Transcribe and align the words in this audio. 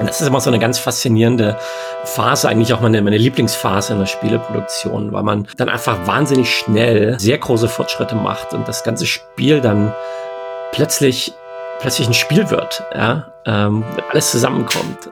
Und 0.00 0.08
das 0.08 0.20
ist 0.20 0.26
immer 0.26 0.40
so 0.40 0.50
eine 0.50 0.58
ganz 0.58 0.78
faszinierende 0.78 1.58
Phase, 2.04 2.48
eigentlich 2.48 2.72
auch 2.72 2.80
meine, 2.80 3.02
meine 3.02 3.18
Lieblingsphase 3.18 3.92
in 3.92 3.98
der 3.98 4.06
Spieleproduktion, 4.06 5.12
weil 5.12 5.22
man 5.22 5.46
dann 5.58 5.68
einfach 5.68 6.06
wahnsinnig 6.06 6.50
schnell 6.50 7.20
sehr 7.20 7.38
große 7.38 7.68
Fortschritte 7.68 8.16
macht 8.16 8.54
und 8.54 8.66
das 8.66 8.82
ganze 8.82 9.06
Spiel 9.06 9.60
dann 9.60 9.94
plötzlich 10.72 11.34
plötzlich 11.80 12.08
ein 12.08 12.14
Spiel 12.14 12.50
wird, 12.50 12.82
ja, 12.94 13.32
ähm, 13.46 13.84
alles 14.10 14.30
zusammenkommt. 14.30 15.10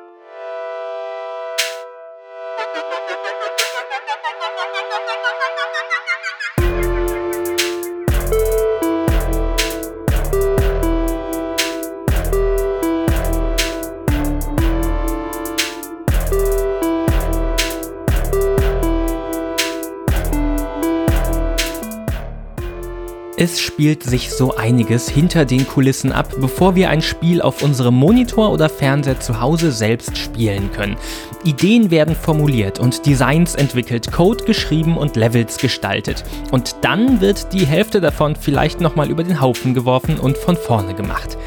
Spielt 23.79 24.03
sich 24.03 24.33
so 24.33 24.57
einiges 24.57 25.09
hinter 25.09 25.45
den 25.45 25.65
Kulissen 25.65 26.11
ab, 26.11 26.35
bevor 26.41 26.75
wir 26.75 26.91
ein 26.91 27.01
Spiel 27.01 27.41
auf 27.41 27.63
unserem 27.63 27.95
Monitor 27.95 28.51
oder 28.51 28.69
Fernseher 28.69 29.21
zu 29.21 29.41
Hause 29.41 29.71
selbst 29.71 30.19
spielen 30.19 30.73
können. 30.73 30.97
Ideen 31.45 31.93
werden 31.93 32.17
formuliert 32.17 32.81
und 32.81 33.07
Designs 33.07 33.55
entwickelt, 33.55 34.11
Code 34.11 34.43
geschrieben 34.43 34.97
und 34.97 35.15
Levels 35.15 35.59
gestaltet. 35.59 36.25
Und 36.51 36.75
dann 36.81 37.21
wird 37.21 37.53
die 37.53 37.65
Hälfte 37.65 38.01
davon 38.01 38.35
vielleicht 38.35 38.81
nochmal 38.81 39.11
über 39.11 39.23
den 39.23 39.41
Haufen 39.41 39.75
geworfen 39.75 40.19
und 40.19 40.37
von 40.37 40.57
vorne 40.57 40.95
gemacht. 40.95 41.39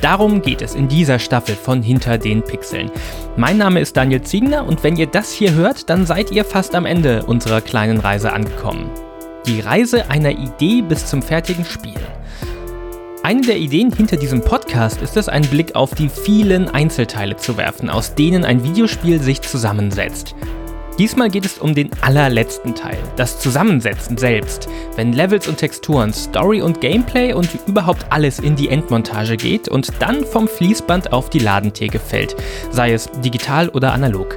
Darum 0.00 0.42
geht 0.42 0.62
es 0.62 0.74
in 0.74 0.88
dieser 0.88 1.20
Staffel 1.20 1.54
von 1.54 1.84
Hinter 1.84 2.18
den 2.18 2.42
Pixeln. 2.42 2.90
Mein 3.36 3.58
Name 3.58 3.78
ist 3.78 3.96
Daniel 3.96 4.22
Ziegner 4.22 4.66
und 4.66 4.82
wenn 4.82 4.96
ihr 4.96 5.06
das 5.06 5.30
hier 5.30 5.52
hört, 5.52 5.88
dann 5.88 6.04
seid 6.04 6.32
ihr 6.32 6.44
fast 6.44 6.74
am 6.74 6.84
Ende 6.84 7.22
unserer 7.26 7.60
kleinen 7.60 8.00
Reise 8.00 8.32
angekommen. 8.32 8.90
Die 9.46 9.60
Reise 9.60 10.10
einer 10.10 10.32
Idee 10.32 10.82
bis 10.82 11.06
zum 11.06 11.22
fertigen 11.22 11.64
Spiel. 11.64 11.94
Eine 13.22 13.40
der 13.40 13.56
Ideen 13.56 13.90
hinter 13.90 14.18
diesem 14.18 14.42
Podcast 14.42 15.00
ist 15.00 15.16
es, 15.16 15.28
einen 15.28 15.46
Blick 15.46 15.74
auf 15.74 15.94
die 15.94 16.10
vielen 16.10 16.68
Einzelteile 16.68 17.36
zu 17.36 17.56
werfen, 17.56 17.88
aus 17.88 18.14
denen 18.14 18.44
ein 18.44 18.62
Videospiel 18.64 19.20
sich 19.20 19.40
zusammensetzt. 19.40 20.34
Diesmal 20.98 21.30
geht 21.30 21.46
es 21.46 21.58
um 21.58 21.74
den 21.74 21.90
allerletzten 22.02 22.74
Teil, 22.74 22.98
das 23.16 23.40
Zusammensetzen 23.40 24.18
selbst, 24.18 24.68
wenn 24.96 25.14
Levels 25.14 25.48
und 25.48 25.56
Texturen, 25.56 26.12
Story 26.12 26.60
und 26.60 26.82
Gameplay 26.82 27.32
und 27.32 27.48
überhaupt 27.66 28.04
alles 28.10 28.40
in 28.40 28.56
die 28.56 28.68
Endmontage 28.68 29.38
geht 29.38 29.68
und 29.68 29.90
dann 30.00 30.26
vom 30.26 30.46
Fließband 30.46 31.14
auf 31.14 31.30
die 31.30 31.38
Ladentheke 31.38 31.98
fällt, 31.98 32.36
sei 32.70 32.92
es 32.92 33.08
digital 33.24 33.70
oder 33.70 33.94
analog 33.94 34.36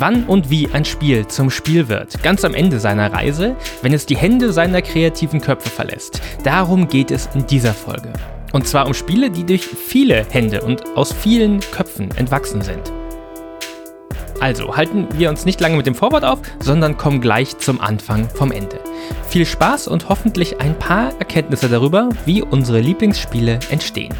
wann 0.00 0.24
und 0.24 0.50
wie 0.50 0.68
ein 0.72 0.84
Spiel 0.84 1.26
zum 1.26 1.50
Spiel 1.50 1.88
wird, 1.88 2.22
ganz 2.22 2.44
am 2.44 2.54
Ende 2.54 2.80
seiner 2.80 3.12
Reise, 3.12 3.56
wenn 3.82 3.92
es 3.92 4.06
die 4.06 4.16
Hände 4.16 4.52
seiner 4.52 4.82
kreativen 4.82 5.40
Köpfe 5.40 5.70
verlässt. 5.70 6.20
Darum 6.44 6.88
geht 6.88 7.10
es 7.10 7.28
in 7.34 7.46
dieser 7.46 7.74
Folge. 7.74 8.12
Und 8.52 8.66
zwar 8.66 8.86
um 8.86 8.94
Spiele, 8.94 9.30
die 9.30 9.44
durch 9.44 9.66
viele 9.66 10.24
Hände 10.30 10.62
und 10.62 10.96
aus 10.96 11.12
vielen 11.12 11.60
Köpfen 11.60 12.10
entwachsen 12.16 12.62
sind. 12.62 12.92
Also 14.40 14.76
halten 14.76 15.08
wir 15.14 15.30
uns 15.30 15.44
nicht 15.44 15.60
lange 15.60 15.76
mit 15.76 15.86
dem 15.86 15.94
Vorwort 15.94 16.24
auf, 16.24 16.40
sondern 16.60 16.96
kommen 16.96 17.20
gleich 17.20 17.58
zum 17.58 17.80
Anfang 17.80 18.28
vom 18.28 18.52
Ende. 18.52 18.78
Viel 19.28 19.46
Spaß 19.46 19.88
und 19.88 20.08
hoffentlich 20.08 20.60
ein 20.60 20.78
paar 20.78 21.12
Erkenntnisse 21.18 21.68
darüber, 21.68 22.10
wie 22.26 22.42
unsere 22.42 22.80
Lieblingsspiele 22.80 23.58
entstehen. 23.70 24.14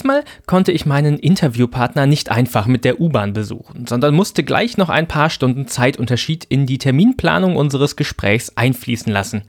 Diesmal 0.00 0.24
konnte 0.46 0.72
ich 0.72 0.86
meinen 0.86 1.18
Interviewpartner 1.18 2.06
nicht 2.06 2.30
einfach 2.30 2.66
mit 2.66 2.86
der 2.86 3.02
U-Bahn 3.02 3.34
besuchen, 3.34 3.86
sondern 3.86 4.14
musste 4.14 4.42
gleich 4.42 4.78
noch 4.78 4.88
ein 4.88 5.06
paar 5.06 5.28
Stunden 5.28 5.66
Zeitunterschied 5.66 6.46
in 6.48 6.64
die 6.64 6.78
Terminplanung 6.78 7.54
unseres 7.54 7.96
Gesprächs 7.96 8.50
einfließen 8.56 9.12
lassen. 9.12 9.42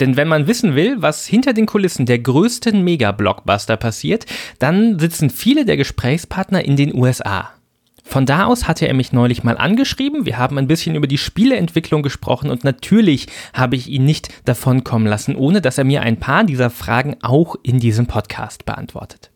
Denn 0.00 0.16
wenn 0.16 0.26
man 0.26 0.48
wissen 0.48 0.74
will, 0.74 0.96
was 1.02 1.24
hinter 1.24 1.52
den 1.52 1.66
Kulissen 1.66 2.04
der 2.04 2.18
größten 2.18 2.82
Mega-Blockbuster 2.82 3.76
passiert, 3.76 4.26
dann 4.58 4.98
sitzen 4.98 5.30
viele 5.30 5.64
der 5.64 5.76
Gesprächspartner 5.76 6.64
in 6.64 6.74
den 6.74 6.92
USA. 6.92 7.50
Von 8.02 8.26
da 8.26 8.46
aus 8.46 8.66
hatte 8.66 8.88
er 8.88 8.94
mich 8.94 9.12
neulich 9.12 9.44
mal 9.44 9.56
angeschrieben, 9.56 10.26
wir 10.26 10.36
haben 10.36 10.58
ein 10.58 10.66
bisschen 10.66 10.96
über 10.96 11.06
die 11.06 11.16
Spieleentwicklung 11.16 12.02
gesprochen 12.02 12.50
und 12.50 12.64
natürlich 12.64 13.28
habe 13.54 13.76
ich 13.76 13.86
ihn 13.86 14.04
nicht 14.04 14.30
davonkommen 14.48 15.06
lassen, 15.06 15.36
ohne 15.36 15.60
dass 15.60 15.78
er 15.78 15.84
mir 15.84 16.02
ein 16.02 16.18
paar 16.18 16.42
dieser 16.42 16.70
Fragen 16.70 17.18
auch 17.22 17.54
in 17.62 17.78
diesem 17.78 18.08
Podcast 18.08 18.64
beantwortet. 18.64 19.31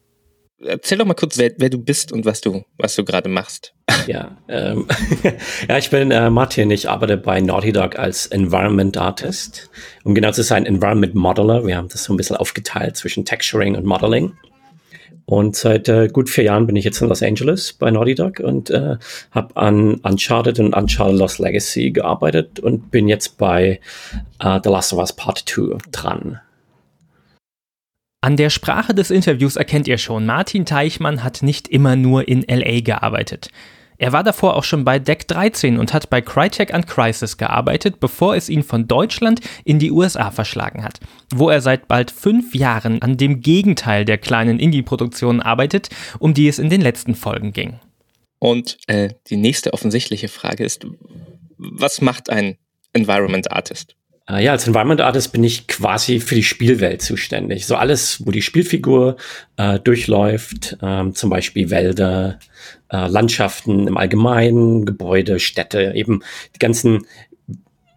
Erzähl 0.65 0.99
doch 0.99 1.05
mal 1.05 1.15
kurz, 1.15 1.37
wer, 1.37 1.53
wer 1.59 1.69
du 1.69 1.79
bist 1.79 2.13
und 2.13 2.25
was 2.25 2.41
du, 2.41 2.65
was 2.79 2.97
du 2.97 3.05
gerade 3.05 3.29
machst. 3.29 3.73
Ja, 4.07 4.37
ähm, 4.49 4.87
ja, 5.69 5.79
ich 5.79 5.91
bin 5.91 6.13
äh, 6.13 6.31
Martin. 6.31 6.71
Ich 6.71 6.89
arbeite 6.89 7.17
bei 7.17 7.41
Naughty 7.41 7.73
Dog 7.73 7.99
als 7.99 8.27
Environment 8.27 8.97
Artist. 8.97 9.69
Um 10.05 10.15
genau 10.15 10.31
zu 10.31 10.45
sein, 10.45 10.65
Environment 10.65 11.15
Modeler. 11.17 11.67
Wir 11.67 11.77
haben 11.77 11.89
das 11.89 12.05
so 12.05 12.13
ein 12.13 12.17
bisschen 12.17 12.37
aufgeteilt 12.37 12.97
zwischen 12.97 13.25
Texturing 13.25 13.75
und 13.75 13.85
Modeling. 13.85 14.35
Und 15.25 15.57
seit 15.57 15.89
äh, 15.89 16.07
gut 16.07 16.31
vier 16.31 16.45
Jahren 16.45 16.69
bin 16.69 16.77
ich 16.77 16.85
jetzt 16.85 17.03
in 17.03 17.09
Los 17.09 17.23
Angeles 17.23 17.73
bei 17.73 17.91
Naughty 17.91 18.15
Dog 18.15 18.39
und 18.39 18.71
äh, 18.71 18.97
habe 19.33 19.57
an 19.57 19.95
Uncharted 19.97 20.61
und 20.61 20.73
Uncharted 20.73 21.19
Lost 21.19 21.41
Legacy 21.41 21.91
gearbeitet 21.91 22.61
und 22.61 22.93
bin 22.93 23.09
jetzt 23.09 23.37
bei 23.37 23.81
äh, 24.39 24.61
The 24.63 24.71
Last 24.71 24.93
of 24.93 25.01
Us 25.01 25.13
Part 25.13 25.43
2 25.49 25.79
dran. 25.91 26.41
An 28.27 28.37
der 28.37 28.51
Sprache 28.51 28.93
des 28.93 29.13
Interviews 29.13 29.55
erkennt 29.55 29.87
ihr 29.87 29.99
schon, 29.99 30.27
Martin 30.27 30.67
Teichmann 30.67 31.23
hat 31.23 31.45
nicht 31.45 31.69
immer 31.69 31.95
nur 31.95 32.27
in 32.27 32.43
LA 32.43 32.81
gearbeitet. 32.81 33.51
Er 33.99 34.13
war 34.13 34.25
davor 34.25 34.57
auch 34.57 34.65
schon 34.65 34.85
bei 34.85 34.99
Deck 34.99 35.29
13 35.29 35.79
und 35.79 35.95
hat 35.95 36.11
bei 36.11 36.21
Crytek 36.21 36.75
an 36.75 36.87
Crisis 36.87 37.37
gearbeitet, 37.37 38.01
bevor 38.01 38.35
es 38.35 38.49
ihn 38.49 38.65
von 38.65 38.89
Deutschland 38.89 39.43
in 39.65 39.79
die 39.79 39.93
USA 39.93 40.33
verschlagen 40.33 40.83
hat, 40.83 40.99
wo 41.33 41.51
er 41.51 41.61
seit 41.61 41.87
bald 41.87 42.11
fünf 42.11 42.53
Jahren 42.53 43.01
an 43.01 43.17
dem 43.17 43.43
Gegenteil 43.43 44.05
der 44.05 44.19
kleinen 44.19 44.59
Indie-Produktionen 44.59 45.41
arbeitet, 45.41 45.89
um 46.19 46.35
die 46.35 46.49
es 46.49 46.59
in 46.59 46.69
den 46.69 46.81
letzten 46.81 47.15
Folgen 47.15 47.53
ging. 47.53 47.79
Und 48.41 48.77
äh, 48.89 49.11
die 49.29 49.37
nächste 49.37 49.73
offensichtliche 49.73 50.27
Frage 50.27 50.65
ist, 50.65 50.85
was 51.59 52.01
macht 52.01 52.29
ein 52.29 52.59
Environment 52.93 53.53
Artist? 53.53 53.95
Äh, 54.29 54.45
ja, 54.45 54.53
als 54.53 54.67
Environment 54.67 55.01
Artist 55.01 55.33
bin 55.33 55.45
ich 55.45 55.67
quasi 55.67 56.21
für 56.21 56.35
die 56.35 56.43
Spielwelt 56.43 57.03
zuständig. 57.03 57.67
So 57.67 57.77
alles, 57.77 58.27
wo 58.27 58.31
die 58.31 58.43
Spielfigur 58.43 59.17
äh, 59.57 59.79
durchläuft, 59.79 60.79
ähm, 60.83 61.15
zum 61.15 61.31
Beispiel 61.31 61.71
Wälder, 61.71 62.39
äh, 62.91 63.07
Landschaften 63.07 63.87
im 63.87 63.97
Allgemeinen, 63.97 64.85
Gebäude, 64.85 65.39
Städte, 65.39 65.93
eben 65.95 66.23
die 66.55 66.59
ganzen 66.59 67.07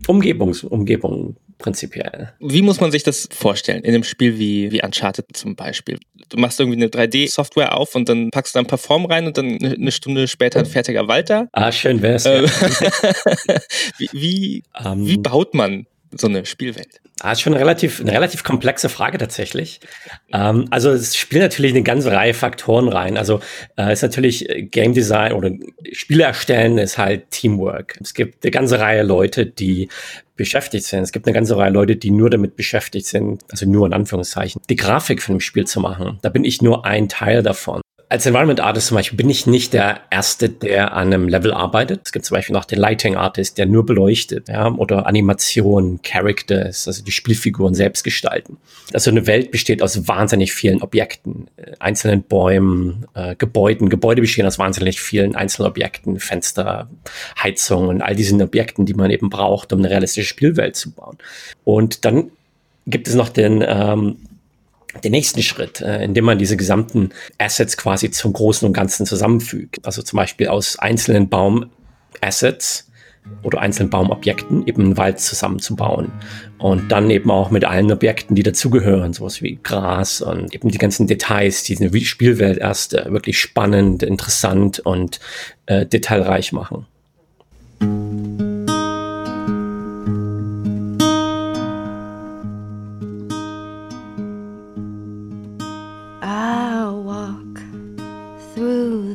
Umgebungs 0.08 0.64
Umgebungen 0.64 1.36
prinzipiell. 1.58 2.34
Wie 2.40 2.62
muss 2.62 2.80
man 2.80 2.92
sich 2.92 3.04
das 3.04 3.28
vorstellen 3.32 3.84
in 3.84 3.94
einem 3.94 4.04
Spiel 4.04 4.40
wie, 4.40 4.72
wie 4.72 4.82
Uncharted 4.82 5.26
zum 5.34 5.56
Beispiel? 5.56 6.00
Du 6.30 6.38
machst 6.38 6.60
irgendwie 6.60 6.78
eine 6.78 6.88
3D-Software 6.88 7.76
auf 7.76 7.96
und 7.96 8.08
dann 8.08 8.30
packst 8.32 8.56
du 8.56 8.60
ein 8.60 8.66
paar 8.66 8.78
Formen 8.78 9.08
rein 9.08 9.28
und 9.28 9.38
dann 9.38 9.58
eine 9.62 9.92
Stunde 9.92 10.28
später 10.28 10.60
ein 10.60 10.66
fertiger 10.66 11.08
Wald 11.08 11.30
da. 11.30 11.48
Ah, 11.52 11.72
schön 11.72 12.02
wär's. 12.02 12.26
Äh, 12.26 12.44
wie, 13.98 14.10
wie, 14.14 14.64
um, 14.80 14.86
ähm, 14.86 15.08
wie 15.08 15.18
baut 15.18 15.54
man 15.54 15.86
so 16.12 16.28
eine 16.28 16.46
Spielwelt? 16.46 17.02
Ah, 17.22 17.34
ist 17.34 17.42
schon 17.42 17.54
eine 17.54 17.62
relativ, 17.62 18.00
eine 18.00 18.12
relativ 18.12 18.44
komplexe 18.44 18.88
Frage 18.90 19.18
tatsächlich. 19.18 19.82
Ähm, 20.32 20.66
also 20.70 20.92
es 20.92 21.18
spielt 21.18 21.42
natürlich 21.42 21.74
eine 21.74 21.84
ganze 21.84 22.12
Reihe 22.12 22.34
Faktoren 22.34 22.88
rein. 22.88 23.18
Also 23.18 23.42
äh, 23.78 23.92
ist 23.92 24.02
natürlich 24.02 24.50
äh, 24.50 24.64
Game 24.64 24.94
Design 24.94 25.34
oder 25.34 25.52
Spiele 25.92 26.24
erstellen 26.24 26.78
ist 26.78 26.98
halt 26.98 27.30
Teamwork. 27.32 27.98
Es 28.02 28.14
gibt 28.14 28.44
eine 28.44 28.52
ganze 28.52 28.80
Reihe 28.80 29.04
Leute, 29.04 29.46
die 29.46 29.90
beschäftigt 30.38 30.86
sind. 30.86 31.04
Es 31.04 31.12
gibt 31.12 31.28
eine 31.28 31.34
ganze 31.34 31.58
Reihe 31.58 31.72
Leute, 31.72 31.98
die 31.98 32.12
nur 32.12 32.30
damit 32.30 32.56
beschäftigt 32.56 33.06
sind, 33.06 33.44
also 33.52 33.70
nur 33.70 33.86
in 33.86 33.94
Anführungszeichen, 33.94 34.62
die 34.70 34.78
Grafik 34.78 35.22
für 35.22 35.34
ein 35.34 35.42
Spiel 35.42 35.68
zu 35.68 35.82
machen. 35.82 36.20
Da 36.22 36.30
bin 36.30 36.46
ich 36.46 36.62
nur 36.62 36.86
ein 36.86 37.10
Teil 37.10 37.44
davon. 37.44 37.82
Als 38.12 38.26
Environment 38.26 38.60
Artist 38.60 38.88
zum 38.88 38.96
Beispiel 38.96 39.18
bin 39.18 39.30
ich 39.30 39.46
nicht 39.46 39.72
der 39.72 40.02
Erste, 40.10 40.50
der 40.50 40.94
an 40.94 41.14
einem 41.14 41.28
Level 41.28 41.54
arbeitet. 41.54 42.02
Es 42.06 42.12
gibt 42.12 42.26
zum 42.26 42.34
Beispiel 42.34 42.56
noch 42.56 42.66
den 42.66 42.80
Lighting 42.80 43.16
Artist, 43.16 43.60
der 43.60 43.68
nur 43.68 43.86
beleuchtet, 43.86 44.50
ja, 44.50 44.68
oder 44.68 45.06
Animation, 45.06 46.02
Characters, 46.02 46.88
also 46.88 47.04
die 47.04 47.12
Spielfiguren 47.12 47.76
selbst 47.76 48.04
gestalten. 48.04 48.58
Also 48.94 49.12
eine 49.12 49.28
Welt 49.28 49.52
besteht 49.52 49.84
aus 49.84 50.08
wahnsinnig 50.08 50.54
vielen 50.54 50.82
Objekten, 50.82 51.50
äh, 51.58 51.74
einzelnen 51.78 52.24
Bäumen, 52.24 53.06
äh, 53.14 53.36
Gebäuden. 53.36 53.90
Gebäude 53.90 54.22
bestehen 54.22 54.48
aus 54.48 54.58
wahnsinnig 54.58 55.00
vielen 55.00 55.36
einzelnen 55.36 55.70
Objekten, 55.70 56.20
Fenster, 56.20 56.90
Heizungen, 57.42 58.02
all 58.02 58.16
diesen 58.16 58.42
Objekten, 58.42 58.88
die 58.88 58.96
man 58.96 59.12
eben 59.12 59.30
braucht, 59.30 59.72
um 59.72 59.80
eine 59.80 59.92
realistische 59.92 60.28
Spielwelt 60.28 60.76
zu 60.76 60.92
bauen. 60.92 61.20
Und 61.64 62.06
dann 62.06 62.32
gibt 62.88 63.08
es 63.08 63.14
noch 63.14 63.30
den 63.30 63.64
ähm, 63.66 64.18
den 65.04 65.12
nächsten 65.12 65.42
Schritt, 65.42 65.82
äh, 65.82 66.04
indem 66.04 66.26
man 66.26 66.40
diese 66.40 66.58
gesamten 66.58 67.10
Assets 67.38 67.78
quasi 67.78 68.12
zum 68.12 68.34
Großen 68.34 68.66
und 68.68 68.74
Ganzen 68.74 69.06
zusammenfügt. 69.06 69.86
Also 69.86 70.02
zum 70.02 70.18
Beispiel 70.18 70.48
aus 70.48 70.80
einzelnen 70.80 71.30
Baumassets 71.30 72.90
oder 73.44 73.60
einzelnen 73.60 73.90
Baumobjekten 73.90 74.68
eben 74.68 74.84
einen 74.84 74.98
Wald 74.98 75.20
zusammenzubauen. 75.20 76.12
Und 76.58 76.92
dann 76.92 77.10
eben 77.10 77.32
auch 77.32 77.52
mit 77.52 77.66
allen 77.66 77.92
Objekten, 77.92 78.36
die 78.36 78.44
dazugehören, 78.44 79.14
sowas 79.14 79.42
wie 79.42 79.60
Gras 79.62 80.22
und 80.22 80.54
eben 80.54 80.70
die 80.70 80.78
ganzen 80.78 81.08
Details, 81.08 81.64
die 81.64 81.78
eine 81.78 81.98
Spielwelt 82.02 82.58
erst 82.58 82.96
äh, 82.96 83.12
wirklich 83.12 83.40
spannend, 83.40 84.04
interessant 84.04 84.80
und 84.80 85.20
äh, 85.68 85.86
detailreich 85.86 86.52
machen. 86.52 86.86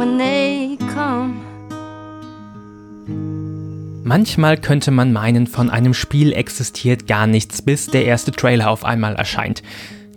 when 0.00 0.16
they 0.16 0.40
Manchmal 4.02 4.56
könnte 4.56 4.90
man 4.90 5.12
meinen, 5.12 5.46
von 5.46 5.70
einem 5.70 5.94
Spiel 5.94 6.32
existiert 6.32 7.06
gar 7.06 7.28
nichts, 7.28 7.62
bis 7.62 7.86
der 7.86 8.06
erste 8.06 8.32
Trailer 8.32 8.68
auf 8.68 8.84
einmal 8.84 9.14
erscheint. 9.14 9.62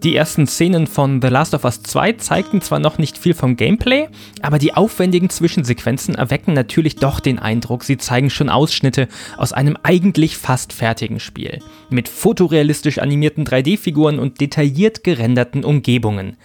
Die 0.04 0.16
ersten 0.16 0.48
Szenen 0.48 0.88
von 0.88 1.22
The 1.22 1.28
Last 1.28 1.54
of 1.54 1.64
Us 1.64 1.84
2 1.84 2.14
zeigten 2.14 2.62
zwar 2.62 2.80
noch 2.80 2.98
nicht 2.98 3.20
viel 3.20 3.36
vom 3.36 3.56
Gameplay, 3.56 4.08
aber 4.42 4.58
die 4.58 4.74
aufwendigen 4.74 5.30
Zwischensequenzen 5.30 6.16
erwecken 6.16 6.54
natürlich 6.54 6.96
doch 6.96 7.20
den 7.20 7.38
Eindruck, 7.38 7.84
sie 7.84 7.98
zeigen 7.98 8.32
schon 8.32 8.50
Ausschnitte 8.50 9.08
aus 9.38 9.54
einem 9.54 9.78
eigentlich 9.84 10.38
fast 10.38 10.74
fertigen 10.74 11.20
Spiel. 11.20 11.60
Mit 11.92 12.10
fotorealistisch 12.10 12.98
animierten 12.98 13.46
3D-Figuren 13.46 14.18
und 14.18 14.42
detailliert 14.42 15.04
gerenderten 15.04 15.64
Umgebungen. 15.64 16.38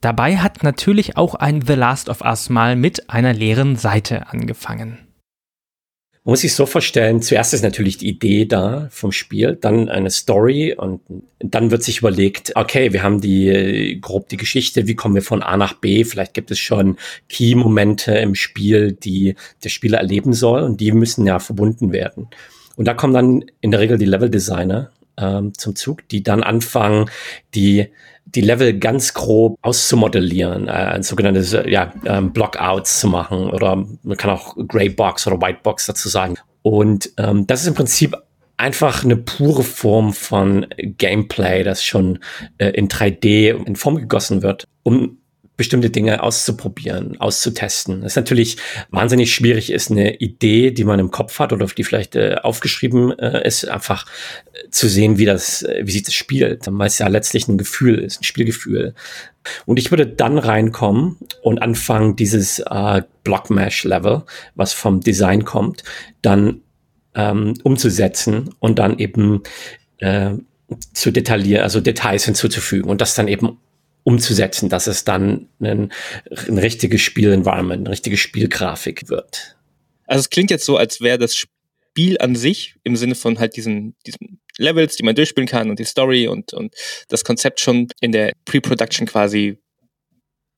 Dabei 0.00 0.38
hat 0.38 0.62
natürlich 0.62 1.16
auch 1.16 1.34
ein 1.34 1.60
The 1.60 1.74
Last 1.74 2.08
of 2.08 2.22
Us 2.22 2.48
mal 2.48 2.74
mit 2.74 3.10
einer 3.10 3.34
leeren 3.34 3.76
Seite 3.76 4.28
angefangen. 4.28 4.98
Man 6.24 6.32
muss 6.32 6.40
sich 6.40 6.54
so 6.54 6.66
vorstellen, 6.66 7.22
zuerst 7.22 7.54
ist 7.54 7.62
natürlich 7.62 7.96
die 7.96 8.08
Idee 8.08 8.44
da 8.44 8.88
vom 8.90 9.10
Spiel, 9.10 9.56
dann 9.58 9.88
eine 9.88 10.10
Story 10.10 10.74
und 10.74 11.00
dann 11.38 11.70
wird 11.70 11.82
sich 11.82 11.98
überlegt, 11.98 12.52
okay, 12.56 12.92
wir 12.92 13.02
haben 13.02 13.22
die 13.22 13.98
grob 14.02 14.28
die 14.28 14.36
Geschichte, 14.36 14.86
wie 14.86 14.94
kommen 14.94 15.14
wir 15.14 15.22
von 15.22 15.42
A 15.42 15.56
nach 15.56 15.74
B? 15.74 16.04
Vielleicht 16.04 16.34
gibt 16.34 16.50
es 16.50 16.58
schon 16.58 16.96
Key-Momente 17.30 18.12
im 18.12 18.34
Spiel, 18.34 18.92
die 18.92 19.34
der 19.64 19.70
Spieler 19.70 19.98
erleben 19.98 20.34
soll 20.34 20.62
und 20.62 20.80
die 20.80 20.92
müssen 20.92 21.26
ja 21.26 21.38
verbunden 21.38 21.90
werden. 21.90 22.28
Und 22.76 22.84
da 22.84 22.92
kommen 22.92 23.14
dann 23.14 23.44
in 23.62 23.70
der 23.70 23.80
Regel 23.80 23.96
die 23.96 24.04
Level-Designer 24.04 24.90
ähm, 25.16 25.54
zum 25.54 25.74
Zug, 25.74 26.06
die 26.08 26.22
dann 26.22 26.42
anfangen, 26.42 27.10
die 27.54 27.88
die 28.34 28.40
Level 28.40 28.78
ganz 28.78 29.14
grob 29.14 29.58
auszumodellieren, 29.62 30.68
äh, 30.68 30.72
ein 30.72 31.02
sogenanntes 31.02 31.56
ja, 31.66 31.92
ähm, 32.04 32.32
Blockouts 32.32 33.00
zu 33.00 33.08
machen 33.08 33.50
oder 33.50 33.84
man 34.02 34.16
kann 34.16 34.30
auch 34.30 34.56
Grey 34.68 34.88
Box 34.88 35.26
oder 35.26 35.40
White 35.40 35.60
Box 35.62 35.86
dazu 35.86 36.08
sagen. 36.08 36.36
Und 36.62 37.10
ähm, 37.16 37.46
das 37.46 37.62
ist 37.62 37.68
im 37.68 37.74
Prinzip 37.74 38.16
einfach 38.56 39.04
eine 39.04 39.16
pure 39.16 39.62
Form 39.62 40.12
von 40.12 40.66
Gameplay, 40.76 41.64
das 41.64 41.82
schon 41.82 42.18
äh, 42.58 42.68
in 42.70 42.88
3D 42.88 43.64
in 43.64 43.76
Form 43.76 43.96
gegossen 43.96 44.42
wird, 44.42 44.66
um 44.82 45.19
bestimmte 45.60 45.90
Dinge 45.90 46.22
auszuprobieren, 46.22 47.20
auszutesten. 47.20 48.00
Das 48.00 48.12
ist 48.12 48.16
natürlich 48.16 48.56
wahnsinnig 48.88 49.34
schwierig 49.34 49.70
ist, 49.70 49.90
eine 49.90 50.16
Idee, 50.16 50.70
die 50.70 50.84
man 50.84 50.98
im 50.98 51.10
Kopf 51.10 51.38
hat 51.38 51.52
oder 51.52 51.66
die 51.66 51.84
vielleicht 51.84 52.16
äh, 52.16 52.36
aufgeschrieben 52.42 53.12
äh, 53.18 53.46
ist, 53.46 53.68
einfach 53.68 54.06
äh, 54.54 54.70
zu 54.70 54.88
sehen, 54.88 55.18
wie 55.18 55.26
das, 55.26 55.62
äh, 55.62 55.82
wie 55.84 55.90
sich 55.90 56.04
das 56.04 56.14
spielt, 56.14 56.62
weil 56.66 56.86
es 56.86 56.96
ja 56.96 57.08
letztlich 57.08 57.46
ein 57.46 57.58
Gefühl 57.58 57.98
ist, 57.98 58.22
ein 58.22 58.24
Spielgefühl. 58.24 58.94
Und 59.66 59.78
ich 59.78 59.90
würde 59.90 60.06
dann 60.06 60.38
reinkommen 60.38 61.18
und 61.42 61.60
anfangen, 61.60 62.16
dieses 62.16 62.60
äh, 62.60 63.02
Block-Mesh-Level, 63.22 64.22
was 64.54 64.72
vom 64.72 65.02
Design 65.02 65.44
kommt, 65.44 65.84
dann 66.22 66.62
ähm, 67.14 67.52
umzusetzen 67.64 68.54
und 68.60 68.78
dann 68.78 68.98
eben 68.98 69.42
äh, 69.98 70.30
zu 70.94 71.10
detaillieren, 71.10 71.64
also 71.64 71.82
Details 71.82 72.24
hinzuzufügen 72.24 72.88
und 72.90 73.02
das 73.02 73.14
dann 73.14 73.28
eben 73.28 73.58
umzusetzen, 74.02 74.68
dass 74.68 74.86
es 74.86 75.04
dann 75.04 75.48
ein, 75.60 75.92
ein 76.48 76.58
richtiges 76.58 77.00
Spiel-Environment, 77.00 77.80
eine 77.80 77.90
richtige 77.90 78.16
Spielgrafik 78.16 79.08
wird. 79.08 79.56
Also 80.06 80.20
es 80.20 80.30
klingt 80.30 80.50
jetzt 80.50 80.64
so, 80.64 80.76
als 80.76 81.00
wäre 81.00 81.18
das 81.18 81.36
Spiel 81.36 82.18
an 82.18 82.34
sich 82.34 82.76
im 82.82 82.96
Sinne 82.96 83.14
von 83.14 83.38
halt 83.38 83.56
diesen, 83.56 83.94
diesen 84.06 84.40
Levels, 84.58 84.96
die 84.96 85.02
man 85.02 85.14
durchspielen 85.14 85.48
kann 85.48 85.70
und 85.70 85.78
die 85.78 85.84
Story 85.84 86.28
und, 86.28 86.52
und 86.52 86.74
das 87.08 87.24
Konzept 87.24 87.60
schon 87.60 87.88
in 88.00 88.12
der 88.12 88.32
Pre-Production 88.44 89.06
quasi 89.06 89.58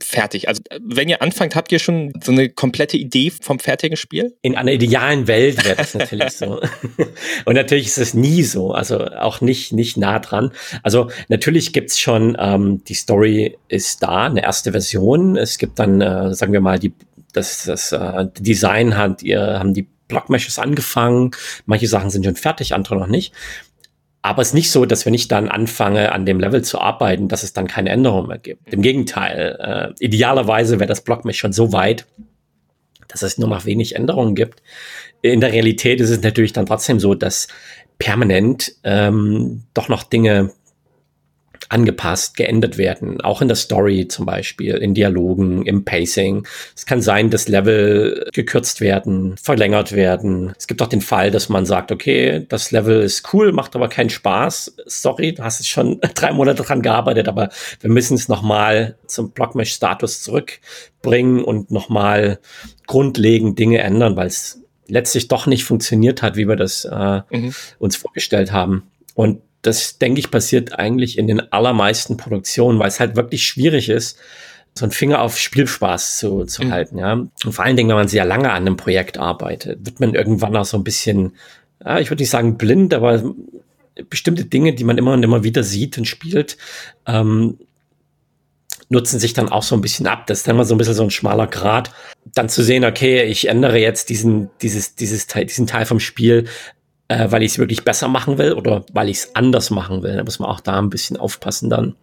fertig. 0.02 0.48
Also 0.48 0.62
wenn 0.80 1.08
ihr 1.08 1.22
anfangt, 1.22 1.54
habt 1.54 1.72
ihr 1.72 1.78
schon 1.78 2.12
so 2.22 2.32
eine 2.32 2.48
komplette 2.48 2.96
Idee 2.96 3.30
vom 3.30 3.58
fertigen 3.58 3.96
Spiel? 3.96 4.34
In 4.42 4.56
einer 4.56 4.72
idealen 4.72 5.26
Welt 5.26 5.64
wäre 5.64 5.76
das 5.76 5.94
natürlich 5.94 6.32
so. 6.32 6.60
Und 7.44 7.54
natürlich 7.54 7.86
ist 7.86 7.98
es 7.98 8.14
nie 8.14 8.42
so, 8.42 8.72
also 8.72 9.06
auch 9.06 9.40
nicht, 9.40 9.72
nicht 9.72 9.96
nah 9.96 10.18
dran. 10.18 10.52
Also 10.82 11.10
natürlich 11.28 11.72
gibt's 11.72 11.98
schon, 11.98 12.36
ähm, 12.38 12.82
die 12.84 12.94
Story 12.94 13.58
ist 13.68 14.02
da, 14.02 14.26
eine 14.26 14.42
erste 14.42 14.72
Version. 14.72 15.36
Es 15.36 15.58
gibt 15.58 15.78
dann, 15.78 16.00
äh, 16.00 16.34
sagen 16.34 16.52
wir 16.52 16.60
mal, 16.60 16.78
die, 16.78 16.92
das, 17.32 17.64
das 17.64 17.92
äh, 17.92 18.26
Design 18.38 18.96
hat, 18.96 19.22
ihr, 19.22 19.58
haben 19.58 19.74
die 19.74 19.86
Blockmeshes 20.08 20.58
angefangen. 20.58 21.30
Manche 21.64 21.88
Sachen 21.88 22.10
sind 22.10 22.24
schon 22.24 22.36
fertig, 22.36 22.74
andere 22.74 22.96
noch 22.96 23.06
nicht. 23.06 23.32
Aber 24.22 24.40
es 24.40 24.48
ist 24.48 24.54
nicht 24.54 24.70
so, 24.70 24.86
dass 24.86 25.04
wenn 25.04 25.14
ich 25.14 25.26
dann 25.26 25.48
anfange, 25.48 26.12
an 26.12 26.24
dem 26.24 26.38
Level 26.38 26.62
zu 26.62 26.80
arbeiten, 26.80 27.26
dass 27.26 27.42
es 27.42 27.52
dann 27.52 27.66
keine 27.66 27.90
Änderungen 27.90 28.28
mehr 28.28 28.38
gibt. 28.38 28.72
Im 28.72 28.80
Gegenteil, 28.80 29.58
äh, 29.98 30.04
idealerweise 30.04 30.78
wäre 30.78 30.86
das 30.86 31.02
Blockmesh 31.02 31.38
schon 31.38 31.52
so 31.52 31.72
weit, 31.72 32.06
dass 33.08 33.22
es 33.22 33.36
nur 33.36 33.48
noch 33.48 33.64
wenig 33.64 33.96
Änderungen 33.96 34.36
gibt. 34.36 34.62
In 35.22 35.40
der 35.40 35.52
Realität 35.52 36.00
ist 36.00 36.10
es 36.10 36.22
natürlich 36.22 36.52
dann 36.52 36.66
trotzdem 36.66 37.00
so, 37.00 37.14
dass 37.14 37.48
permanent 37.98 38.72
ähm, 38.84 39.64
doch 39.74 39.88
noch 39.88 40.04
Dinge 40.04 40.52
angepasst, 41.72 42.36
geändert 42.36 42.76
werden. 42.76 43.20
Auch 43.22 43.40
in 43.40 43.48
der 43.48 43.56
Story 43.56 44.06
zum 44.06 44.26
Beispiel, 44.26 44.74
in 44.74 44.94
Dialogen, 44.94 45.64
im 45.64 45.84
Pacing. 45.84 46.46
Es 46.76 46.84
kann 46.84 47.00
sein, 47.00 47.30
dass 47.30 47.48
Level 47.48 48.28
gekürzt 48.32 48.80
werden, 48.80 49.36
verlängert 49.42 49.92
werden. 49.92 50.52
Es 50.58 50.66
gibt 50.66 50.82
auch 50.82 50.88
den 50.88 51.00
Fall, 51.00 51.30
dass 51.30 51.48
man 51.48 51.64
sagt, 51.64 51.90
okay, 51.90 52.44
das 52.48 52.70
Level 52.72 53.02
ist 53.02 53.32
cool, 53.32 53.52
macht 53.52 53.74
aber 53.74 53.88
keinen 53.88 54.10
Spaß. 54.10 54.76
Sorry, 54.86 55.34
du 55.34 55.42
hast 55.42 55.60
es 55.60 55.66
schon 55.66 55.98
drei 56.14 56.32
Monate 56.32 56.62
dran 56.62 56.82
gearbeitet, 56.82 57.26
aber 57.26 57.48
wir 57.80 57.90
müssen 57.90 58.14
es 58.14 58.28
nochmal 58.28 58.96
zum 59.06 59.30
Blockmesh-Status 59.30 60.22
zurückbringen 60.22 61.42
und 61.42 61.70
nochmal 61.70 62.38
grundlegend 62.86 63.58
Dinge 63.58 63.78
ändern, 63.78 64.16
weil 64.16 64.26
es 64.26 64.60
letztlich 64.88 65.28
doch 65.28 65.46
nicht 65.46 65.64
funktioniert 65.64 66.20
hat, 66.20 66.36
wie 66.36 66.48
wir 66.48 66.56
das 66.56 66.84
äh, 66.84 67.22
mhm. 67.30 67.54
uns 67.78 67.96
vorgestellt 67.96 68.52
haben. 68.52 68.90
Und 69.14 69.40
das, 69.62 69.98
denke 69.98 70.20
ich, 70.20 70.30
passiert 70.30 70.78
eigentlich 70.78 71.18
in 71.18 71.26
den 71.26 71.52
allermeisten 71.52 72.16
Produktionen, 72.16 72.78
weil 72.78 72.88
es 72.88 73.00
halt 73.00 73.16
wirklich 73.16 73.46
schwierig 73.46 73.88
ist, 73.88 74.18
so 74.74 74.84
einen 74.84 74.92
Finger 74.92 75.20
auf 75.20 75.38
Spielspaß 75.38 76.18
zu, 76.18 76.44
zu 76.44 76.64
mhm. 76.64 76.72
halten, 76.72 76.98
ja. 76.98 77.12
Und 77.12 77.52
vor 77.52 77.64
allen 77.64 77.76
Dingen, 77.76 77.88
wenn 77.88 77.96
man 77.96 78.08
sehr 78.08 78.24
lange 78.24 78.50
an 78.50 78.62
einem 78.62 78.76
Projekt 78.76 79.18
arbeitet, 79.18 79.84
wird 79.84 80.00
man 80.00 80.14
irgendwann 80.14 80.56
auch 80.56 80.64
so 80.64 80.76
ein 80.76 80.84
bisschen, 80.84 81.36
ja, 81.84 82.00
ich 82.00 82.10
würde 82.10 82.22
nicht 82.22 82.30
sagen 82.30 82.56
blind, 82.56 82.94
aber 82.94 83.22
bestimmte 84.08 84.46
Dinge, 84.46 84.72
die 84.74 84.84
man 84.84 84.98
immer 84.98 85.12
und 85.12 85.22
immer 85.22 85.44
wieder 85.44 85.62
sieht 85.62 85.98
und 85.98 86.06
spielt, 86.06 86.56
ähm, 87.06 87.58
nutzen 88.88 89.20
sich 89.20 89.32
dann 89.32 89.48
auch 89.48 89.62
so 89.62 89.74
ein 89.74 89.80
bisschen 89.80 90.06
ab. 90.06 90.26
Das 90.26 90.38
ist 90.38 90.48
dann 90.48 90.56
mal 90.56 90.64
so 90.64 90.74
ein 90.74 90.78
bisschen 90.78 90.94
so 90.94 91.02
ein 91.02 91.10
schmaler 91.10 91.46
Grad. 91.46 91.92
Dann 92.34 92.48
zu 92.48 92.62
sehen, 92.62 92.84
okay, 92.84 93.24
ich 93.24 93.48
ändere 93.48 93.78
jetzt 93.78 94.10
diesen, 94.10 94.50
dieses, 94.60 94.94
dieses 94.94 95.26
Teil, 95.26 95.46
diesen 95.46 95.66
Teil 95.66 95.86
vom 95.86 96.00
Spiel, 96.00 96.46
äh, 97.12 97.30
weil 97.30 97.42
ich 97.42 97.52
es 97.52 97.58
wirklich 97.58 97.84
besser 97.84 98.08
machen 98.08 98.38
will 98.38 98.52
oder 98.52 98.84
weil 98.92 99.08
ich 99.08 99.18
es 99.18 99.36
anders 99.36 99.70
machen 99.70 100.02
will. 100.02 100.16
Da 100.16 100.24
muss 100.24 100.38
man 100.38 100.50
auch 100.50 100.60
da 100.60 100.78
ein 100.78 100.90
bisschen 100.90 101.16
aufpassen 101.16 101.70
dann. 101.70 101.94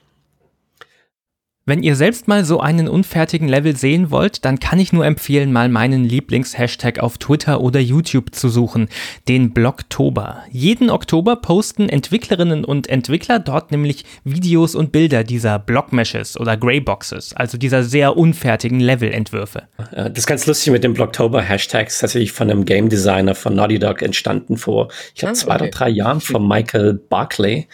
Wenn 1.70 1.84
ihr 1.84 1.96
selbst 1.96 2.28
mal 2.28 2.46
so 2.46 2.62
einen 2.62 2.88
unfertigen 2.88 3.48
Level 3.48 3.76
sehen 3.76 4.10
wollt, 4.10 4.44
dann 4.44 4.60
kann 4.60 4.80
ich 4.80 4.92
nur 4.92 5.06
empfehlen, 5.06 5.54
mal 5.54 5.70
meinen 5.70 6.04
Lieblings-Hashtag 6.04 6.98
auf 6.98 7.20
Twitter 7.20 7.62
oder 7.62 7.80
YouTube 7.80 8.34
zu 8.34 8.50
suchen, 8.50 8.90
den 9.28 9.54
Blogtober. 9.54 10.42
Jeden 10.50 10.90
Oktober 10.90 11.36
posten 11.36 11.88
Entwicklerinnen 11.88 12.66
und 12.66 12.90
Entwickler 12.90 13.38
dort 13.38 13.70
nämlich 13.70 14.04
Videos 14.24 14.74
und 14.74 14.92
Bilder 14.92 15.24
dieser 15.24 15.60
Blockmeshes 15.60 16.40
oder 16.40 16.58
Greyboxes, 16.58 17.36
also 17.36 17.60
dieser 17.60 17.84
sehr 17.84 18.18
unfertigen 18.18 18.80
Levelentwürfe. 18.80 19.68
Das 19.92 20.18
ist 20.18 20.26
ganz 20.26 20.48
lustig 20.48 20.74
mit 20.74 20.84
dem 20.84 20.96
Blogtober-Hashtag, 20.96 21.86
ist 21.86 22.00
tatsächlich 22.00 22.32
von 22.32 22.50
einem 22.50 22.66
Game 22.66 22.90
Designer 22.90 23.36
von 23.36 23.54
Naughty 23.54 23.78
Dog 23.78 24.02
entstanden 24.02 24.58
vor, 24.58 24.88
ich 25.14 25.20
glaube, 25.20 25.34
ah, 25.34 25.36
zwei 25.36 25.54
okay. 25.54 25.64
oder 25.66 25.70
drei 25.72 25.90
Jahren 25.90 26.20
von 26.20 26.48
Michael 26.48 26.96
Barclay. 26.96 27.68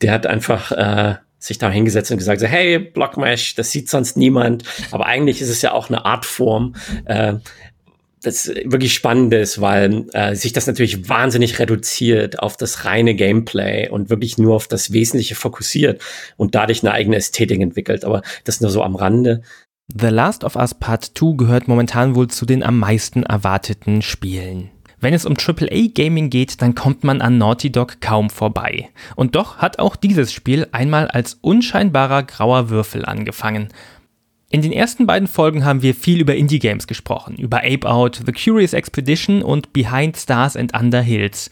Der 0.00 0.12
hat 0.12 0.26
einfach 0.26 0.72
äh, 0.72 1.16
sich 1.42 1.58
da 1.58 1.70
hingesetzt 1.70 2.10
und 2.10 2.18
gesagt, 2.18 2.40
so, 2.40 2.46
hey, 2.46 2.78
Blockmesh, 2.78 3.56
das 3.56 3.72
sieht 3.72 3.88
sonst 3.88 4.16
niemand. 4.16 4.62
Aber 4.92 5.06
eigentlich 5.06 5.42
ist 5.42 5.48
es 5.48 5.60
ja 5.60 5.72
auch 5.72 5.88
eine 5.88 6.04
Artform, 6.04 6.76
äh, 7.04 7.34
das 8.22 8.46
wirklich 8.64 8.94
spannend 8.94 9.34
ist, 9.34 9.60
weil 9.60 10.06
äh, 10.12 10.36
sich 10.36 10.52
das 10.52 10.68
natürlich 10.68 11.08
wahnsinnig 11.08 11.58
reduziert 11.58 12.38
auf 12.38 12.56
das 12.56 12.84
reine 12.84 13.16
Gameplay 13.16 13.88
und 13.88 14.10
wirklich 14.10 14.38
nur 14.38 14.54
auf 14.54 14.68
das 14.68 14.92
Wesentliche 14.92 15.34
fokussiert 15.34 16.00
und 16.36 16.54
dadurch 16.54 16.84
eine 16.84 16.92
eigene 16.92 17.16
Ästhetik 17.16 17.60
entwickelt. 17.60 18.04
Aber 18.04 18.22
das 18.44 18.60
nur 18.60 18.70
so 18.70 18.84
am 18.84 18.94
Rande. 18.94 19.42
The 19.92 20.06
Last 20.06 20.44
of 20.44 20.54
Us 20.54 20.74
Part 20.74 21.18
2 21.18 21.36
gehört 21.36 21.66
momentan 21.66 22.14
wohl 22.14 22.28
zu 22.28 22.46
den 22.46 22.62
am 22.62 22.78
meisten 22.78 23.24
erwarteten 23.24 24.00
Spielen. 24.00 24.70
Wenn 25.02 25.14
es 25.14 25.26
um 25.26 25.34
AAA-Gaming 25.36 26.30
geht, 26.30 26.62
dann 26.62 26.76
kommt 26.76 27.02
man 27.02 27.20
an 27.22 27.36
Naughty 27.36 27.72
Dog 27.72 28.00
kaum 28.00 28.30
vorbei. 28.30 28.88
Und 29.16 29.34
doch 29.34 29.58
hat 29.58 29.80
auch 29.80 29.96
dieses 29.96 30.32
Spiel 30.32 30.68
einmal 30.70 31.08
als 31.08 31.38
unscheinbarer 31.40 32.22
grauer 32.22 32.70
Würfel 32.70 33.04
angefangen. 33.04 33.68
In 34.50 34.62
den 34.62 34.70
ersten 34.70 35.06
beiden 35.06 35.26
Folgen 35.26 35.64
haben 35.64 35.82
wir 35.82 35.96
viel 35.96 36.20
über 36.20 36.36
Indie-Games 36.36 36.86
gesprochen, 36.86 37.34
über 37.34 37.64
Ape 37.64 37.90
Out, 37.90 38.20
The 38.24 38.30
Curious 38.30 38.74
Expedition 38.74 39.42
und 39.42 39.72
Behind 39.72 40.16
Stars 40.16 40.56
and 40.56 40.72
Under 40.78 41.02
Hills. 41.02 41.50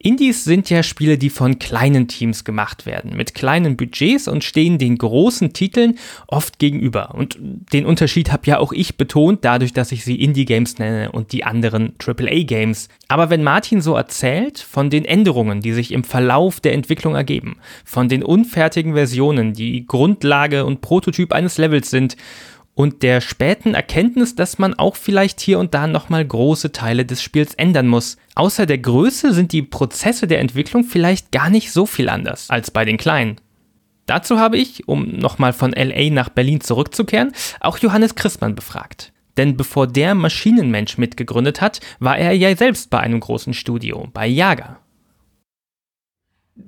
Indies 0.00 0.44
sind 0.44 0.70
ja 0.70 0.84
Spiele, 0.84 1.18
die 1.18 1.30
von 1.30 1.58
kleinen 1.58 2.06
Teams 2.06 2.44
gemacht 2.44 2.86
werden, 2.86 3.16
mit 3.16 3.34
kleinen 3.34 3.76
Budgets 3.76 4.28
und 4.28 4.44
stehen 4.44 4.78
den 4.78 4.96
großen 4.96 5.52
Titeln 5.52 5.98
oft 6.28 6.60
gegenüber. 6.60 7.14
Und 7.16 7.36
den 7.72 7.84
Unterschied 7.84 8.30
habe 8.30 8.46
ja 8.46 8.58
auch 8.58 8.72
ich 8.72 8.96
betont, 8.96 9.44
dadurch, 9.44 9.72
dass 9.72 9.90
ich 9.90 10.04
sie 10.04 10.22
Indie-Games 10.22 10.78
nenne 10.78 11.10
und 11.10 11.32
die 11.32 11.42
anderen 11.42 11.94
AAA-Games. 11.98 12.88
Aber 13.08 13.28
wenn 13.28 13.42
Martin 13.42 13.80
so 13.80 13.96
erzählt 13.96 14.60
von 14.60 14.88
den 14.88 15.04
Änderungen, 15.04 15.62
die 15.62 15.72
sich 15.72 15.90
im 15.90 16.04
Verlauf 16.04 16.60
der 16.60 16.74
Entwicklung 16.74 17.16
ergeben, 17.16 17.56
von 17.84 18.08
den 18.08 18.22
unfertigen 18.22 18.94
Versionen, 18.94 19.52
die 19.52 19.84
Grundlage 19.84 20.64
und 20.64 20.80
Prototyp 20.80 21.32
eines 21.32 21.58
Levels 21.58 21.90
sind, 21.90 22.16
und 22.78 23.02
der 23.02 23.20
späten 23.20 23.74
Erkenntnis, 23.74 24.36
dass 24.36 24.60
man 24.60 24.72
auch 24.74 24.94
vielleicht 24.94 25.40
hier 25.40 25.58
und 25.58 25.74
da 25.74 25.88
nochmal 25.88 26.24
große 26.24 26.70
Teile 26.70 27.04
des 27.04 27.20
Spiels 27.20 27.54
ändern 27.54 27.88
muss. 27.88 28.18
Außer 28.36 28.66
der 28.66 28.78
Größe 28.78 29.32
sind 29.32 29.50
die 29.50 29.62
Prozesse 29.62 30.28
der 30.28 30.38
Entwicklung 30.38 30.84
vielleicht 30.84 31.32
gar 31.32 31.50
nicht 31.50 31.72
so 31.72 31.86
viel 31.86 32.08
anders 32.08 32.48
als 32.50 32.70
bei 32.70 32.84
den 32.84 32.96
kleinen. 32.96 33.40
Dazu 34.06 34.38
habe 34.38 34.58
ich, 34.58 34.86
um 34.86 35.08
nochmal 35.08 35.52
von 35.52 35.72
LA 35.72 36.10
nach 36.10 36.28
Berlin 36.28 36.60
zurückzukehren, 36.60 37.32
auch 37.58 37.78
Johannes 37.78 38.14
Christmann 38.14 38.54
befragt. 38.54 39.12
Denn 39.36 39.56
bevor 39.56 39.88
der 39.88 40.14
Maschinenmensch 40.14 40.98
mitgegründet 40.98 41.60
hat, 41.60 41.80
war 41.98 42.16
er 42.16 42.30
ja 42.30 42.54
selbst 42.54 42.90
bei 42.90 43.00
einem 43.00 43.18
großen 43.18 43.54
Studio, 43.54 44.06
bei 44.12 44.28
Jager. 44.28 44.78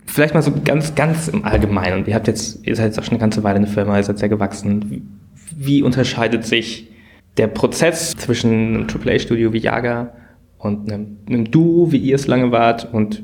Vielleicht 0.06 0.34
mal 0.34 0.42
so 0.42 0.52
ganz, 0.64 0.92
ganz 0.96 1.28
im 1.28 1.44
Allgemeinen. 1.44 2.04
Ihr 2.04 2.16
habt 2.16 2.26
jetzt, 2.26 2.66
ihr 2.66 2.74
seid 2.74 2.86
jetzt 2.86 2.98
auch 2.98 3.04
schon 3.04 3.12
eine 3.12 3.20
ganze 3.20 3.44
Weile 3.44 3.58
eine 3.58 3.68
Firma, 3.68 3.96
ihr 3.96 4.02
seid 4.02 4.18
sehr 4.18 4.28
gewachsen 4.28 5.19
wie 5.56 5.82
unterscheidet 5.82 6.44
sich 6.44 6.88
der 7.36 7.46
Prozess 7.46 8.16
zwischen 8.16 8.50
einem 8.50 8.86
AAA-Studio 8.88 9.52
wie 9.52 9.58
Jager 9.58 10.12
und 10.58 10.90
einem, 10.92 11.16
einem 11.26 11.50
Duo, 11.50 11.92
wie 11.92 11.98
ihr 11.98 12.14
es 12.14 12.26
lange 12.26 12.52
wart, 12.52 12.92
und 12.92 13.22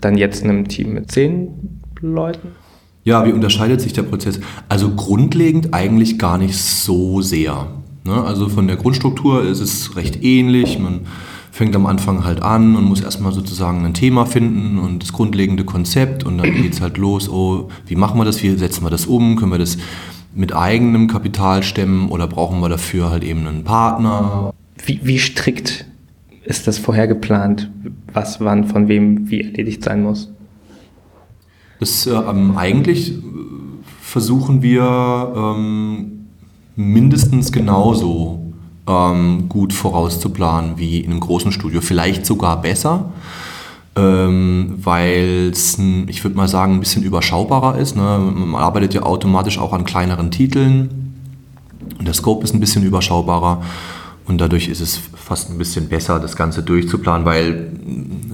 dann 0.00 0.16
jetzt 0.16 0.44
einem 0.44 0.68
Team 0.68 0.94
mit 0.94 1.10
zehn 1.10 1.80
Leuten? 2.00 2.48
Ja, 3.04 3.26
wie 3.26 3.32
unterscheidet 3.32 3.80
sich 3.80 3.92
der 3.92 4.02
Prozess? 4.02 4.40
Also 4.68 4.94
grundlegend 4.94 5.74
eigentlich 5.74 6.18
gar 6.18 6.38
nicht 6.38 6.56
so 6.56 7.20
sehr. 7.20 7.66
Ne? 8.04 8.22
Also 8.22 8.48
von 8.48 8.66
der 8.66 8.76
Grundstruktur 8.76 9.42
ist 9.44 9.60
es 9.60 9.96
recht 9.96 10.22
ähnlich. 10.22 10.78
Man 10.78 11.00
fängt 11.50 11.76
am 11.76 11.86
Anfang 11.86 12.24
halt 12.24 12.42
an 12.42 12.76
und 12.76 12.84
muss 12.84 13.00
erstmal 13.00 13.32
sozusagen 13.32 13.84
ein 13.84 13.94
Thema 13.94 14.26
finden 14.26 14.78
und 14.78 15.02
das 15.02 15.12
grundlegende 15.12 15.64
Konzept 15.64 16.24
und 16.24 16.38
dann 16.38 16.52
geht 16.52 16.72
es 16.72 16.80
halt 16.80 16.98
los, 16.98 17.28
oh, 17.28 17.68
wie 17.86 17.94
machen 17.94 18.18
wir 18.18 18.24
das, 18.24 18.42
wie 18.42 18.50
setzen 18.56 18.82
wir 18.82 18.90
das 18.90 19.06
um, 19.06 19.36
können 19.36 19.52
wir 19.52 19.58
das 19.58 19.78
mit 20.34 20.54
eigenem 20.54 21.08
Kapital 21.08 21.62
stemmen 21.62 22.08
oder 22.08 22.26
brauchen 22.26 22.60
wir 22.60 22.68
dafür 22.68 23.10
halt 23.10 23.24
eben 23.24 23.46
einen 23.46 23.64
Partner? 23.64 24.52
Wie, 24.84 25.00
wie 25.02 25.18
strikt 25.18 25.86
ist 26.44 26.66
das 26.66 26.78
vorher 26.78 27.06
geplant, 27.06 27.70
was 28.12 28.40
wann 28.40 28.64
von 28.64 28.88
wem 28.88 29.30
wie 29.30 29.42
erledigt 29.42 29.82
sein 29.82 30.02
muss? 30.02 30.30
Das, 31.80 32.06
äh, 32.06 32.10
ähm, 32.10 32.56
eigentlich 32.56 33.12
äh, 33.12 33.20
versuchen 34.00 34.62
wir 34.62 35.32
ähm, 35.36 36.26
mindestens 36.76 37.52
genauso 37.52 38.52
ähm, 38.86 39.48
gut 39.48 39.72
vorauszuplanen 39.72 40.76
wie 40.76 41.00
in 41.00 41.10
einem 41.10 41.20
großen 41.20 41.52
Studio, 41.52 41.80
vielleicht 41.80 42.26
sogar 42.26 42.60
besser 42.60 43.12
ähm, 43.96 44.74
weil 44.82 45.50
es, 45.52 45.78
ich 46.06 46.24
würde 46.24 46.36
mal 46.36 46.48
sagen, 46.48 46.74
ein 46.74 46.80
bisschen 46.80 47.02
überschaubarer 47.02 47.78
ist. 47.78 47.96
Ne? 47.96 48.02
Man 48.02 48.60
arbeitet 48.60 48.94
ja 48.94 49.02
automatisch 49.02 49.58
auch 49.58 49.72
an 49.72 49.84
kleineren 49.84 50.30
Titeln 50.30 51.14
und 51.98 52.06
der 52.06 52.14
Scope 52.14 52.44
ist 52.44 52.54
ein 52.54 52.60
bisschen 52.60 52.84
überschaubarer 52.84 53.62
und 54.26 54.40
dadurch 54.40 54.68
ist 54.68 54.80
es 54.80 54.98
fast 55.14 55.50
ein 55.50 55.58
bisschen 55.58 55.88
besser, 55.88 56.18
das 56.18 56.34
Ganze 56.34 56.62
durchzuplanen, 56.62 57.26
weil 57.26 57.72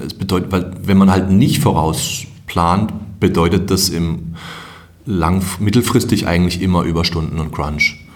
es 0.06 0.14
bedeutet, 0.14 0.52
weil 0.52 0.72
wenn 0.82 0.96
man 0.96 1.10
halt 1.10 1.30
nicht 1.30 1.60
vorausplant, 1.60 2.92
bedeutet 3.18 3.70
das 3.70 3.88
im 3.88 4.34
lang, 5.04 5.42
mittelfristig 5.58 6.26
eigentlich 6.26 6.62
immer 6.62 6.84
Überstunden 6.84 7.38
und 7.38 7.52
Crunch. 7.52 8.06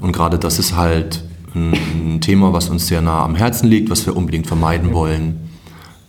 Und 0.00 0.12
gerade 0.12 0.38
das 0.38 0.58
ist 0.58 0.76
halt 0.76 1.24
ein 1.54 2.20
Thema, 2.20 2.52
was 2.52 2.68
uns 2.68 2.86
sehr 2.86 3.00
nah 3.00 3.24
am 3.24 3.36
Herzen 3.36 3.68
liegt, 3.68 3.90
was 3.90 4.06
wir 4.06 4.16
unbedingt 4.16 4.46
vermeiden 4.46 4.92
wollen. 4.92 5.50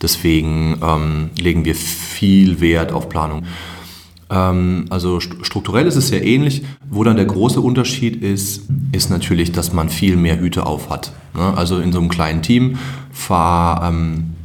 Deswegen 0.01 0.79
ähm, 0.83 1.29
legen 1.39 1.65
wir 1.65 1.75
viel 1.75 2.59
Wert 2.59 2.91
auf 2.91 3.09
Planung. 3.09 3.45
Ähm, 4.29 4.85
also 4.89 5.19
strukturell 5.19 5.87
ist 5.87 5.95
es 5.95 6.09
sehr 6.09 6.23
ähnlich. 6.23 6.63
Wo 6.89 7.03
dann 7.03 7.15
der 7.15 7.25
große 7.25 7.61
Unterschied 7.61 8.21
ist, 8.21 8.63
ist 8.91 9.09
natürlich, 9.09 9.51
dass 9.51 9.73
man 9.73 9.89
viel 9.89 10.15
mehr 10.15 10.39
Hüte 10.39 10.65
auf 10.65 10.89
hat. 10.89 11.11
Ne? 11.33 11.53
Also 11.55 11.79
in 11.79 11.91
so 11.91 11.99
einem 11.99 12.09
kleinen 12.09 12.41
Team 12.41 12.77
ver, 13.11 13.81
ähm, 13.83 14.35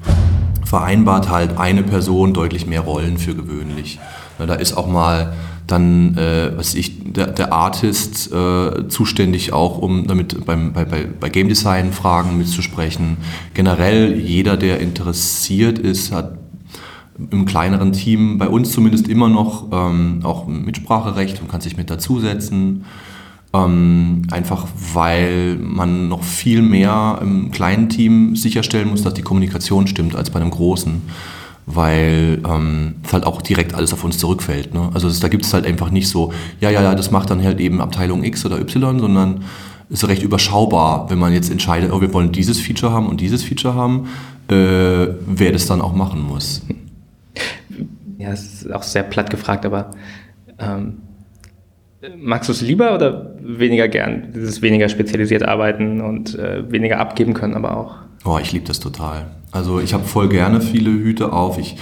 vereinbart 0.64 1.28
halt 1.28 1.58
eine 1.58 1.82
Person 1.82 2.32
deutlich 2.32 2.66
mehr 2.66 2.82
Rollen 2.82 3.18
für 3.18 3.34
gewöhnlich. 3.34 3.98
Ne, 4.38 4.46
da 4.46 4.54
ist 4.54 4.74
auch 4.74 4.86
mal 4.86 5.34
dann, 5.70 6.16
äh, 6.16 6.56
was 6.56 6.74
ich, 6.74 7.12
der, 7.12 7.28
der 7.28 7.52
Artist 7.52 8.32
äh, 8.32 8.88
zuständig 8.88 9.52
auch, 9.52 9.78
um 9.78 10.06
damit 10.06 10.44
beim, 10.44 10.72
bei, 10.72 10.84
bei, 10.84 11.06
bei 11.06 11.28
Game 11.28 11.48
Design 11.48 11.92
Fragen 11.92 12.38
mitzusprechen. 12.38 13.16
Generell 13.54 14.18
jeder, 14.18 14.56
der 14.56 14.80
interessiert 14.80 15.78
ist, 15.78 16.12
hat 16.12 16.38
im 17.30 17.44
kleineren 17.44 17.92
Team, 17.92 18.38
bei 18.38 18.48
uns 18.48 18.72
zumindest 18.72 19.08
immer 19.08 19.28
noch 19.28 19.68
ähm, 19.72 20.20
auch 20.22 20.46
Mitspracherecht 20.46 21.40
und 21.40 21.50
kann 21.50 21.60
sich 21.60 21.76
mit 21.76 21.90
dazusetzen. 21.90 22.84
Ähm, 23.52 24.22
einfach 24.30 24.68
weil 24.94 25.56
man 25.56 26.08
noch 26.08 26.22
viel 26.22 26.62
mehr 26.62 27.18
im 27.20 27.50
kleinen 27.50 27.88
Team 27.88 28.36
sicherstellen 28.36 28.88
muss, 28.88 29.02
dass 29.02 29.14
die 29.14 29.22
Kommunikation 29.22 29.88
stimmt, 29.88 30.14
als 30.14 30.30
bei 30.30 30.40
einem 30.40 30.50
großen 30.50 31.02
weil 31.74 32.40
ähm, 32.48 32.96
es 33.04 33.12
halt 33.12 33.24
auch 33.24 33.42
direkt 33.42 33.74
alles 33.74 33.92
auf 33.92 34.04
uns 34.04 34.18
zurückfällt. 34.18 34.74
Ne? 34.74 34.90
Also 34.94 35.08
das, 35.08 35.20
da 35.20 35.28
gibt 35.28 35.44
es 35.44 35.52
halt 35.54 35.66
einfach 35.66 35.90
nicht 35.90 36.08
so, 36.08 36.32
ja, 36.60 36.70
ja, 36.70 36.82
ja, 36.82 36.94
das 36.94 37.10
macht 37.10 37.30
dann 37.30 37.42
halt 37.42 37.60
eben 37.60 37.80
Abteilung 37.80 38.24
X 38.24 38.44
oder 38.44 38.58
Y, 38.60 38.98
sondern 38.98 39.44
ist 39.88 40.06
recht 40.06 40.22
überschaubar, 40.22 41.10
wenn 41.10 41.18
man 41.18 41.32
jetzt 41.32 41.50
entscheidet, 41.50 41.92
oh, 41.92 42.00
wir 42.00 42.12
wollen 42.14 42.32
dieses 42.32 42.60
Feature 42.60 42.92
haben 42.92 43.08
und 43.08 43.20
dieses 43.20 43.42
Feature 43.42 43.74
haben, 43.74 44.08
äh, 44.48 45.08
wer 45.26 45.52
das 45.52 45.66
dann 45.66 45.80
auch 45.80 45.94
machen 45.94 46.22
muss. 46.22 46.62
Ja, 48.18 48.30
es 48.30 48.62
ist 48.62 48.72
auch 48.72 48.82
sehr 48.82 49.02
platt 49.02 49.30
gefragt, 49.30 49.66
aber 49.66 49.90
ähm, 50.58 50.98
magst 52.18 52.48
du 52.48 52.52
es 52.52 52.60
lieber 52.60 52.94
oder 52.94 53.34
weniger 53.42 53.88
gern, 53.88 54.28
dieses 54.34 54.62
weniger 54.62 54.88
spezialisiert 54.88 55.42
arbeiten 55.42 56.00
und 56.00 56.38
äh, 56.38 56.70
weniger 56.70 56.98
abgeben 56.98 57.34
können, 57.34 57.54
aber 57.54 57.76
auch? 57.76 57.96
Oh, 58.24 58.38
ich 58.40 58.52
liebe 58.52 58.66
das 58.66 58.80
total. 58.80 59.26
Also 59.52 59.80
ich 59.80 59.94
habe 59.94 60.04
voll 60.04 60.28
gerne 60.28 60.60
viele 60.60 60.90
Hüte 60.90 61.32
auf. 61.32 61.58
Ich 61.58 61.76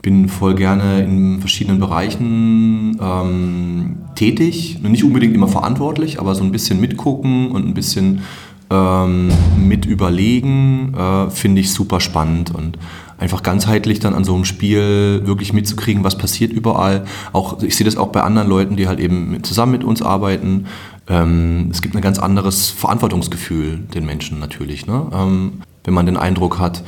bin 0.00 0.28
voll 0.28 0.54
gerne 0.54 1.02
in 1.02 1.40
verschiedenen 1.40 1.78
Bereichen 1.78 2.98
ähm, 3.00 3.98
tätig. 4.14 4.78
Nicht 4.82 5.04
unbedingt 5.04 5.34
immer 5.34 5.48
verantwortlich, 5.48 6.18
aber 6.18 6.34
so 6.34 6.42
ein 6.42 6.50
bisschen 6.50 6.80
mitgucken 6.80 7.52
und 7.52 7.66
ein 7.66 7.74
bisschen 7.74 8.22
ähm, 8.70 9.30
mit 9.58 9.84
überlegen, 9.84 10.94
äh, 10.94 11.30
finde 11.30 11.60
ich 11.60 11.72
super 11.72 12.00
spannend 12.00 12.52
und 12.54 12.78
einfach 13.22 13.44
ganzheitlich 13.44 14.00
dann 14.00 14.14
an 14.14 14.24
so 14.24 14.34
einem 14.34 14.44
Spiel 14.44 15.22
wirklich 15.24 15.52
mitzukriegen, 15.52 16.02
was 16.02 16.18
passiert 16.18 16.52
überall. 16.52 17.04
Auch 17.32 17.62
ich 17.62 17.76
sehe 17.76 17.84
das 17.84 17.96
auch 17.96 18.08
bei 18.08 18.20
anderen 18.20 18.48
Leuten, 18.48 18.76
die 18.76 18.88
halt 18.88 18.98
eben 18.98 19.42
zusammen 19.44 19.72
mit 19.72 19.84
uns 19.84 20.02
arbeiten. 20.02 20.66
Ähm, 21.08 21.68
es 21.70 21.82
gibt 21.82 21.94
ein 21.94 22.02
ganz 22.02 22.18
anderes 22.18 22.68
Verantwortungsgefühl 22.70 23.78
den 23.94 24.04
Menschen 24.04 24.40
natürlich, 24.40 24.86
ne? 24.86 25.06
ähm, 25.12 25.62
wenn 25.84 25.94
man 25.94 26.06
den 26.06 26.16
Eindruck 26.16 26.58
hat, 26.58 26.82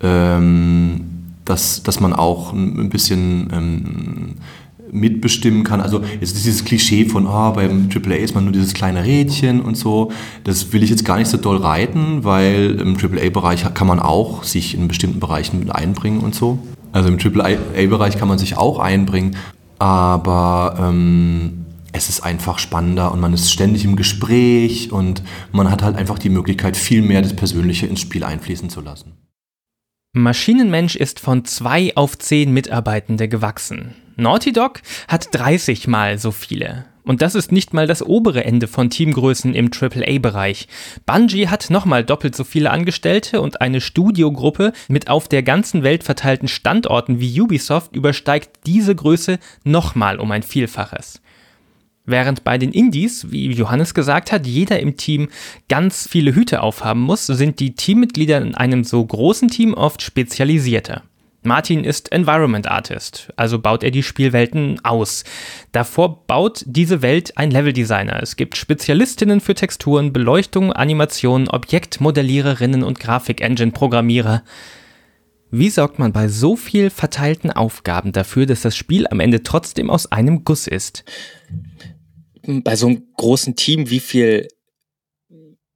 ähm, 0.00 1.34
dass, 1.44 1.82
dass 1.82 1.98
man 1.98 2.12
auch 2.12 2.52
ein 2.52 2.88
bisschen 2.88 3.50
ähm, 3.52 4.34
mitbestimmen 4.92 5.64
kann. 5.64 5.80
Also 5.80 6.02
jetzt 6.20 6.36
ist 6.36 6.44
dieses 6.44 6.64
Klischee 6.64 7.06
von, 7.06 7.26
ah, 7.26 7.50
beim 7.50 7.88
AAA 7.92 8.16
ist 8.16 8.34
man 8.34 8.44
nur 8.44 8.52
dieses 8.52 8.74
kleine 8.74 9.04
Rädchen 9.04 9.60
und 9.60 9.76
so. 9.76 10.12
Das 10.44 10.72
will 10.72 10.82
ich 10.82 10.90
jetzt 10.90 11.04
gar 11.04 11.16
nicht 11.16 11.28
so 11.28 11.38
doll 11.38 11.56
reiten, 11.56 12.24
weil 12.24 12.78
im 12.80 12.96
AAA-Bereich 12.96 13.72
kann 13.74 13.86
man 13.86 13.98
auch 13.98 14.44
sich 14.44 14.74
in 14.74 14.88
bestimmten 14.88 15.18
Bereichen 15.18 15.58
mit 15.58 15.74
einbringen 15.74 16.20
und 16.20 16.34
so. 16.34 16.58
Also 16.92 17.08
im 17.08 17.18
AAA-Bereich 17.18 18.18
kann 18.18 18.28
man 18.28 18.38
sich 18.38 18.58
auch 18.58 18.78
einbringen, 18.78 19.36
aber 19.78 20.76
ähm, 20.78 21.64
es 21.92 22.10
ist 22.10 22.20
einfach 22.20 22.58
spannender 22.58 23.12
und 23.12 23.20
man 23.20 23.32
ist 23.32 23.50
ständig 23.50 23.86
im 23.86 23.96
Gespräch 23.96 24.92
und 24.92 25.22
man 25.52 25.70
hat 25.70 25.82
halt 25.82 25.96
einfach 25.96 26.18
die 26.18 26.28
Möglichkeit, 26.28 26.76
viel 26.76 27.00
mehr 27.00 27.22
das 27.22 27.34
Persönliche 27.34 27.86
ins 27.86 28.00
Spiel 28.00 28.24
einfließen 28.24 28.68
zu 28.68 28.82
lassen. 28.82 29.12
Maschinenmensch 30.14 30.96
ist 30.96 31.20
von 31.20 31.46
zwei 31.46 31.96
auf 31.96 32.18
zehn 32.18 32.52
Mitarbeitende 32.52 33.28
gewachsen. 33.28 33.94
Naughty 34.16 34.52
Dog 34.52 34.80
hat 35.08 35.28
30 35.32 35.88
mal 35.88 36.18
so 36.18 36.30
viele. 36.30 36.84
Und 37.04 37.20
das 37.20 37.34
ist 37.34 37.50
nicht 37.50 37.74
mal 37.74 37.86
das 37.86 38.04
obere 38.04 38.44
Ende 38.44 38.68
von 38.68 38.88
Teamgrößen 38.88 39.54
im 39.54 39.70
AAA-Bereich. 39.72 40.68
Bungie 41.04 41.48
hat 41.48 41.70
nochmal 41.70 42.04
doppelt 42.04 42.36
so 42.36 42.44
viele 42.44 42.70
Angestellte 42.70 43.40
und 43.40 43.60
eine 43.60 43.80
Studiogruppe 43.80 44.72
mit 44.88 45.08
auf 45.08 45.26
der 45.26 45.42
ganzen 45.42 45.82
Welt 45.82 46.04
verteilten 46.04 46.46
Standorten 46.46 47.18
wie 47.20 47.40
Ubisoft 47.40 47.96
übersteigt 47.96 48.66
diese 48.66 48.94
Größe 48.94 49.38
nochmal 49.64 50.20
um 50.20 50.30
ein 50.30 50.44
Vielfaches. 50.44 51.20
Während 52.04 52.42
bei 52.44 52.58
den 52.58 52.72
Indies, 52.72 53.30
wie 53.30 53.50
Johannes 53.52 53.94
gesagt 53.94 54.32
hat, 54.32 54.46
jeder 54.46 54.80
im 54.80 54.96
Team 54.96 55.28
ganz 55.68 56.08
viele 56.08 56.34
Hüte 56.34 56.62
aufhaben 56.62 57.00
muss, 57.00 57.26
sind 57.26 57.60
die 57.60 57.74
Teammitglieder 57.74 58.40
in 58.40 58.54
einem 58.54 58.82
so 58.82 59.04
großen 59.04 59.48
Team 59.48 59.74
oft 59.74 60.02
spezialisierter. 60.02 61.02
Martin 61.42 61.84
ist 61.84 62.12
Environment 62.12 62.68
Artist, 62.68 63.32
also 63.36 63.58
baut 63.58 63.82
er 63.82 63.90
die 63.90 64.02
Spielwelten 64.02 64.78
aus. 64.84 65.24
Davor 65.72 66.24
baut 66.26 66.62
diese 66.66 67.02
Welt 67.02 67.36
ein 67.36 67.50
Leveldesigner. 67.50 68.22
Es 68.22 68.36
gibt 68.36 68.56
Spezialistinnen 68.56 69.40
für 69.40 69.54
Texturen, 69.54 70.12
Beleuchtung, 70.12 70.72
Animationen, 70.72 71.48
Objektmodelliererinnen 71.48 72.84
und 72.84 73.00
Grafik-Engine-Programmierer. 73.00 74.44
Wie 75.50 75.70
sorgt 75.70 75.98
man 75.98 76.12
bei 76.12 76.28
so 76.28 76.56
viel 76.56 76.90
verteilten 76.90 77.50
Aufgaben 77.50 78.12
dafür, 78.12 78.46
dass 78.46 78.62
das 78.62 78.76
Spiel 78.76 79.06
am 79.08 79.20
Ende 79.20 79.42
trotzdem 79.42 79.90
aus 79.90 80.10
einem 80.10 80.44
Guss 80.44 80.66
ist? 80.66 81.04
bei 82.44 82.76
so 82.76 82.88
einem 82.88 83.06
großen 83.16 83.56
Team, 83.56 83.90
wie 83.90 84.00
viel, 84.00 84.48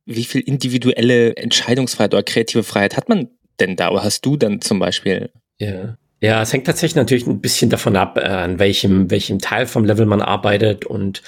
wie 0.05 0.25
viel 0.25 0.41
individuelle 0.43 1.37
Entscheidungsfreiheit 1.37 2.15
oder 2.15 2.23
kreative 2.23 2.63
Freiheit 2.63 2.97
hat 2.97 3.09
man 3.09 3.29
denn 3.61 3.77
da? 3.77 3.91
Oder 3.91 4.05
hast 4.05 4.25
du 4.27 4.37
dann 4.37 4.61
zum 4.61 4.79
Beispiel? 4.79 5.31
Ja. 5.59 5.97
Ja, 6.23 6.41
es 6.41 6.51
hängt 6.51 6.67
tatsächlich 6.67 6.97
natürlich 6.97 7.27
ein 7.27 7.43
bisschen 7.43 7.69
davon 7.69 7.95
ab, 7.95 8.17
äh, 8.17 8.23
an 8.23 8.59
welchem, 8.59 9.11
welchem 9.11 9.39
Teil 9.39 9.67
vom 9.67 9.85
Level 9.85 10.07
man 10.07 10.23
arbeitet. 10.23 10.87
Und 10.87 11.23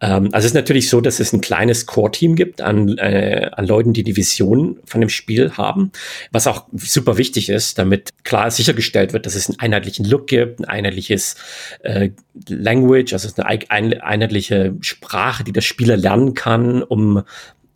ähm, 0.00 0.30
also 0.32 0.38
es 0.38 0.46
ist 0.46 0.54
natürlich 0.54 0.90
so, 0.90 1.00
dass 1.00 1.20
es 1.20 1.32
ein 1.32 1.40
kleines 1.40 1.86
Core-Team 1.86 2.34
gibt 2.34 2.60
an, 2.60 2.98
äh, 2.98 3.50
an 3.52 3.68
Leuten, 3.68 3.92
die 3.92 4.02
die 4.02 4.16
Vision 4.16 4.80
von 4.84 5.00
dem 5.00 5.10
Spiel 5.10 5.52
haben, 5.52 5.92
was 6.32 6.48
auch 6.48 6.66
super 6.74 7.18
wichtig 7.18 7.50
ist, 7.50 7.78
damit 7.78 8.10
klar 8.24 8.50
sichergestellt 8.50 9.12
wird, 9.12 9.26
dass 9.26 9.36
es 9.36 9.48
einen 9.48 9.60
einheitlichen 9.60 10.04
Look 10.04 10.26
gibt, 10.26 10.58
ein 10.58 10.64
einheitliches 10.64 11.36
äh, 11.84 12.10
Language, 12.48 13.12
also 13.12 13.30
eine 13.40 14.02
einheitliche 14.02 14.74
Sprache, 14.80 15.44
die 15.44 15.52
der 15.52 15.60
Spieler 15.60 15.96
lernen 15.96 16.34
kann, 16.34 16.82
um 16.82 17.22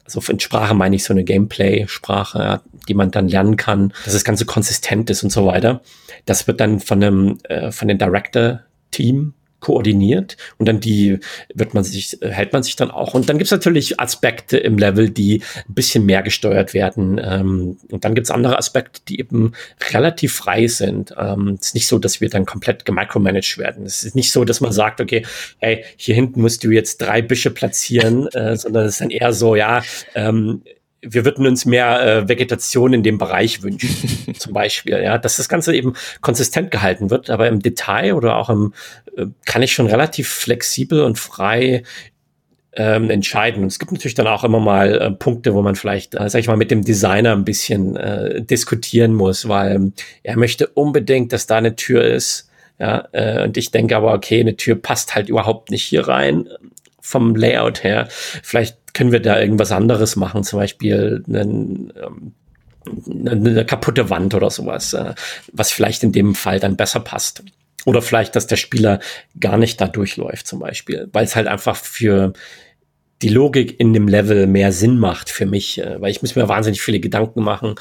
also 0.07 0.21
in 0.33 0.41
Sprache 0.41 0.75
meine 0.75 0.97
ich 0.97 1.05
so 1.05 1.13
eine 1.13 1.25
Gameplay-Sprache, 1.25 2.63
die 2.89 2.95
man 2.95 3.11
dann 3.11 3.29
lernen 3.29 3.57
kann, 3.57 3.93
dass 4.05 4.15
das 4.15 4.25
Ganze 4.25 4.47
konsistent 4.47 5.11
ist 5.11 5.23
und 5.23 5.31
so 5.31 5.47
weiter. 5.47 5.83
Das 6.25 6.47
wird 6.47 6.61
dann 6.61 6.81
von 6.81 7.03
einem, 7.03 7.39
äh, 7.45 7.71
von 7.73 7.89
dem 7.89 7.99
Director-Team 7.99 9.35
koordiniert 9.61 10.37
und 10.59 10.67
dann 10.67 10.81
die 10.81 11.19
wird 11.55 11.75
man 11.75 11.83
sich, 11.83 12.19
hält 12.21 12.53
man 12.53 12.63
sich 12.63 12.77
dann 12.77 12.91
auch. 12.91 13.15
Und 13.15 13.29
dann 13.29 13.39
gibt's 13.39 13.51
natürlich 13.51 13.99
Aspekte 13.99 14.59
im 14.59 14.79
Level, 14.79 15.11
die 15.11 15.43
ein 15.69 15.75
bisschen 15.75 16.05
mehr 16.05 16.23
gesteuert 16.23 16.75
werden. 16.75 17.21
Ähm, 17.23 17.79
und 17.91 18.05
dann 18.05 18.15
gibt's 18.15 18.31
andere 18.31 18.59
Aspekte, 18.59 19.01
die 19.09 19.19
eben 19.19 19.53
relativ 19.93 20.35
frei 20.35 20.67
sind. 20.67 21.15
Ähm, 21.19 21.57
es 21.61 21.69
ist 21.69 21.75
nicht 21.75 21.89
so, 21.89 21.99
dass 21.99 22.21
wir 22.21 22.29
dann 22.29 22.47
komplett 22.47 22.85
gemicromanaged 22.85 23.59
werden. 23.59 23.87
Es 23.87 24.05
ist 24.05 24.15
nicht 24.15 24.31
so, 24.31 24.45
dass 24.45 24.61
man 24.61 24.73
sagt, 24.73 25.01
okay, 25.01 25.25
hey, 25.59 25.85
hier 25.97 26.15
hinten 26.15 26.43
musst 26.43 26.63
du 26.63 26.71
jetzt 26.71 26.99
drei 26.99 27.23
Büsche 27.23 27.51
platzieren, 27.51 28.27
äh, 28.29 28.57
sondern 28.57 28.87
es 28.87 28.95
ist 28.95 29.01
dann 29.01 29.11
eher 29.11 29.33
so, 29.33 29.57
ja, 29.57 29.83
ähm, 30.15 30.63
wir 31.09 31.25
würden 31.25 31.47
uns 31.47 31.65
mehr 31.65 32.01
äh, 32.01 32.29
Vegetation 32.29 32.93
in 32.93 33.03
dem 33.03 33.19
Bereich 33.19 33.63
wünschen, 33.63 34.35
zum 34.39 34.53
Beispiel, 34.53 35.01
ja, 35.03 35.19
dass 35.19 35.37
das 35.37 35.49
Ganze 35.49 35.75
eben 35.75 35.95
konsistent 36.21 36.71
gehalten 36.71 37.11
wird, 37.11 37.31
aber 37.31 37.49
im 37.49 37.61
Detail 37.61 38.15
oder 38.15 38.37
auch 38.37 38.51
im, 38.51 38.75
äh, 39.17 39.27
kann 39.45 39.63
ich 39.63 39.73
schon 39.73 39.87
relativ 39.87 40.29
flexibel 40.29 41.03
und 41.03 41.19
frei 41.19 41.83
ähm, 42.77 43.11
entscheiden. 43.11 43.63
Und 43.63 43.69
es 43.69 43.79
gibt 43.79 43.93
natürlich 43.93 44.15
dann 44.15 44.27
auch 44.27 44.45
immer 44.45 44.61
mal 44.61 45.01
äh, 45.01 45.11
Punkte, 45.11 45.55
wo 45.55 45.63
man 45.63 45.77
vielleicht, 45.77 46.15
äh, 46.15 46.29
sag 46.29 46.41
ich 46.41 46.49
mal, 46.49 46.57
mit 46.57 46.71
dem 46.71 46.85
Designer 46.85 47.33
ein 47.33 47.45
bisschen 47.45 47.97
äh, 47.97 48.43
diskutieren 48.43 49.15
muss, 49.15 49.49
weil 49.49 49.93
er 50.23 50.37
möchte 50.37 50.67
unbedingt, 50.69 51.33
dass 51.33 51.47
da 51.47 51.57
eine 51.57 51.77
Tür 51.77 52.05
ist. 52.05 52.51
Ja, 52.79 53.09
äh, 53.13 53.45
und 53.45 53.57
ich 53.57 53.71
denke 53.71 53.97
aber, 53.97 54.13
okay, 54.13 54.41
eine 54.41 54.57
Tür 54.57 54.75
passt 54.75 55.15
halt 55.15 55.31
überhaupt 55.31 55.71
nicht 55.71 55.85
hier 55.85 56.07
rein 56.07 56.49
vom 57.01 57.35
Layout 57.35 57.83
her. 57.83 58.09
Vielleicht 58.11 58.77
können 58.97 59.13
wir 59.13 59.21
da 59.21 59.39
irgendwas 59.39 59.73
anderes 59.73 60.17
machen, 60.17 60.43
zum 60.43 60.59
Beispiel 60.59 61.23
einen, 61.29 61.93
ähm, 62.03 62.33
eine, 63.27 63.67
kaputte 63.67 64.09
Wand 64.09 64.35
oder 64.35 64.49
sowas, 64.49 64.95
äh, 64.95 65.13
was 65.53 65.71
vielleicht 65.71 66.03
in 66.03 66.13
dem 66.13 66.35
Fall 66.35 66.61
dann 66.61 66.77
besser 66.77 67.01
passt. 67.01 67.45
Oder 67.85 68.01
vielleicht, 68.01 68.35
dass 68.35 68.47
der 68.47 68.57
Spieler 68.57 69.01
gar 69.39 69.59
nicht 69.59 69.83
da 69.83 69.87
durchläuft, 69.87 70.47
zum 70.47 70.61
Beispiel, 70.61 71.11
weil 71.13 71.25
es 71.25 71.37
halt 71.37 71.47
einfach 71.47 71.77
für 71.77 72.33
die 73.21 73.29
Logik 73.29 73.79
in 73.79 73.93
dem 73.93 74.09
Level 74.09 74.47
mehr 74.47 74.73
Sinn 74.73 74.99
macht 74.99 75.29
für 75.29 75.47
mich, 75.47 75.79
äh, 75.79 76.01
weil 76.01 76.11
ich 76.11 76.23
muss 76.23 76.35
mir 76.35 76.49
wahnsinnig 76.49 76.81
viele 76.81 77.01
Gedanken 77.01 77.43
machen, 77.43 77.75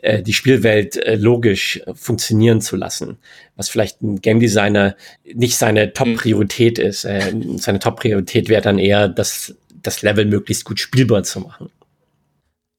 äh, 0.00 0.22
die 0.22 0.32
Spielwelt 0.32 0.98
logisch 1.16 1.82
funktionieren 1.94 2.62
zu 2.62 2.76
lassen, 2.76 3.18
was 3.56 3.68
vielleicht 3.68 4.00
ein 4.00 4.22
Game 4.22 4.40
Designer 4.40 4.96
nicht 5.34 5.58
seine 5.58 5.92
Top-Priorität 5.92 6.78
ist. 6.78 7.02
seine 7.02 7.78
Top-Priorität 7.78 8.48
wäre 8.48 8.62
dann 8.62 8.78
eher, 8.78 9.08
das, 9.08 9.54
das 9.82 10.02
Level 10.02 10.24
möglichst 10.24 10.64
gut 10.64 10.80
spielbar 10.80 11.22
zu 11.22 11.40
machen. 11.40 11.70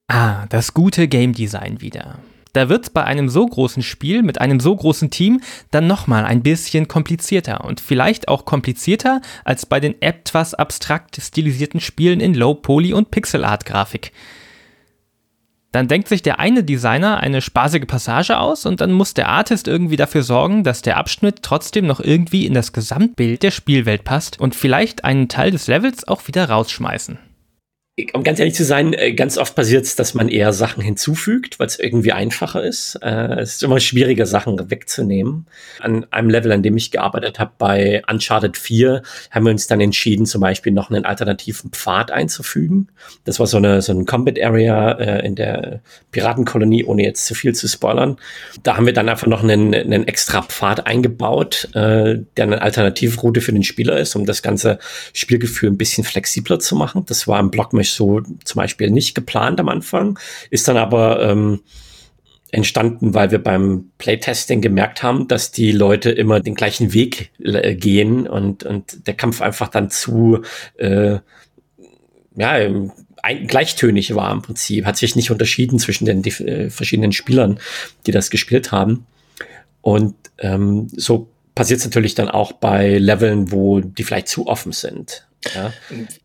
Ah, 0.08 0.46
das 0.46 0.74
gute 0.74 1.08
Game 1.08 1.32
Design 1.32 1.80
wieder 1.80 2.18
da 2.54 2.68
wird 2.68 2.84
es 2.84 2.90
bei 2.90 3.04
einem 3.04 3.28
so 3.28 3.44
großen 3.44 3.82
Spiel 3.82 4.22
mit 4.22 4.40
einem 4.40 4.60
so 4.60 4.74
großen 4.74 5.10
Team 5.10 5.40
dann 5.70 5.86
nochmal 5.86 6.24
ein 6.24 6.42
bisschen 6.42 6.88
komplizierter 6.88 7.64
und 7.64 7.80
vielleicht 7.80 8.28
auch 8.28 8.46
komplizierter 8.46 9.20
als 9.44 9.66
bei 9.66 9.80
den 9.80 10.00
etwas 10.00 10.54
abstrakt 10.54 11.18
stilisierten 11.20 11.80
Spielen 11.80 12.20
in 12.20 12.32
Low-Poly- 12.32 12.94
und 12.94 13.10
Pixel-Art-Grafik. 13.10 14.12
Dann 15.74 15.88
denkt 15.88 16.06
sich 16.06 16.22
der 16.22 16.38
eine 16.38 16.62
Designer 16.62 17.18
eine 17.18 17.40
spaßige 17.40 17.86
Passage 17.88 18.38
aus 18.38 18.64
und 18.64 18.80
dann 18.80 18.92
muss 18.92 19.12
der 19.12 19.28
Artist 19.28 19.66
irgendwie 19.66 19.96
dafür 19.96 20.22
sorgen, 20.22 20.62
dass 20.62 20.82
der 20.82 20.96
Abschnitt 20.96 21.42
trotzdem 21.42 21.84
noch 21.84 21.98
irgendwie 21.98 22.46
in 22.46 22.54
das 22.54 22.72
Gesamtbild 22.72 23.42
der 23.42 23.50
Spielwelt 23.50 24.04
passt 24.04 24.38
und 24.38 24.54
vielleicht 24.54 25.04
einen 25.04 25.28
Teil 25.28 25.50
des 25.50 25.66
Levels 25.66 26.06
auch 26.06 26.28
wieder 26.28 26.48
rausschmeißen 26.48 27.18
um 28.12 28.24
ganz 28.24 28.40
ehrlich 28.40 28.56
zu 28.56 28.64
sein, 28.64 28.92
äh, 28.92 29.12
ganz 29.12 29.38
oft 29.38 29.54
passiert 29.54 29.84
es, 29.84 29.94
dass 29.94 30.14
man 30.14 30.28
eher 30.28 30.52
Sachen 30.52 30.82
hinzufügt, 30.82 31.60
weil 31.60 31.68
es 31.68 31.78
irgendwie 31.78 32.10
einfacher 32.10 32.64
ist. 32.64 32.98
Äh, 33.02 33.40
es 33.40 33.54
ist 33.54 33.62
immer 33.62 33.78
schwieriger, 33.78 34.26
Sachen 34.26 34.68
wegzunehmen. 34.68 35.46
An 35.78 36.04
einem 36.10 36.28
Level, 36.28 36.50
an 36.50 36.64
dem 36.64 36.76
ich 36.76 36.90
gearbeitet 36.90 37.38
habe, 37.38 37.52
bei 37.56 38.02
Uncharted 38.10 38.56
4, 38.56 39.02
haben 39.30 39.44
wir 39.44 39.52
uns 39.52 39.68
dann 39.68 39.80
entschieden, 39.80 40.26
zum 40.26 40.40
Beispiel 40.40 40.72
noch 40.72 40.90
einen 40.90 41.04
alternativen 41.04 41.70
Pfad 41.70 42.10
einzufügen. 42.10 42.88
Das 43.24 43.38
war 43.38 43.46
so 43.46 43.58
eine 43.58 43.80
so 43.80 43.92
ein 43.92 44.06
Combat 44.06 44.42
Area 44.42 44.92
äh, 44.92 45.24
in 45.24 45.36
der 45.36 45.80
Piratenkolonie, 46.10 46.82
ohne 46.82 47.04
jetzt 47.04 47.26
zu 47.26 47.36
viel 47.36 47.54
zu 47.54 47.68
spoilern. 47.68 48.16
Da 48.64 48.76
haben 48.76 48.86
wir 48.86 48.92
dann 48.92 49.08
einfach 49.08 49.28
noch 49.28 49.44
einen, 49.44 49.72
einen 49.72 50.08
extra 50.08 50.42
Pfad 50.42 50.84
eingebaut, 50.88 51.68
äh, 51.74 52.18
der 52.36 52.44
eine 52.44 52.60
Alternativroute 52.60 53.40
für 53.40 53.52
den 53.52 53.62
Spieler 53.62 53.98
ist, 53.98 54.16
um 54.16 54.26
das 54.26 54.42
ganze 54.42 54.80
Spielgefühl 55.12 55.70
ein 55.70 55.78
bisschen 55.78 56.02
flexibler 56.02 56.58
zu 56.58 56.74
machen. 56.74 57.04
Das 57.06 57.28
war 57.28 57.38
im 57.38 57.52
Block 57.52 57.72
so 57.92 58.20
zum 58.44 58.58
Beispiel 58.58 58.90
nicht 58.90 59.14
geplant 59.14 59.60
am 59.60 59.68
Anfang, 59.68 60.18
ist 60.50 60.68
dann 60.68 60.76
aber 60.76 61.22
ähm, 61.22 61.60
entstanden, 62.50 63.14
weil 63.14 63.30
wir 63.30 63.42
beim 63.42 63.90
Playtesting 63.98 64.60
gemerkt 64.60 65.02
haben, 65.02 65.26
dass 65.28 65.50
die 65.50 65.72
Leute 65.72 66.10
immer 66.10 66.40
den 66.40 66.54
gleichen 66.54 66.94
Weg 66.94 67.30
äh, 67.42 67.74
gehen 67.74 68.26
und, 68.26 68.64
und 68.64 69.06
der 69.06 69.14
Kampf 69.14 69.42
einfach 69.42 69.68
dann 69.68 69.90
zu 69.90 70.42
äh, 70.76 71.18
ja, 72.36 72.58
ein, 73.22 73.46
gleichtönig 73.46 74.14
war 74.14 74.32
im 74.32 74.42
Prinzip, 74.42 74.84
hat 74.84 74.96
sich 74.96 75.16
nicht 75.16 75.30
unterschieden 75.30 75.78
zwischen 75.78 76.04
den 76.04 76.24
äh, 76.24 76.70
verschiedenen 76.70 77.12
Spielern, 77.12 77.58
die 78.06 78.12
das 78.12 78.30
gespielt 78.30 78.70
haben. 78.70 79.06
Und 79.80 80.14
ähm, 80.38 80.88
so 80.94 81.28
passiert 81.54 81.80
es 81.80 81.86
natürlich 81.86 82.14
dann 82.14 82.28
auch 82.28 82.52
bei 82.52 82.98
Leveln, 82.98 83.50
wo 83.50 83.80
die 83.80 84.04
vielleicht 84.04 84.28
zu 84.28 84.46
offen 84.46 84.72
sind. 84.72 85.26
Ja? 85.54 85.72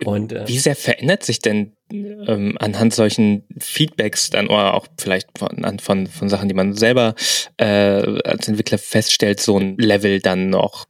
Und, 0.06 0.32
äh, 0.32 0.48
Wie 0.48 0.60
sehr 0.60 0.76
verändert 0.76 1.24
sich 1.24 1.40
denn 1.40 1.74
ähm, 1.92 2.56
anhand 2.60 2.94
solchen 2.94 3.44
Feedbacks 3.60 4.30
dann 4.30 4.48
oder 4.48 4.74
auch 4.74 4.88
vielleicht 5.00 5.38
von, 5.38 5.80
von, 5.80 6.08
von 6.08 6.30
Sachen, 6.30 6.48
die 6.48 6.54
man 6.54 6.74
selber 6.74 7.16
äh, 7.58 7.66
als 7.66 8.48
Entwickler 8.48 8.78
feststellt, 8.78 9.40
so 9.40 9.58
ein 9.58 9.78
Level 9.78 10.20
dann 10.20 10.50
noch? 10.50 10.86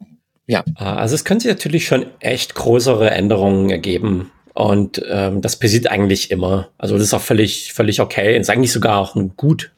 Ja. 0.47 0.63
Also 0.75 1.15
es 1.15 1.25
können 1.25 1.39
sich 1.39 1.49
natürlich 1.49 1.85
schon 1.85 2.07
echt 2.19 2.55
größere 2.55 3.11
Änderungen 3.11 3.69
ergeben. 3.69 4.31
Und 4.53 5.01
ähm, 5.09 5.41
das 5.41 5.57
passiert 5.57 5.87
eigentlich 5.87 6.31
immer. 6.31 6.69
Also 6.77 6.95
das 6.95 7.05
ist 7.05 7.13
auch 7.13 7.21
völlig, 7.21 7.71
völlig 7.73 8.01
okay. 8.01 8.37
ist 8.37 8.49
eigentlich 8.49 8.73
sogar 8.73 8.97
auch 8.97 9.15
ein 9.15 9.35
gut 9.37 9.71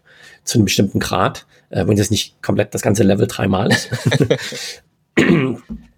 zu 0.44 0.58
einem 0.58 0.66
bestimmten 0.66 1.00
Grad, 1.00 1.46
äh, 1.70 1.86
wenn 1.86 1.98
das 1.98 2.10
nicht 2.10 2.42
komplett 2.42 2.74
das 2.74 2.82
ganze 2.82 3.04
Level 3.04 3.28
dreimal 3.28 3.70
ist. 3.70 3.90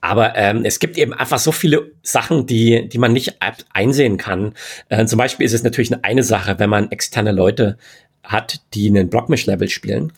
Aber 0.00 0.34
ähm, 0.36 0.64
es 0.64 0.78
gibt 0.78 0.96
eben 0.96 1.12
einfach 1.12 1.38
so 1.38 1.52
viele 1.52 1.92
Sachen, 2.02 2.46
die, 2.46 2.88
die 2.88 2.98
man 2.98 3.12
nicht 3.12 3.36
einsehen 3.72 4.16
kann. 4.16 4.54
Äh, 4.88 5.04
zum 5.06 5.18
Beispiel 5.18 5.44
ist 5.44 5.52
es 5.52 5.62
natürlich 5.62 5.92
eine 6.02 6.22
Sache, 6.22 6.58
wenn 6.58 6.70
man 6.70 6.90
externe 6.90 7.32
Leute 7.32 7.76
hat, 8.22 8.60
die 8.74 8.88
einen 8.88 9.10
Blockmesh-Level 9.10 9.68
spielen. 9.68 10.12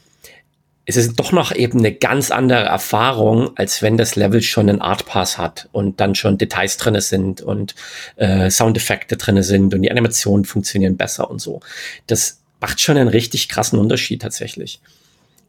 Es 0.84 0.96
ist 0.96 1.18
doch 1.18 1.30
noch 1.30 1.54
eben 1.54 1.78
eine 1.78 1.92
ganz 1.92 2.32
andere 2.32 2.64
Erfahrung, 2.64 3.56
als 3.56 3.82
wenn 3.82 3.96
das 3.96 4.16
Level 4.16 4.42
schon 4.42 4.68
einen 4.68 4.80
Art 4.80 5.06
Pass 5.06 5.38
hat 5.38 5.68
und 5.70 6.00
dann 6.00 6.16
schon 6.16 6.38
Details 6.38 6.76
drinne 6.76 7.00
sind 7.00 7.40
und 7.40 7.76
äh, 8.16 8.50
Soundeffekte 8.50 9.16
drinne 9.16 9.44
sind 9.44 9.74
und 9.74 9.82
die 9.82 9.90
Animationen 9.90 10.44
funktionieren 10.44 10.96
besser 10.96 11.30
und 11.30 11.40
so. 11.40 11.60
Das 12.08 12.40
macht 12.60 12.80
schon 12.80 12.96
einen 12.96 13.08
richtig 13.08 13.48
krassen 13.48 13.78
Unterschied 13.78 14.22
tatsächlich. 14.22 14.80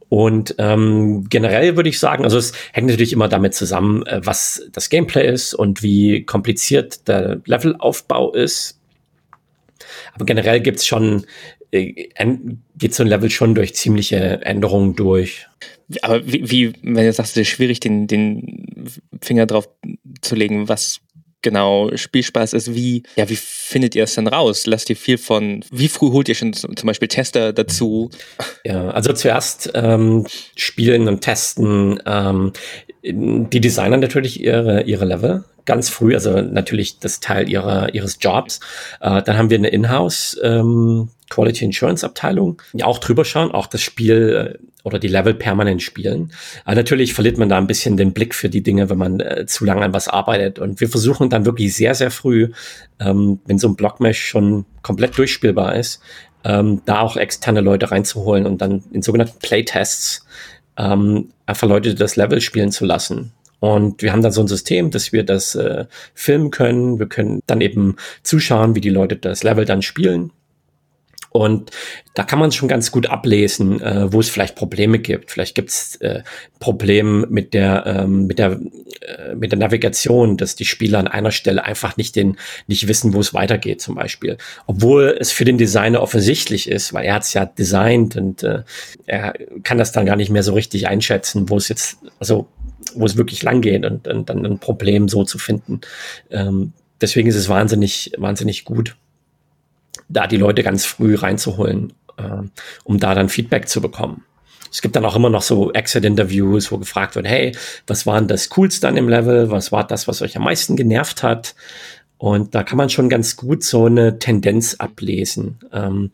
Und 0.08 0.54
ähm, 0.58 1.28
generell 1.28 1.76
würde 1.76 1.88
ich 1.88 1.98
sagen, 1.98 2.24
also 2.24 2.38
es 2.38 2.52
hängt 2.72 2.88
natürlich 2.88 3.12
immer 3.12 3.28
damit 3.28 3.54
zusammen, 3.54 4.04
äh, 4.06 4.20
was 4.22 4.68
das 4.72 4.90
Gameplay 4.90 5.26
ist 5.26 5.54
und 5.54 5.82
wie 5.82 6.24
kompliziert 6.24 7.08
der 7.08 7.40
Levelaufbau 7.44 8.32
ist. 8.32 8.80
Aber 10.14 10.24
generell 10.24 10.60
gibt's 10.60 10.86
schon, 10.86 11.26
äh, 11.72 12.06
geht 12.76 12.94
so 12.94 13.02
ein 13.02 13.08
Level 13.08 13.30
schon 13.30 13.54
durch 13.54 13.74
ziemliche 13.74 14.42
Änderungen 14.42 14.94
durch. 14.94 15.46
Aber 16.02 16.26
wie, 16.26 16.50
wie 16.50 16.72
wenn 16.82 17.06
du 17.06 17.12
sagst, 17.12 17.32
es 17.32 17.42
ist 17.42 17.48
schwierig, 17.48 17.80
den, 17.80 18.06
den 18.06 18.86
Finger 19.20 19.46
drauf 19.46 19.68
zu 20.20 20.34
legen, 20.34 20.68
was 20.68 21.00
genau 21.44 21.94
Spielspaß 21.94 22.54
ist, 22.54 22.74
wie, 22.74 23.04
ja, 23.14 23.28
wie 23.28 23.36
findet 23.36 23.94
ihr 23.94 24.02
es 24.02 24.14
dann 24.14 24.26
raus? 24.26 24.66
Lasst 24.66 24.90
ihr 24.90 24.96
viel 24.96 25.18
von, 25.18 25.64
wie 25.70 25.86
früh 25.86 26.10
holt 26.10 26.28
ihr 26.28 26.34
schon 26.34 26.52
zum 26.52 26.74
Beispiel 26.82 27.06
Tester 27.06 27.52
dazu? 27.52 28.10
Ja, 28.64 28.90
also 28.90 29.12
zuerst 29.12 29.70
ähm, 29.74 30.26
spielen 30.56 31.06
und 31.06 31.20
testen 31.20 32.00
ähm, 32.06 32.52
die 33.02 33.60
Designer 33.60 33.98
natürlich 33.98 34.40
ihre, 34.40 34.82
ihre 34.82 35.04
Level 35.04 35.44
ganz 35.66 35.88
früh, 35.88 36.14
also 36.14 36.40
natürlich 36.40 36.98
das 36.98 37.20
Teil 37.20 37.48
ihrer, 37.48 37.94
ihres 37.94 38.18
Jobs. 38.20 38.60
Äh, 39.00 39.22
dann 39.22 39.36
haben 39.38 39.50
wir 39.50 39.58
eine 39.58 39.68
Inhouse 39.68 40.38
ähm, 40.42 41.10
Quality 41.34 41.64
Insurance 41.64 42.06
Abteilung, 42.06 42.62
die 42.72 42.84
auch 42.84 42.98
drüber 42.98 43.24
schauen, 43.24 43.50
auch 43.50 43.66
das 43.66 43.82
Spiel 43.82 44.54
äh, 44.54 44.58
oder 44.84 44.98
die 44.98 45.08
Level 45.08 45.34
permanent 45.34 45.82
spielen. 45.82 46.32
Aber 46.64 46.76
natürlich 46.76 47.14
verliert 47.14 47.38
man 47.38 47.48
da 47.48 47.58
ein 47.58 47.66
bisschen 47.66 47.96
den 47.96 48.12
Blick 48.12 48.34
für 48.34 48.48
die 48.48 48.62
Dinge, 48.62 48.88
wenn 48.88 48.98
man 48.98 49.20
äh, 49.20 49.46
zu 49.46 49.64
lange 49.64 49.82
an 49.82 49.92
was 49.92 50.08
arbeitet. 50.08 50.58
Und 50.58 50.80
wir 50.80 50.88
versuchen 50.88 51.30
dann 51.30 51.44
wirklich 51.44 51.74
sehr, 51.74 51.94
sehr 51.94 52.10
früh, 52.10 52.52
ähm, 53.00 53.40
wenn 53.46 53.58
so 53.58 53.68
ein 53.68 53.76
Blockmesh 53.76 54.24
schon 54.24 54.64
komplett 54.82 55.18
durchspielbar 55.18 55.74
ist, 55.74 56.00
ähm, 56.44 56.82
da 56.84 57.00
auch 57.00 57.16
externe 57.16 57.62
Leute 57.62 57.90
reinzuholen 57.90 58.46
und 58.46 58.60
dann 58.60 58.84
in 58.92 59.02
sogenannten 59.02 59.38
Playtests 59.40 60.26
ähm, 60.76 61.30
einfach 61.46 61.66
Leute 61.66 61.94
das 61.94 62.16
Level 62.16 62.40
spielen 62.40 62.70
zu 62.70 62.84
lassen. 62.84 63.32
Und 63.58 64.02
wir 64.02 64.12
haben 64.12 64.20
dann 64.22 64.32
so 64.32 64.42
ein 64.42 64.48
System, 64.48 64.90
dass 64.90 65.12
wir 65.12 65.24
das 65.24 65.54
äh, 65.54 65.86
filmen 66.12 66.50
können. 66.50 66.98
Wir 66.98 67.06
können 67.06 67.40
dann 67.46 67.62
eben 67.62 67.96
zuschauen, 68.22 68.74
wie 68.74 68.82
die 68.82 68.90
Leute 68.90 69.16
das 69.16 69.42
Level 69.42 69.64
dann 69.64 69.80
spielen. 69.80 70.32
Und 71.36 71.72
da 72.14 72.22
kann 72.22 72.38
man 72.38 72.52
schon 72.52 72.68
ganz 72.68 72.92
gut 72.92 73.08
ablesen, 73.08 73.80
äh, 73.80 74.12
wo 74.12 74.20
es 74.20 74.30
vielleicht 74.30 74.54
Probleme 74.54 75.00
gibt. 75.00 75.32
Vielleicht 75.32 75.56
gibt 75.56 75.70
es 75.70 75.96
äh, 75.96 76.22
Probleme 76.60 77.26
mit 77.28 77.54
der 77.54 77.84
ähm, 77.86 78.28
mit 78.28 78.38
der 78.38 78.60
äh, 79.00 79.34
mit 79.34 79.50
der 79.50 79.58
Navigation, 79.58 80.36
dass 80.36 80.54
die 80.54 80.64
Spieler 80.64 81.00
an 81.00 81.08
einer 81.08 81.32
Stelle 81.32 81.64
einfach 81.64 81.96
nicht 81.96 82.14
den 82.14 82.36
nicht 82.68 82.86
wissen, 82.86 83.14
wo 83.14 83.20
es 83.20 83.34
weitergeht, 83.34 83.80
zum 83.80 83.96
Beispiel. 83.96 84.38
Obwohl 84.68 85.16
es 85.18 85.32
für 85.32 85.44
den 85.44 85.58
Designer 85.58 86.02
offensichtlich 86.02 86.68
ist, 86.68 86.94
weil 86.94 87.04
er 87.04 87.14
hat 87.14 87.24
es 87.24 87.34
ja 87.34 87.46
designt 87.46 88.14
und 88.14 88.44
äh, 88.44 88.62
er 89.06 89.34
kann 89.64 89.78
das 89.78 89.90
dann 89.90 90.06
gar 90.06 90.14
nicht 90.14 90.30
mehr 90.30 90.44
so 90.44 90.52
richtig 90.52 90.86
einschätzen, 90.86 91.50
wo 91.50 91.56
es 91.56 91.68
jetzt 91.68 91.98
also 92.20 92.46
wo 92.94 93.06
es 93.06 93.16
wirklich 93.16 93.42
lang 93.42 93.60
geht 93.60 93.84
und, 93.84 94.06
und 94.06 94.30
dann 94.30 94.46
ein 94.46 94.60
Problem 94.60 95.08
so 95.08 95.24
zu 95.24 95.38
finden. 95.38 95.80
Ähm, 96.30 96.74
deswegen 97.00 97.28
ist 97.28 97.34
es 97.34 97.48
wahnsinnig 97.48 98.12
wahnsinnig 98.18 98.64
gut 98.64 98.94
da 100.08 100.26
die 100.26 100.36
Leute 100.36 100.62
ganz 100.62 100.84
früh 100.84 101.14
reinzuholen, 101.14 101.92
äh, 102.16 102.42
um 102.84 102.98
da 102.98 103.14
dann 103.14 103.28
Feedback 103.28 103.68
zu 103.68 103.80
bekommen. 103.80 104.24
Es 104.70 104.82
gibt 104.82 104.96
dann 104.96 105.04
auch 105.04 105.14
immer 105.14 105.30
noch 105.30 105.42
so 105.42 105.72
Exit-Interviews, 105.72 106.72
wo 106.72 106.78
gefragt 106.78 107.14
wird, 107.14 107.28
hey, 107.28 107.56
was 107.86 108.06
war 108.06 108.18
denn 108.18 108.26
das 108.26 108.48
Coolste 108.50 108.88
an 108.88 108.96
dem 108.96 109.08
Level? 109.08 109.50
Was 109.50 109.70
war 109.70 109.86
das, 109.86 110.08
was 110.08 110.20
euch 110.20 110.36
am 110.36 110.42
meisten 110.42 110.74
genervt 110.74 111.22
hat? 111.22 111.54
Und 112.18 112.54
da 112.54 112.64
kann 112.64 112.78
man 112.78 112.90
schon 112.90 113.08
ganz 113.08 113.36
gut 113.36 113.62
so 113.62 113.86
eine 113.86 114.18
Tendenz 114.18 114.74
ablesen. 114.74 115.58
Ähm, 115.72 116.10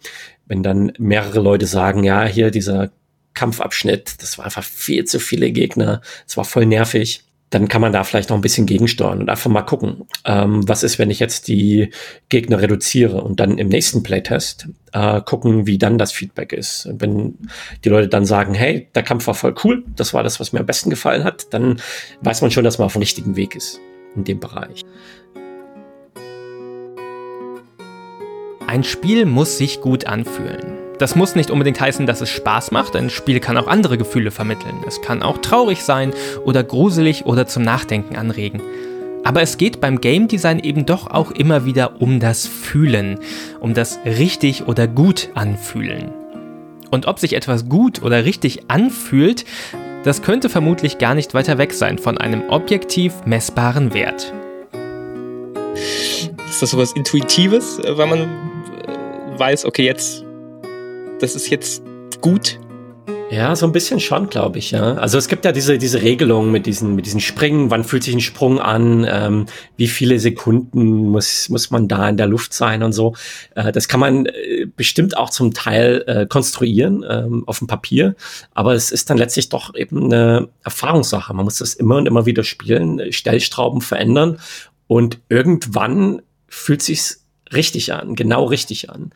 wenn 0.47 0.63
dann 0.63 0.93
mehrere 0.99 1.41
Leute 1.41 1.67
sagen, 1.67 2.05
ja, 2.05 2.25
hier 2.25 2.51
dieser 2.51 2.91
Kampfabschnitt, 3.33 4.21
das 4.21 4.37
war 4.37 4.45
einfach 4.45 4.65
viel 4.65 5.05
zu 5.05 5.21
viele 5.21 5.53
Gegner, 5.53 6.03
es 6.27 6.37
war 6.37 6.45
voll 6.45 6.67
nervig 6.67 7.25
dann 7.51 7.67
kann 7.67 7.81
man 7.81 7.93
da 7.93 8.05
vielleicht 8.05 8.31
noch 8.31 8.37
ein 8.37 8.43
bisschen 8.43 8.67
gegensteuern 8.67 9.21
und 9.21 9.29
einfach 9.29 9.51
mal 9.51 9.63
gucken, 9.63 10.07
ähm, 10.25 10.67
was 10.69 10.85
ist, 10.85 10.99
wenn 11.01 11.11
ich 11.11 11.19
jetzt 11.19 11.49
die 11.49 11.91
Gegner 12.29 12.61
reduziere 12.63 13.23
und 13.23 13.41
dann 13.41 13.59
im 13.59 13.69
nächsten 13.69 14.05
Playtest 14.05 14.69
äh, 14.93 15.21
gucken, 15.21 15.67
wie 15.67 15.77
dann 15.77 15.99
das 15.99 16.13
Feedback 16.13 16.53
ist. 16.53 16.89
Wenn 16.93 17.39
die 17.85 17.89
Leute 17.89 18.09
dann 18.09 18.25
sagen, 18.25 18.55
hey, 18.55 18.89
der 18.95 19.03
Kampf 19.03 19.27
war 19.27 19.35
voll 19.35 19.55
cool, 19.65 19.85
das 19.97 20.15
war 20.15 20.23
das, 20.23 20.39
was 20.39 20.53
mir 20.53 20.61
am 20.61 20.67
besten 20.67 20.91
gefallen 20.91 21.25
hat, 21.25 21.53
dann 21.53 21.83
weiß 22.23 22.41
man 22.43 22.53
schon, 22.53 22.65
dass 22.65 22.79
man 22.79 22.87
auf 22.87 22.93
dem 22.93 23.01
richtigen 23.01 23.35
Weg 23.35 23.57
ist 23.57 23.81
in 24.15 24.23
dem 24.23 24.39
Bereich. 24.39 24.83
Ein 28.69 28.85
Spiel 28.85 29.27
muss 29.27 29.59
sich 29.59 29.81
gut 29.81 30.07
anfühlen. 30.07 30.80
Das 31.01 31.17
muss 31.17 31.35
nicht 31.35 31.51
unbedingt 31.51 31.81
heißen, 31.81 32.05
dass 32.05 32.21
es 32.21 32.29
Spaß 32.29 32.73
macht. 32.73 32.95
Ein 32.95 33.09
Spiel 33.09 33.41
kann 33.41 33.57
auch 33.57 33.69
andere 33.69 33.97
Gefühle 33.97 34.31
vermitteln. 34.31 34.85
Es 34.87 35.01
kann 35.01 35.23
auch 35.23 35.39
traurig 35.39 35.83
sein 35.83 36.13
oder 36.45 36.63
gruselig 36.63 37.25
oder 37.25 37.47
zum 37.47 37.63
Nachdenken 37.63 38.17
anregen. 38.17 38.61
Aber 39.25 39.41
es 39.41 39.57
geht 39.57 39.81
beim 39.81 40.03
Game 40.03 40.29
Design 40.29 40.59
eben 40.59 40.85
doch 40.85 41.07
auch 41.07 41.31
immer 41.31 41.65
wieder 41.65 42.03
um 42.03 42.21
das 42.21 42.47
Fühlen, 42.47 43.19
um 43.61 43.73
das 43.73 43.99
richtig 44.05 44.69
oder 44.69 44.87
gut 44.87 45.31
anfühlen. 45.33 46.11
Und 46.91 47.07
ob 47.07 47.19
sich 47.19 47.33
etwas 47.33 47.67
gut 47.67 48.03
oder 48.03 48.27
richtig 48.27 48.65
anfühlt, 48.69 49.47
das 50.05 50.21
könnte 50.21 50.51
vermutlich 50.51 50.99
gar 50.99 51.15
nicht 51.15 51.33
weiter 51.33 51.57
weg 51.57 51.73
sein 51.73 51.97
von 51.97 52.19
einem 52.19 52.43
objektiv 52.51 53.15
messbaren 53.25 53.95
Wert. 53.95 54.35
Ist 56.47 56.61
das 56.61 56.71
sowas 56.71 56.93
Intuitives, 56.93 57.79
äh, 57.79 57.97
weil 57.97 58.07
man 58.07 58.19
äh, 58.21 59.39
weiß, 59.39 59.65
okay, 59.65 59.87
jetzt 59.87 60.27
das 61.21 61.35
ist 61.35 61.51
jetzt 61.51 61.83
gut? 62.21 62.59
Ja, 63.31 63.55
so 63.55 63.65
ein 63.65 63.71
bisschen 63.71 64.01
schon, 64.01 64.29
glaube 64.29 64.59
ich, 64.59 64.73
ja. 64.73 64.95
Also 64.95 65.17
es 65.17 65.29
gibt 65.29 65.45
ja 65.45 65.53
diese, 65.53 65.79
diese 65.79 66.03
Regelung 66.03 66.51
mit 66.51 66.67
diesen, 66.67 66.97
mit 66.97 67.07
diesen 67.07 67.21
Springen, 67.21 67.71
wann 67.71 67.85
fühlt 67.85 68.03
sich 68.03 68.13
ein 68.13 68.21
Sprung 68.21 68.59
an, 68.59 69.07
ähm, 69.09 69.47
wie 69.77 69.87
viele 69.87 70.19
Sekunden 70.19 71.11
muss, 71.11 71.49
muss 71.49 71.71
man 71.71 71.87
da 71.87 72.09
in 72.09 72.17
der 72.17 72.27
Luft 72.27 72.53
sein 72.53 72.83
und 72.83 72.93
so. 72.93 73.15
Äh, 73.55 73.71
das 73.71 73.87
kann 73.87 74.01
man 74.01 74.27
äh, 74.27 74.67
bestimmt 74.75 75.17
auch 75.17 75.31
zum 75.31 75.55
Teil 75.55 76.03
äh, 76.09 76.27
konstruieren 76.27 77.05
ähm, 77.09 77.45
auf 77.47 77.59
dem 77.59 77.69
Papier, 77.69 78.17
aber 78.53 78.75
es 78.75 78.91
ist 78.91 79.11
dann 79.11 79.19
letztlich 79.19 79.49
doch 79.49 79.77
eben 79.77 80.07
eine 80.07 80.49
Erfahrungssache. 80.65 81.33
Man 81.33 81.45
muss 81.45 81.59
das 81.59 81.75
immer 81.75 81.99
und 81.99 82.07
immer 82.07 82.27
wieder 82.27 82.43
spielen, 82.43 83.13
Stellstrauben 83.13 83.81
verändern 83.81 84.41
und 84.89 85.21
irgendwann 85.29 86.21
fühlt 86.49 86.83
sich's 86.83 87.25
richtig 87.53 87.93
an, 87.93 88.17
genau 88.17 88.45
richtig 88.45 88.91
an. 88.91 89.13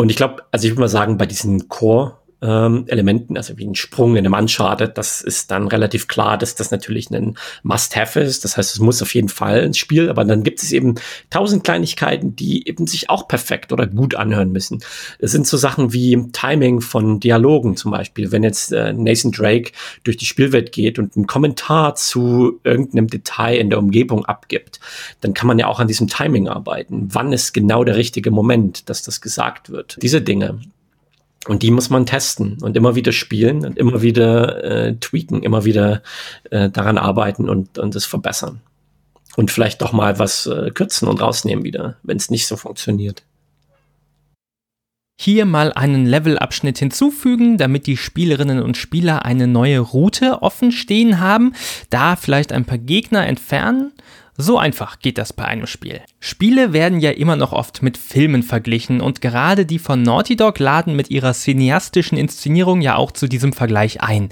Und 0.00 0.08
ich 0.08 0.16
glaube, 0.16 0.44
also 0.50 0.66
ich 0.66 0.72
würde 0.72 0.80
mal 0.80 0.88
sagen, 0.88 1.18
bei 1.18 1.26
diesen 1.26 1.68
Core 1.68 2.16
ähm, 2.42 2.84
Elementen, 2.86 3.36
also 3.36 3.58
wie 3.58 3.66
ein 3.66 3.74
Sprung 3.74 4.16
in 4.16 4.26
einem 4.26 4.34
Uncharted, 4.34 4.96
das 4.96 5.20
ist 5.20 5.50
dann 5.50 5.68
relativ 5.68 6.08
klar, 6.08 6.38
dass 6.38 6.54
das 6.54 6.70
natürlich 6.70 7.10
ein 7.10 7.36
Must-Have 7.62 8.20
ist. 8.20 8.44
Das 8.44 8.56
heißt, 8.56 8.74
es 8.74 8.80
muss 8.80 9.02
auf 9.02 9.14
jeden 9.14 9.28
Fall 9.28 9.60
ins 9.60 9.78
Spiel, 9.78 10.08
aber 10.08 10.24
dann 10.24 10.42
gibt 10.42 10.62
es 10.62 10.72
eben 10.72 10.94
tausend 11.28 11.64
Kleinigkeiten, 11.64 12.36
die 12.36 12.66
eben 12.66 12.86
sich 12.86 13.10
auch 13.10 13.28
perfekt 13.28 13.72
oder 13.72 13.86
gut 13.86 14.14
anhören 14.14 14.52
müssen. 14.52 14.82
Es 15.18 15.32
sind 15.32 15.46
so 15.46 15.56
Sachen 15.56 15.92
wie 15.92 16.30
Timing 16.32 16.80
von 16.80 17.20
Dialogen 17.20 17.76
zum 17.76 17.90
Beispiel. 17.90 18.32
Wenn 18.32 18.42
jetzt 18.42 18.72
äh, 18.72 18.92
Nathan 18.92 19.32
Drake 19.32 19.72
durch 20.04 20.16
die 20.16 20.26
Spielwelt 20.26 20.72
geht 20.72 20.98
und 20.98 21.16
einen 21.16 21.26
Kommentar 21.26 21.94
zu 21.94 22.60
irgendeinem 22.64 23.08
Detail 23.08 23.56
in 23.56 23.70
der 23.70 23.78
Umgebung 23.78 24.24
abgibt, 24.24 24.80
dann 25.20 25.34
kann 25.34 25.46
man 25.46 25.58
ja 25.58 25.66
auch 25.66 25.80
an 25.80 25.88
diesem 25.88 26.08
Timing 26.08 26.48
arbeiten. 26.48 27.08
Wann 27.12 27.32
ist 27.32 27.52
genau 27.52 27.84
der 27.84 27.96
richtige 27.96 28.30
Moment, 28.30 28.88
dass 28.88 29.02
das 29.02 29.20
gesagt 29.20 29.70
wird? 29.70 29.98
Diese 30.00 30.22
Dinge. 30.22 30.60
Und 31.46 31.62
die 31.62 31.70
muss 31.70 31.88
man 31.88 32.04
testen 32.04 32.58
und 32.60 32.76
immer 32.76 32.94
wieder 32.94 33.12
spielen 33.12 33.64
und 33.64 33.78
immer 33.78 34.02
wieder 34.02 34.62
äh, 34.62 34.96
tweaken, 34.96 35.42
immer 35.42 35.64
wieder 35.64 36.02
äh, 36.50 36.68
daran 36.68 36.98
arbeiten 36.98 37.48
und, 37.48 37.78
und 37.78 37.96
es 37.96 38.04
verbessern. 38.04 38.60
Und 39.36 39.50
vielleicht 39.50 39.80
doch 39.80 39.92
mal 39.92 40.18
was 40.18 40.46
äh, 40.46 40.70
kürzen 40.70 41.08
und 41.08 41.20
rausnehmen 41.20 41.64
wieder, 41.64 41.96
wenn 42.02 42.18
es 42.18 42.30
nicht 42.30 42.46
so 42.46 42.56
funktioniert. 42.56 43.22
Hier 45.18 45.44
mal 45.44 45.72
einen 45.72 46.06
Levelabschnitt 46.06 46.78
hinzufügen, 46.78 47.58
damit 47.58 47.86
die 47.86 47.96
Spielerinnen 47.96 48.62
und 48.62 48.76
Spieler 48.76 49.24
eine 49.24 49.46
neue 49.46 49.80
Route 49.80 50.42
offen 50.42 50.72
stehen 50.72 51.20
haben, 51.20 51.52
da 51.90 52.16
vielleicht 52.16 52.52
ein 52.52 52.64
paar 52.64 52.78
Gegner 52.78 53.26
entfernen 53.26 53.92
so 54.40 54.58
einfach 54.58 54.98
geht 54.98 55.18
das 55.18 55.32
bei 55.32 55.44
einem 55.44 55.66
Spiel. 55.66 56.00
Spiele 56.18 56.72
werden 56.72 57.00
ja 57.00 57.10
immer 57.10 57.36
noch 57.36 57.52
oft 57.52 57.82
mit 57.82 57.96
Filmen 57.96 58.42
verglichen 58.42 59.00
und 59.00 59.20
gerade 59.20 59.66
die 59.66 59.78
von 59.78 60.02
Naughty 60.02 60.36
Dog 60.36 60.58
laden 60.58 60.96
mit 60.96 61.10
ihrer 61.10 61.32
cineastischen 61.32 62.18
Inszenierung 62.18 62.80
ja 62.80 62.96
auch 62.96 63.12
zu 63.12 63.28
diesem 63.28 63.52
Vergleich 63.52 64.02
ein. 64.02 64.30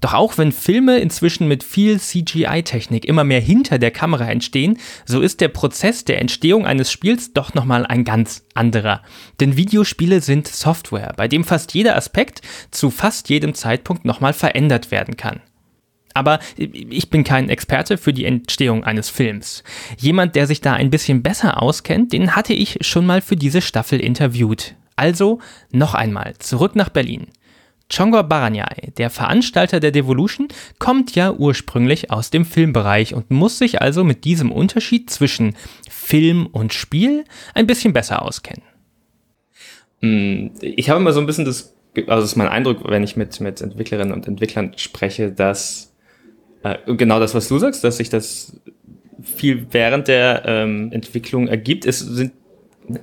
Doch 0.00 0.14
auch 0.14 0.38
wenn 0.38 0.52
Filme 0.52 0.98
inzwischen 0.98 1.46
mit 1.46 1.62
viel 1.62 2.00
CGI-Technik 2.00 3.04
immer 3.04 3.24
mehr 3.24 3.40
hinter 3.40 3.78
der 3.78 3.90
Kamera 3.90 4.30
entstehen, 4.30 4.78
so 5.04 5.20
ist 5.20 5.40
der 5.40 5.48
Prozess 5.48 6.04
der 6.04 6.20
Entstehung 6.20 6.66
eines 6.66 6.90
Spiels 6.90 7.32
doch 7.32 7.54
nochmal 7.54 7.84
ein 7.84 8.04
ganz 8.04 8.46
anderer. 8.54 9.02
Denn 9.40 9.56
Videospiele 9.56 10.20
sind 10.22 10.48
Software, 10.48 11.12
bei 11.16 11.28
dem 11.28 11.44
fast 11.44 11.74
jeder 11.74 11.96
Aspekt 11.96 12.40
zu 12.70 12.90
fast 12.90 13.28
jedem 13.28 13.54
Zeitpunkt 13.54 14.04
nochmal 14.04 14.32
verändert 14.32 14.90
werden 14.90 15.16
kann. 15.16 15.40
Aber 16.14 16.38
ich 16.56 17.10
bin 17.10 17.24
kein 17.24 17.48
Experte 17.48 17.98
für 17.98 18.12
die 18.12 18.24
Entstehung 18.24 18.84
eines 18.84 19.08
Films. 19.08 19.62
Jemand, 19.96 20.34
der 20.34 20.46
sich 20.46 20.60
da 20.60 20.72
ein 20.72 20.90
bisschen 20.90 21.22
besser 21.22 21.62
auskennt, 21.62 22.12
den 22.12 22.34
hatte 22.34 22.52
ich 22.52 22.78
schon 22.80 23.06
mal 23.06 23.20
für 23.20 23.36
diese 23.36 23.60
Staffel 23.60 24.00
interviewt. 24.00 24.74
Also 24.96 25.40
noch 25.72 25.94
einmal 25.94 26.34
zurück 26.38 26.76
nach 26.76 26.88
Berlin. 26.88 27.28
Chongor 27.92 28.22
Baranyai, 28.22 28.92
der 28.98 29.10
Veranstalter 29.10 29.80
der 29.80 29.90
Devolution, 29.90 30.48
kommt 30.78 31.14
ja 31.14 31.32
ursprünglich 31.32 32.10
aus 32.10 32.30
dem 32.30 32.44
Filmbereich 32.44 33.14
und 33.14 33.30
muss 33.30 33.58
sich 33.58 33.82
also 33.82 34.04
mit 34.04 34.24
diesem 34.24 34.52
Unterschied 34.52 35.10
zwischen 35.10 35.56
Film 35.88 36.46
und 36.46 36.72
Spiel 36.72 37.24
ein 37.54 37.66
bisschen 37.66 37.92
besser 37.92 38.22
auskennen. 38.22 38.62
Hm, 40.00 40.52
ich 40.60 40.88
habe 40.88 41.00
immer 41.00 41.12
so 41.12 41.20
ein 41.20 41.26
bisschen 41.26 41.44
das, 41.44 41.74
also 41.96 42.22
das 42.22 42.24
ist 42.24 42.36
mein 42.36 42.48
Eindruck, 42.48 42.88
wenn 42.88 43.02
ich 43.02 43.16
mit, 43.16 43.40
mit 43.40 43.60
Entwicklerinnen 43.60 44.14
und 44.14 44.28
Entwicklern 44.28 44.72
spreche, 44.76 45.32
dass 45.32 45.89
äh, 46.62 46.76
genau 46.94 47.20
das, 47.20 47.34
was 47.34 47.48
du 47.48 47.58
sagst, 47.58 47.84
dass 47.84 47.96
sich 47.98 48.08
das 48.08 48.52
viel 49.22 49.66
während 49.70 50.08
der 50.08 50.42
ähm, 50.46 50.90
Entwicklung 50.92 51.48
ergibt. 51.48 51.86
Es 51.86 52.00
sind 52.00 52.32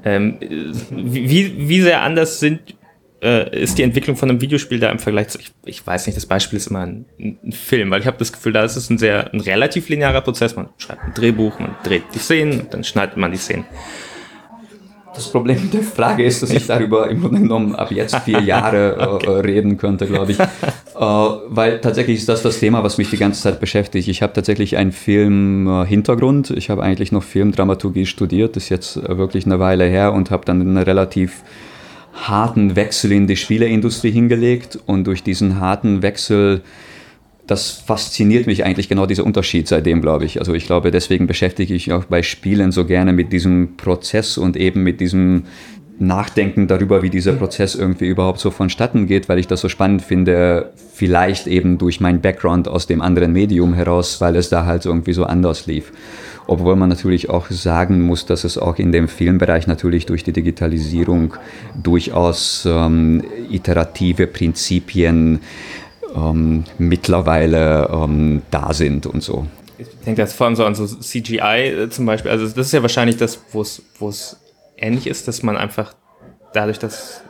ähm, 0.03 0.37
wie, 0.89 1.69
wie 1.69 1.81
sehr 1.81 2.01
anders 2.01 2.39
sind 2.39 2.75
äh, 3.21 3.61
ist 3.61 3.77
die 3.77 3.83
Entwicklung 3.83 4.15
von 4.15 4.29
einem 4.29 4.41
Videospiel 4.41 4.79
da 4.79 4.89
im 4.89 4.99
Vergleich 4.99 5.29
zu, 5.29 5.39
ich, 5.39 5.51
ich 5.65 5.85
weiß 5.85 6.05
nicht, 6.05 6.17
das 6.17 6.25
Beispiel 6.25 6.57
ist 6.57 6.67
immer 6.67 6.85
ein, 6.85 7.05
ein 7.19 7.51
Film, 7.51 7.89
weil 7.89 8.01
ich 8.01 8.07
habe 8.07 8.17
das 8.17 8.31
Gefühl, 8.31 8.53
da 8.53 8.63
ist 8.63 8.75
es 8.75 8.89
ein 8.89 8.97
sehr, 8.97 9.33
ein 9.33 9.39
relativ 9.39 9.89
linearer 9.89 10.21
Prozess. 10.21 10.55
Man 10.55 10.69
schreibt 10.77 11.03
ein 11.03 11.13
Drehbuch, 11.13 11.59
man 11.59 11.75
dreht 11.83 12.03
die 12.13 12.19
Szenen, 12.19 12.67
dann 12.69 12.83
schneidet 12.83 13.17
man 13.17 13.31
die 13.31 13.37
Szenen. 13.37 13.65
Das 15.17 15.31
Problem 15.31 15.71
der 15.71 15.81
Frage 15.81 16.23
ist, 16.23 16.43
dass 16.43 16.51
ich 16.51 16.67
darüber 16.67 17.09
im 17.09 17.21
Grunde 17.21 17.41
genommen 17.41 17.75
ab 17.75 17.91
jetzt 17.91 18.15
vier 18.19 18.39
Jahre 18.39 18.97
äh, 18.99 19.03
okay. 19.07 19.25
äh, 19.25 19.39
reden 19.39 19.77
könnte, 19.77 20.05
glaube 20.05 20.33
ich. 20.33 20.39
äh, 20.39 20.45
weil 20.95 21.81
tatsächlich 21.81 22.19
ist 22.19 22.29
das 22.29 22.43
das 22.43 22.59
Thema, 22.59 22.83
was 22.83 22.99
mich 22.99 23.09
die 23.09 23.17
ganze 23.17 23.41
Zeit 23.41 23.59
beschäftigt. 23.59 24.07
Ich 24.09 24.21
habe 24.21 24.33
tatsächlich 24.33 24.77
einen 24.77 24.91
Film-Hintergrund. 24.91 26.51
ich 26.51 26.69
habe 26.69 26.83
eigentlich 26.83 27.11
noch 27.11 27.23
Filmdramaturgie 27.23 28.05
studiert, 28.05 28.55
das 28.55 28.65
ist 28.65 28.69
jetzt 28.69 28.97
äh, 28.97 29.17
wirklich 29.17 29.47
eine 29.47 29.59
Weile 29.59 29.85
her 29.85 30.13
und 30.13 30.29
habe 30.29 30.45
dann 30.45 30.61
einen 30.61 30.77
relativ 30.77 31.41
harten 32.13 32.75
Wechsel 32.75 33.11
in 33.11 33.25
die 33.25 33.37
Spieleindustrie 33.37 34.11
hingelegt. 34.11 34.77
Und 34.85 35.07
durch 35.07 35.23
diesen 35.23 35.59
harten 35.59 36.03
Wechsel 36.03 36.61
das 37.47 37.71
fasziniert 37.71 38.45
mich 38.45 38.65
eigentlich 38.65 38.89
genau 38.89 39.05
dieser 39.05 39.25
Unterschied 39.25 39.67
seitdem, 39.67 40.01
glaube 40.01 40.25
ich. 40.25 40.39
Also 40.39 40.53
ich 40.53 40.65
glaube, 40.65 40.91
deswegen 40.91 41.27
beschäftige 41.27 41.73
ich 41.73 41.87
mich 41.87 41.93
auch 41.93 42.03
bei 42.05 42.21
Spielen 42.21 42.73
so 42.73 42.85
gerne 42.85 43.13
mit 43.13 43.31
diesem 43.31 43.77
Prozess 43.77 44.37
und 44.37 44.57
eben 44.57 44.83
mit 44.83 44.99
diesem 44.99 45.43
Nachdenken 45.99 46.67
darüber, 46.67 47.01
wie 47.01 47.09
dieser 47.09 47.33
Prozess 47.33 47.73
irgendwie 47.73 48.07
überhaupt 48.07 48.39
so 48.39 48.51
vonstatten 48.51 49.07
geht, 49.07 49.29
weil 49.29 49.39
ich 49.39 49.47
das 49.47 49.61
so 49.61 49.69
spannend 49.69 50.03
finde, 50.03 50.71
vielleicht 50.93 51.47
eben 51.47 51.77
durch 51.77 51.99
meinen 51.99 52.21
Background 52.21 52.67
aus 52.67 52.85
dem 52.85 53.01
anderen 53.01 53.31
Medium 53.31 53.73
heraus, 53.73 54.21
weil 54.21 54.35
es 54.35 54.49
da 54.49 54.65
halt 54.65 54.85
irgendwie 54.85 55.13
so 55.13 55.23
anders 55.23 55.65
lief. 55.65 55.91
Obwohl 56.45 56.75
man 56.75 56.89
natürlich 56.89 57.29
auch 57.29 57.49
sagen 57.49 58.01
muss, 58.01 58.25
dass 58.25 58.43
es 58.43 58.57
auch 58.57 58.77
in 58.77 58.91
dem 58.91 59.07
Filmbereich 59.07 59.67
natürlich 59.67 60.05
durch 60.05 60.23
die 60.23 60.31
Digitalisierung 60.33 61.33
durchaus 61.81 62.65
ähm, 62.65 63.23
iterative 63.49 64.27
Prinzipien 64.27 65.39
ähm, 66.15 66.63
mittlerweile 66.77 67.89
ähm, 67.91 68.41
da 68.51 68.73
sind 68.73 69.05
und 69.05 69.23
so. 69.23 69.47
Ich 69.77 69.87
denke 70.05 70.21
jetzt 70.21 70.33
vor 70.33 70.47
allem 70.47 70.55
so 70.55 70.65
an 70.65 70.75
so 70.75 70.87
CGI 70.87 71.39
äh, 71.39 71.89
zum 71.89 72.05
Beispiel. 72.05 72.31
Also 72.31 72.47
das 72.47 72.67
ist 72.67 72.71
ja 72.71 72.81
wahrscheinlich 72.81 73.17
das, 73.17 73.39
wo 73.51 73.61
es 73.61 74.37
ähnlich 74.77 75.07
ist, 75.07 75.27
dass 75.27 75.43
man 75.43 75.57
einfach 75.57 75.93
dadurch, 76.53 76.79
dass 76.79 77.21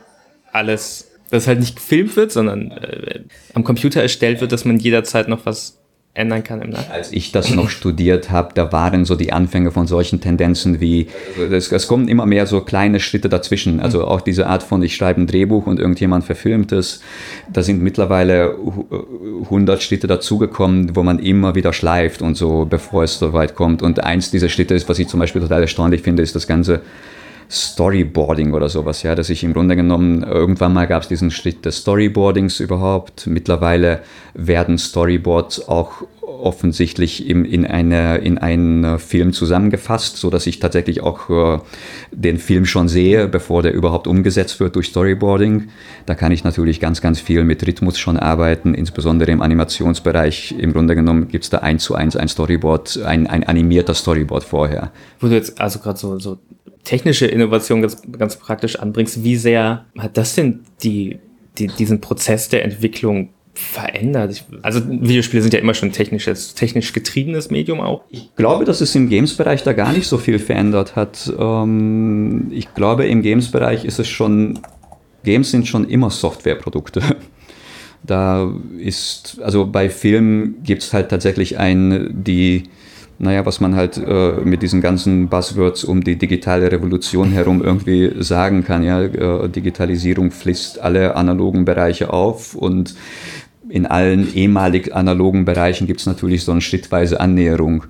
alles, 0.52 1.10
dass 1.30 1.48
halt 1.48 1.60
nicht 1.60 1.76
gefilmt 1.76 2.16
wird, 2.16 2.32
sondern 2.32 2.72
äh, 2.72 3.22
am 3.54 3.64
Computer 3.64 4.02
erstellt 4.02 4.42
wird, 4.42 4.52
dass 4.52 4.66
man 4.66 4.78
jederzeit 4.78 5.28
noch 5.28 5.46
was 5.46 5.77
ändern 6.18 6.44
kann 6.44 6.62
im 6.62 6.72
Nachhinein. 6.72 6.92
Als 6.92 7.12
ich 7.12 7.32
das 7.32 7.54
noch 7.54 7.70
studiert 7.70 8.32
habe, 8.32 8.54
da 8.54 8.72
waren 8.72 9.06
so 9.06 9.16
die 9.16 9.32
Anfänge 9.32 9.72
von 9.72 9.88
solchen 9.88 10.20
Tendenzen 10.20 10.82
wie, 10.82 11.08
es, 11.52 11.72
es, 11.72 11.88
kommen 11.88 12.08
immer 12.08 12.26
mehr 12.26 12.48
so 12.48 12.62
kleine 12.62 13.00
Schritte 13.00 13.30
dazwischen. 13.30 13.80
Also 13.80 14.06
auch 14.06 14.22
diese 14.22 14.48
Art 14.48 14.64
von, 14.64 14.82
ich 14.82 14.96
schreibe 14.96 15.22
ein 15.22 15.28
Drehbuch 15.28 15.68
und 15.68 15.80
irgendjemand 15.80 16.26
verfilmt 16.26 16.72
es. 16.72 17.02
Da 17.52 17.62
sind 17.62 17.82
mittlerweile 17.82 18.56
100 19.44 19.82
Schritte 19.82 20.08
dazugekommen, 20.08 20.96
wo 20.96 21.04
man 21.04 21.20
immer 21.20 21.56
wieder 21.56 21.72
schleift 21.72 22.22
und 22.22 22.36
so, 22.36 22.66
bevor 22.66 23.04
es 23.04 23.20
so 23.20 23.34
weit 23.34 23.56
kommt. 23.56 23.82
Und 23.82 24.04
eins 24.04 24.32
dieser 24.32 24.50
Schritte 24.50 24.74
ist, 24.74 24.90
was 24.90 25.00
ich 25.00 25.08
zum 25.08 25.20
Beispiel 25.20 25.42
total 25.42 25.62
erstaunlich 25.62 26.02
finde, 26.02 26.24
ist 26.24 26.36
das 26.36 26.48
ganze 26.48 26.82
Storyboarding 27.50 28.54
oder 28.54 28.68
sowas, 28.70 29.04
ja, 29.04 29.16
dass 29.16 29.30
ich 29.30 29.44
im 29.44 29.54
Grunde 29.54 29.76
genommen, 29.76 30.24
irgendwann 30.24 30.74
mal 30.74 30.86
gab 30.86 31.04
es 31.04 31.08
diesen 31.08 31.32
Schritt 31.32 31.66
des 31.66 31.78
Storyboardings 31.78 32.60
überhaupt. 32.60 33.28
Mittlerweile 33.28 34.02
werden 34.34 34.78
Storyboards 34.78 35.68
auch 35.68 36.04
offensichtlich 36.28 37.28
in, 37.28 37.46
in, 37.46 37.66
eine, 37.66 38.18
in 38.18 38.38
einen 38.38 39.00
Film 39.00 39.32
zusammengefasst, 39.32 40.18
so 40.18 40.30
dass 40.30 40.46
ich 40.46 40.60
tatsächlich 40.60 41.02
auch 41.02 41.30
äh, 41.30 41.60
den 42.12 42.38
Film 42.38 42.66
schon 42.66 42.90
sehe, 42.90 43.28
bevor 43.28 43.64
der 43.64 43.74
überhaupt 43.74 44.08
umgesetzt 44.08 44.60
wird 44.60 44.76
durch 44.76 44.88
Storyboarding. 44.88 45.70
Da 46.06 46.16
kann 46.16 46.32
ich 46.32 46.44
natürlich 46.44 46.80
ganz, 46.80 47.02
ganz 47.02 47.22
viel 47.22 47.44
mit 47.46 47.66
Rhythmus 47.66 47.98
schon 47.98 48.18
arbeiten, 48.18 48.74
insbesondere 48.74 49.32
im 49.32 49.42
Animationsbereich. 49.42 50.56
Im 50.58 50.74
Grunde 50.74 50.96
genommen 50.96 51.30
gibt 51.30 51.46
es 51.46 51.50
da 51.50 51.60
eins 51.60 51.84
zu 51.84 51.96
eins 51.96 52.18
ein 52.18 52.28
Storyboard, 52.28 53.04
ein, 53.04 53.28
ein 53.28 53.46
animierter 53.46 53.94
Storyboard 53.94 54.44
vorher. 54.44 54.92
Wo 55.20 55.28
du 55.28 55.34
jetzt 55.34 55.62
also 55.62 55.80
gerade 55.80 55.98
so, 55.98 56.20
so 56.20 56.38
technische 56.84 57.26
Innovation 57.26 57.82
ganz, 57.82 58.02
ganz 58.18 58.36
praktisch 58.36 58.78
anbringst, 58.78 59.24
wie 59.24 59.38
sehr 59.38 59.86
hat 59.98 60.18
das 60.18 60.36
denn 60.36 60.62
die, 60.84 61.20
die, 61.58 61.68
diesen 61.68 62.02
Prozess 62.02 62.50
der 62.50 62.66
Entwicklung 62.66 63.30
verändert? 63.58 64.46
Also 64.62 64.82
Videospiele 64.88 65.42
sind 65.42 65.54
ja 65.54 65.60
immer 65.60 65.74
schon 65.74 65.92
technisches, 65.92 66.54
technisch 66.54 66.94
getriebenes 66.94 67.50
Medium 67.50 67.82
auch. 67.82 68.04
Ich 68.10 68.36
glaube, 68.36 68.66
dass 68.66 68.82
es 68.82 68.94
im 68.96 69.10
Games-Bereich 69.10 69.64
da 69.64 69.74
gar 69.74 69.92
nicht 69.92 70.08
so 70.08 70.18
viel 70.18 70.40
verändert 70.40 70.96
hat. 70.96 71.34
Ähm, 71.38 72.48
ich 72.52 72.74
glaube, 72.74 73.08
im 73.08 73.22
Games-Bereich 73.22 73.84
ist 73.86 74.00
es 74.00 74.08
schon, 74.08 74.60
Games 75.24 75.52
sind 75.52 75.68
schon 75.68 75.90
immer 75.90 76.10
Softwareprodukte. 76.10 77.02
Da 78.04 78.54
ist, 78.78 79.40
also 79.42 79.66
bei 79.66 79.90
Filmen 79.90 80.64
gibt 80.64 80.84
es 80.84 80.94
halt 80.94 81.10
tatsächlich 81.10 81.58
ein, 81.58 82.10
die 82.14 82.70
naja, 83.20 83.46
was 83.46 83.60
man 83.60 83.76
halt 83.76 83.98
äh, 83.98 84.34
mit 84.44 84.62
diesen 84.62 84.80
ganzen 84.82 85.28
Buzzwords 85.28 85.84
um 85.84 86.04
die 86.04 86.18
digitale 86.18 86.72
Revolution 86.72 87.32
herum 87.32 87.64
irgendwie 87.64 88.12
sagen 88.20 88.64
kann. 88.64 88.84
Ja, 88.84 89.02
äh, 89.02 89.50
Digitalisierung 89.50 90.32
flisst 90.32 90.80
alle 90.80 91.16
analogen 91.16 91.66
Bereiche 91.66 92.14
auf 92.14 92.54
und 92.54 92.96
in 93.70 93.86
allen 93.86 94.34
ehemalig 94.34 94.96
analogen 94.96 95.46
Bereichen 95.46 95.88
gibt 95.88 96.00
es 96.00 96.06
natürlich 96.06 96.44
so 96.44 96.52
eine 96.52 96.62
schrittweise 96.62 97.20
Annäherung. 97.20 97.86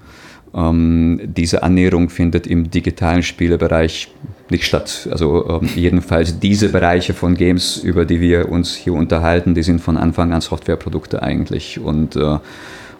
Ähm, 0.55 1.19
diese 1.23 1.63
Annäherung 1.63 2.09
findet 2.09 2.47
im 2.47 2.71
digitalen 2.71 3.23
Spielebereich 3.23 4.09
nicht 4.49 4.63
statt. 4.63 5.07
Also 5.11 5.61
ähm, 5.61 5.69
jedenfalls 5.75 6.39
diese 6.39 6.69
Bereiche 6.69 7.13
von 7.13 7.35
Games, 7.35 7.77
über 7.77 8.05
die 8.05 8.21
wir 8.21 8.49
uns 8.49 8.73
hier 8.75 8.93
unterhalten, 8.93 9.53
die 9.53 9.63
sind 9.63 9.81
von 9.81 9.97
Anfang 9.97 10.33
an 10.33 10.41
Softwareprodukte 10.41 11.21
eigentlich. 11.21 11.79
Und, 11.79 12.15
äh, 12.15 12.39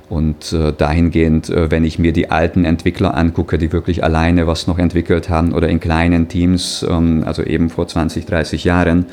und 0.09 0.53
äh, 0.53 0.73
dahingehend, 0.73 1.49
äh, 1.49 1.71
wenn 1.71 1.83
ich 1.83 1.99
mir 1.99 2.13
die 2.13 2.29
alten 2.29 2.65
Entwickler 2.65 3.15
angucke, 3.15 3.57
die 3.57 3.71
wirklich 3.71 4.03
alleine 4.03 4.45
was 4.45 4.67
noch 4.67 4.77
entwickelt 4.77 5.29
haben 5.29 5.53
oder 5.53 5.69
in 5.69 5.79
kleinen 5.79 6.27
Teams, 6.27 6.85
ähm, 6.87 7.23
also 7.25 7.43
eben 7.43 7.69
vor 7.69 7.87
20, 7.87 8.25
30 8.25 8.63
Jahren, 8.65 9.05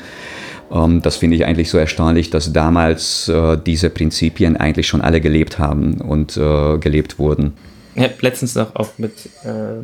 das 0.69 1.17
finde 1.17 1.35
ich 1.35 1.45
eigentlich 1.45 1.69
so 1.69 1.77
erstaunlich, 1.77 2.29
dass 2.29 2.51
damals 2.51 3.27
äh, 3.29 3.57
diese 3.57 3.89
Prinzipien 3.89 4.57
eigentlich 4.57 4.87
schon 4.87 5.01
alle 5.01 5.21
gelebt 5.21 5.59
haben 5.59 6.01
und 6.01 6.37
äh, 6.37 6.77
gelebt 6.77 7.19
wurden. 7.19 7.53
Ich 7.95 8.03
habe 8.03 8.13
letztens 8.21 8.55
noch 8.55 8.75
auch 8.75 8.89
mit, 8.97 9.13
äh, 9.45 9.79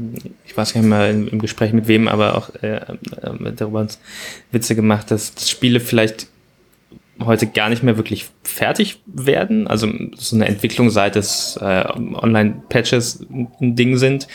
ich 0.46 0.58
weiß 0.58 0.74
gar 0.74 0.82
nicht 0.82 0.90
mal 0.90 1.10
im, 1.10 1.40
Gespräch 1.40 1.72
mit 1.72 1.88
wem, 1.88 2.10
aber 2.10 2.36
auch 2.36 2.50
äh, 2.62 2.82
darüber 3.56 3.80
uns 3.80 4.00
Witze 4.52 4.76
gemacht, 4.76 5.12
dass 5.12 5.34
Spiele 5.50 5.80
vielleicht 5.80 6.28
heute 7.26 7.48
gar 7.48 7.70
nicht 7.70 7.84
mehr 7.84 7.98
wirklich 7.98 8.28
fertig 8.44 9.02
werden. 9.06 9.68
Also 9.68 9.88
so 10.16 10.36
eine 10.36 10.48
Entwicklung 10.48 10.90
seit 10.90 11.16
es 11.16 11.58
äh, 11.62 11.86
Online-Patches 11.86 13.26
ein 13.30 13.76
Ding 13.76 13.98
sind. 13.98 14.28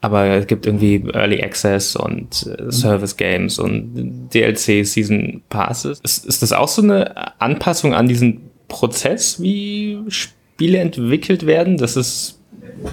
Aber 0.00 0.26
es 0.26 0.46
gibt 0.46 0.66
irgendwie 0.66 1.04
Early 1.12 1.42
Access 1.42 1.96
und 1.96 2.46
äh, 2.46 2.70
Service 2.70 3.16
Games 3.16 3.58
und 3.58 4.28
DLC 4.32 4.86
Season 4.86 5.42
Passes. 5.48 6.00
Ist, 6.00 6.26
ist 6.26 6.42
das 6.42 6.52
auch 6.52 6.68
so 6.68 6.82
eine 6.82 7.40
Anpassung 7.40 7.94
an 7.94 8.08
diesen 8.08 8.50
Prozess, 8.68 9.40
wie 9.42 9.98
Spiele 10.08 10.78
entwickelt 10.78 11.46
werden? 11.46 11.78
Dass 11.78 11.96
es 11.96 12.38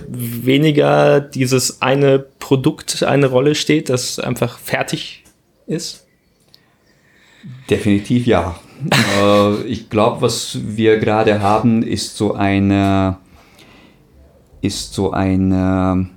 weniger 0.08 1.20
dieses 1.20 1.82
eine 1.82 2.20
Produkt 2.20 3.04
eine 3.04 3.28
Rolle 3.28 3.56
steht, 3.56 3.90
das 3.90 4.20
einfach 4.20 4.58
fertig 4.60 5.24
ist? 5.68 6.06
Definitiv 7.70 8.26
ja. 8.26 8.60
Äh, 8.92 9.64
ich 9.64 9.90
glaube, 9.90 10.22
was 10.22 10.58
wir 10.62 10.98
gerade 11.00 11.42
haben, 11.42 11.84
ist 11.84 12.18
so 12.18 12.34
eine, 12.34 13.18
ist 14.62 14.94
so 14.94 15.12
eine 15.12 16.10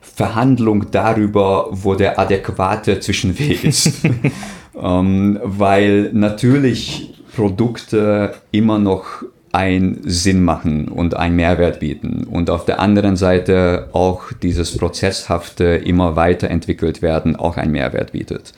Verhandlung 0.00 0.90
darüber, 0.90 1.68
wo 1.70 1.94
der 1.94 2.18
adäquate 2.18 3.00
Zwischenweg 3.00 3.64
ist. 3.64 3.92
ähm, 4.80 5.40
weil 5.42 6.12
natürlich 6.12 7.14
Produkte 7.34 8.34
immer 8.52 8.78
noch 8.78 9.24
einen 9.54 10.00
Sinn 10.02 10.42
machen 10.42 10.88
und 10.88 11.16
einen 11.16 11.36
Mehrwert 11.36 11.78
bieten. 11.78 12.24
Und 12.24 12.50
auf 12.50 12.64
der 12.64 12.80
anderen 12.80 13.14
Seite 13.14 13.88
auch 13.92 14.32
dieses 14.42 14.76
Prozesshafte 14.76 15.64
immer 15.64 16.16
weiterentwickelt 16.16 17.02
werden, 17.02 17.36
auch 17.36 17.56
einen 17.56 17.70
Mehrwert 17.70 18.12
bietet. 18.12 18.52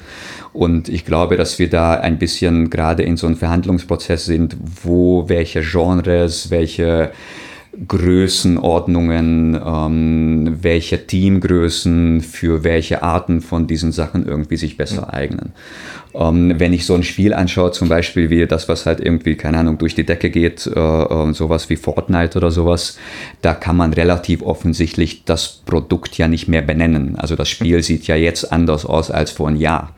Und 0.54 0.88
ich 0.88 1.04
glaube, 1.04 1.37
dass 1.37 1.59
wir 1.59 1.68
da 1.68 1.94
ein 1.94 2.18
bisschen 2.18 2.70
gerade 2.70 3.02
in 3.02 3.18
so 3.18 3.26
einem 3.26 3.37
Verhandlungsprozess 3.37 4.24
sind, 4.24 4.56
wo 4.85 5.28
welche 5.28 5.61
Genres, 5.61 6.50
welche 6.50 7.12
Größenordnungen, 7.87 9.61
ähm, 9.65 10.59
welche 10.62 11.07
Teamgrößen 11.07 12.23
für 12.23 12.65
welche 12.65 13.03
Arten 13.03 13.41
von 13.41 13.67
diesen 13.67 13.93
Sachen 13.93 14.27
irgendwie 14.27 14.57
sich 14.57 14.77
besser 14.77 15.12
eignen. 15.12 15.53
Ähm, 16.15 16.55
wenn 16.59 16.73
ich 16.73 16.87
so 16.87 16.95
ein 16.95 17.03
Spiel 17.03 17.35
anschaue, 17.35 17.73
zum 17.73 17.89
Beispiel 17.89 18.31
wie 18.31 18.47
das, 18.47 18.69
was 18.69 18.87
halt 18.87 19.01
irgendwie, 19.01 19.35
keine 19.35 19.59
Ahnung, 19.59 19.79
durch 19.79 19.95
die 19.95 20.07
Decke 20.07 20.31
geht, 20.31 20.67
äh, 20.67 20.81
äh, 20.81 21.33
sowas 21.35 21.69
wie 21.69 21.77
Fortnite 21.77 22.39
oder 22.39 22.51
sowas, 22.51 22.99
da 23.43 23.53
kann 23.53 23.77
man 23.77 23.93
relativ 23.93 24.43
offensichtlich 24.43 25.25
das 25.25 25.61
Produkt 25.67 26.17
ja 26.17 26.29
nicht 26.29 26.49
mehr 26.49 26.62
benennen. 26.62 27.17
Also 27.17 27.37
das 27.37 27.49
Spiel 27.49 27.83
sieht 27.83 28.07
ja 28.07 28.17
jetzt 28.17 28.51
anders 28.53 28.87
aus 28.87 29.11
als 29.11 29.31
vor 29.31 29.49
einem 29.49 29.61
Jahr. 29.61 29.95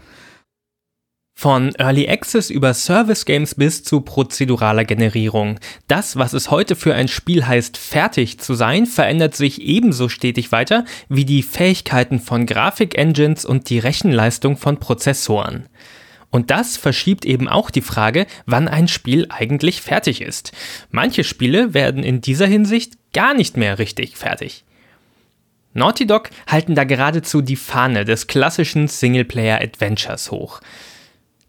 Von 1.40 1.72
Early 1.76 2.08
Access 2.08 2.50
über 2.50 2.74
Service 2.74 3.24
Games 3.24 3.54
bis 3.54 3.84
zu 3.84 4.00
prozeduraler 4.00 4.84
Generierung. 4.84 5.60
Das, 5.86 6.16
was 6.16 6.32
es 6.32 6.50
heute 6.50 6.74
für 6.74 6.96
ein 6.96 7.06
Spiel 7.06 7.46
heißt, 7.46 7.76
fertig 7.76 8.40
zu 8.40 8.54
sein, 8.54 8.86
verändert 8.86 9.36
sich 9.36 9.62
ebenso 9.62 10.08
stetig 10.08 10.50
weiter 10.50 10.84
wie 11.08 11.24
die 11.24 11.44
Fähigkeiten 11.44 12.18
von 12.18 12.44
Grafik-Engines 12.44 13.44
und 13.44 13.70
die 13.70 13.78
Rechenleistung 13.78 14.56
von 14.56 14.80
Prozessoren. 14.80 15.68
Und 16.30 16.50
das 16.50 16.76
verschiebt 16.76 17.24
eben 17.24 17.46
auch 17.46 17.70
die 17.70 17.82
Frage, 17.82 18.26
wann 18.44 18.66
ein 18.66 18.88
Spiel 18.88 19.28
eigentlich 19.28 19.80
fertig 19.80 20.22
ist. 20.22 20.50
Manche 20.90 21.22
Spiele 21.22 21.72
werden 21.72 22.02
in 22.02 22.20
dieser 22.20 22.48
Hinsicht 22.48 22.94
gar 23.12 23.32
nicht 23.32 23.56
mehr 23.56 23.78
richtig 23.78 24.16
fertig. 24.16 24.64
Naughty 25.72 26.04
Dog 26.04 26.30
halten 26.48 26.74
da 26.74 26.82
geradezu 26.82 27.42
die 27.42 27.54
Fahne 27.54 28.04
des 28.04 28.26
klassischen 28.26 28.88
Singleplayer-Adventures 28.88 30.32
hoch. 30.32 30.60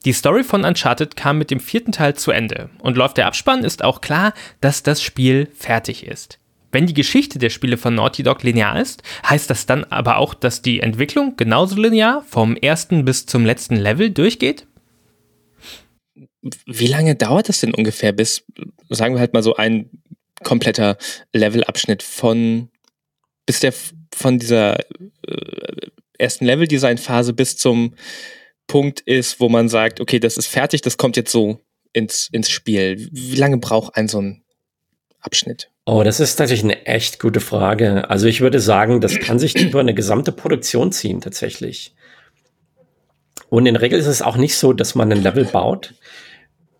Die 0.05 0.13
Story 0.13 0.43
von 0.43 0.63
Uncharted 0.63 1.15
kam 1.15 1.37
mit 1.37 1.51
dem 1.51 1.59
vierten 1.59 1.91
Teil 1.91 2.15
zu 2.15 2.31
Ende 2.31 2.69
und 2.79 2.95
läuft 2.95 3.17
der 3.17 3.27
Abspann, 3.27 3.65
ist 3.65 3.83
auch 3.83 3.99
klar, 3.99 4.33
dass 4.61 4.81
das 4.81 5.01
Spiel 5.01 5.49
fertig 5.53 6.05
ist. 6.05 6.39
Wenn 6.71 6.85
die 6.85 6.93
Geschichte 6.93 7.39
der 7.39 7.49
Spiele 7.49 7.77
von 7.77 7.95
Naughty 7.95 8.23
Dog 8.23 8.43
linear 8.43 8.79
ist, 8.79 9.03
heißt 9.27 9.49
das 9.49 9.65
dann 9.65 9.83
aber 9.85 10.17
auch, 10.17 10.33
dass 10.33 10.61
die 10.61 10.79
Entwicklung 10.81 11.35
genauso 11.35 11.75
linear 11.75 12.23
vom 12.27 12.55
ersten 12.55 13.05
bis 13.05 13.25
zum 13.25 13.45
letzten 13.45 13.75
Level 13.75 14.11
durchgeht? 14.11 14.67
Wie 16.65 16.87
lange 16.87 17.15
dauert 17.15 17.49
das 17.49 17.59
denn 17.59 17.73
ungefähr, 17.73 18.13
bis, 18.13 18.45
sagen 18.89 19.15
wir 19.15 19.19
halt 19.19 19.33
mal 19.33 19.43
so 19.43 19.55
ein 19.55 19.89
kompletter 20.43 20.97
Levelabschnitt 21.33 22.03
von, 22.03 22.69
bis 23.45 23.59
der 23.59 23.73
von 24.13 24.39
dieser 24.39 24.79
äh, 24.79 25.89
ersten 26.17 26.45
Level-Design-Phase 26.45 27.33
bis 27.33 27.57
zum 27.57 27.95
Punkt 28.69 29.01
ist, 29.01 29.41
wo 29.41 29.49
man 29.49 29.67
sagt, 29.67 29.99
okay, 29.99 30.19
das 30.19 30.37
ist 30.37 30.47
fertig, 30.47 30.81
das 30.81 30.95
kommt 30.95 31.17
jetzt 31.17 31.31
so 31.33 31.59
ins, 31.91 32.29
ins 32.31 32.49
Spiel? 32.49 33.09
Wie 33.11 33.35
lange 33.35 33.57
braucht 33.57 33.97
ein 33.97 34.07
so 34.07 34.21
ein 34.21 34.43
Abschnitt? 35.19 35.69
Oh, 35.85 36.03
das 36.03 36.21
ist 36.21 36.39
natürlich 36.39 36.63
eine 36.63 36.85
echt 36.85 37.19
gute 37.19 37.41
Frage. 37.41 38.09
Also 38.09 38.27
ich 38.27 38.41
würde 38.41 38.61
sagen, 38.61 39.01
das 39.01 39.19
kann 39.19 39.39
sich 39.39 39.55
über 39.61 39.81
eine 39.81 39.93
gesamte 39.93 40.31
Produktion 40.31 40.93
ziehen 40.93 41.19
tatsächlich. 41.19 41.93
Und 43.49 43.65
in 43.65 43.73
der 43.73 43.81
Regel 43.81 43.99
ist 43.99 44.05
es 44.05 44.21
auch 44.21 44.37
nicht 44.37 44.55
so, 44.55 44.71
dass 44.71 44.95
man 44.95 45.11
ein 45.11 45.23
Level 45.23 45.45
baut 45.45 45.95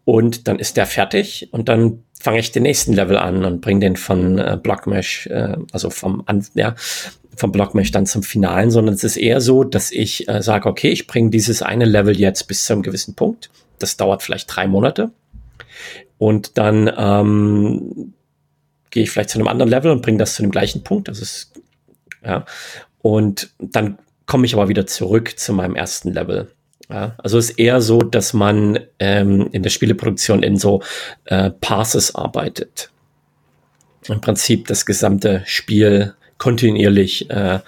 und 0.06 0.48
dann 0.48 0.60
ist 0.60 0.78
der 0.78 0.86
fertig 0.86 1.50
und 1.52 1.68
dann 1.68 2.04
fange 2.20 2.40
ich 2.40 2.52
den 2.52 2.64
nächsten 2.64 2.94
Level 2.94 3.18
an 3.18 3.46
und 3.46 3.62
bringe 3.62 3.80
den 3.80 3.96
von 3.96 4.38
äh, 4.38 4.60
Blockmesh, 4.62 5.28
äh, 5.28 5.58
also 5.72 5.90
vom, 5.90 6.24
ja, 6.54 6.76
vom 7.40 7.52
Blockmesh 7.52 7.92
dann 7.92 8.06
zum 8.06 8.22
Finalen, 8.22 8.70
sondern 8.70 8.96
es 8.96 9.04
ist 9.04 9.18
eher 9.18 9.42
so, 9.42 9.64
dass 9.64 9.92
ich 9.92 10.28
äh, 10.28 10.42
sage, 10.42 10.68
okay, 10.68 10.90
ich 10.90 11.08
bringe 11.08 11.30
dieses 11.30 11.62
eine 11.62 11.86
Level 11.86 12.20
jetzt 12.20 12.48
bis 12.48 12.66
zu 12.66 12.74
einem 12.74 12.82
gewissen 12.82 13.16
Punkt. 13.16 13.50
Das 13.80 13.98
dauert 13.98 14.22
vielleicht 14.22 14.54
drei 14.54 14.68
Monate. 14.68 15.12
Und 16.18 16.58
dann 16.58 16.92
ähm, 16.98 18.14
gehe 18.90 19.04
ich 19.04 19.12
vielleicht 19.12 19.30
zu 19.30 19.40
einem 19.40 19.48
anderen 19.48 19.70
Level 19.70 19.92
und 19.92 20.02
bringe 20.02 20.18
das 20.18 20.36
zu 20.36 20.42
dem 20.42 20.52
gleichen 20.52 20.84
Punkt. 20.84 21.08
Das 21.08 21.22
ist, 21.22 21.54
ja. 22.24 22.46
Und 23.02 23.52
dann 23.58 23.98
komme 24.26 24.46
ich 24.46 24.54
aber 24.54 24.68
wieder 24.68 24.86
zurück 24.86 25.40
zu 25.40 25.54
meinem 25.54 25.76
ersten 25.76 26.14
Level. 26.14 26.52
Ja, 26.90 27.16
also 27.20 27.38
ist 27.38 27.52
eher 27.52 27.82
so, 27.82 28.00
dass 28.00 28.34
man 28.34 28.80
ähm, 28.98 29.48
in 29.52 29.64
der 29.64 29.70
Spieleproduktion 29.70 30.44
in 30.44 30.58
so 30.58 30.82
äh, 31.26 31.52
Passes 31.52 32.16
arbeitet. 32.16 32.90
Im 34.08 34.22
Prinzip 34.22 34.68
das 34.68 34.86
gesamte 34.86 35.44
Spiel 35.46 36.16
kontinuierlich 36.40 37.30
äh, 37.30 37.60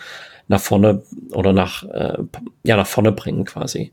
nach 0.47 0.61
vorne 0.61 1.03
oder 1.31 1.53
nach, 1.53 1.83
äh, 1.83 2.17
ja, 2.63 2.75
nach 2.75 2.87
vorne 2.87 3.11
bringen 3.11 3.45
quasi. 3.45 3.91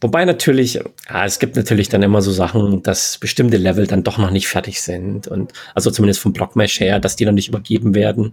Wobei 0.00 0.24
natürlich, 0.24 0.74
ja, 0.74 1.24
es 1.24 1.38
gibt 1.38 1.56
natürlich 1.56 1.88
dann 1.88 2.02
immer 2.02 2.20
so 2.20 2.32
Sachen, 2.32 2.82
dass 2.82 3.18
bestimmte 3.18 3.56
Level 3.58 3.86
dann 3.86 4.02
doch 4.02 4.18
noch 4.18 4.30
nicht 4.30 4.48
fertig 4.48 4.80
sind 4.80 5.28
und 5.28 5.52
also 5.74 5.90
zumindest 5.90 6.20
vom 6.20 6.32
Blockmesh 6.32 6.80
her, 6.80 6.98
dass 6.98 7.16
die 7.16 7.24
noch 7.24 7.32
nicht 7.32 7.48
übergeben 7.48 7.94
werden 7.94 8.32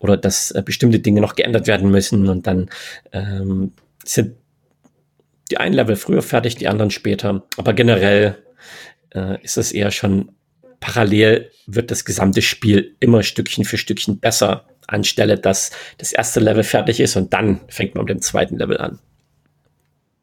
oder 0.00 0.16
dass 0.16 0.50
äh, 0.50 0.62
bestimmte 0.64 0.98
Dinge 0.98 1.20
noch 1.20 1.34
geändert 1.34 1.66
werden 1.66 1.90
müssen 1.90 2.28
und 2.28 2.46
dann 2.46 2.68
ähm, 3.12 3.72
sind 4.04 4.34
die 5.50 5.56
einen 5.56 5.74
Level 5.74 5.96
früher 5.96 6.22
fertig, 6.22 6.56
die 6.56 6.68
anderen 6.68 6.90
später. 6.90 7.42
Aber 7.56 7.72
generell 7.72 8.36
äh, 9.14 9.42
ist 9.42 9.56
es 9.56 9.72
eher 9.72 9.90
schon 9.90 10.32
parallel 10.80 11.50
wird 11.66 11.90
das 11.90 12.04
gesamte 12.04 12.42
Spiel 12.42 12.96
immer 13.00 13.22
Stückchen 13.22 13.64
für 13.64 13.78
Stückchen 13.78 14.20
besser 14.20 14.66
anstelle, 14.88 15.38
dass 15.38 15.70
das 15.98 16.12
erste 16.12 16.40
Level 16.40 16.64
fertig 16.64 17.00
ist 17.00 17.16
und 17.16 17.32
dann 17.32 17.60
fängt 17.68 17.94
man 17.94 18.04
mit 18.04 18.14
dem 18.14 18.22
zweiten 18.22 18.58
Level 18.58 18.78
an. 18.78 18.98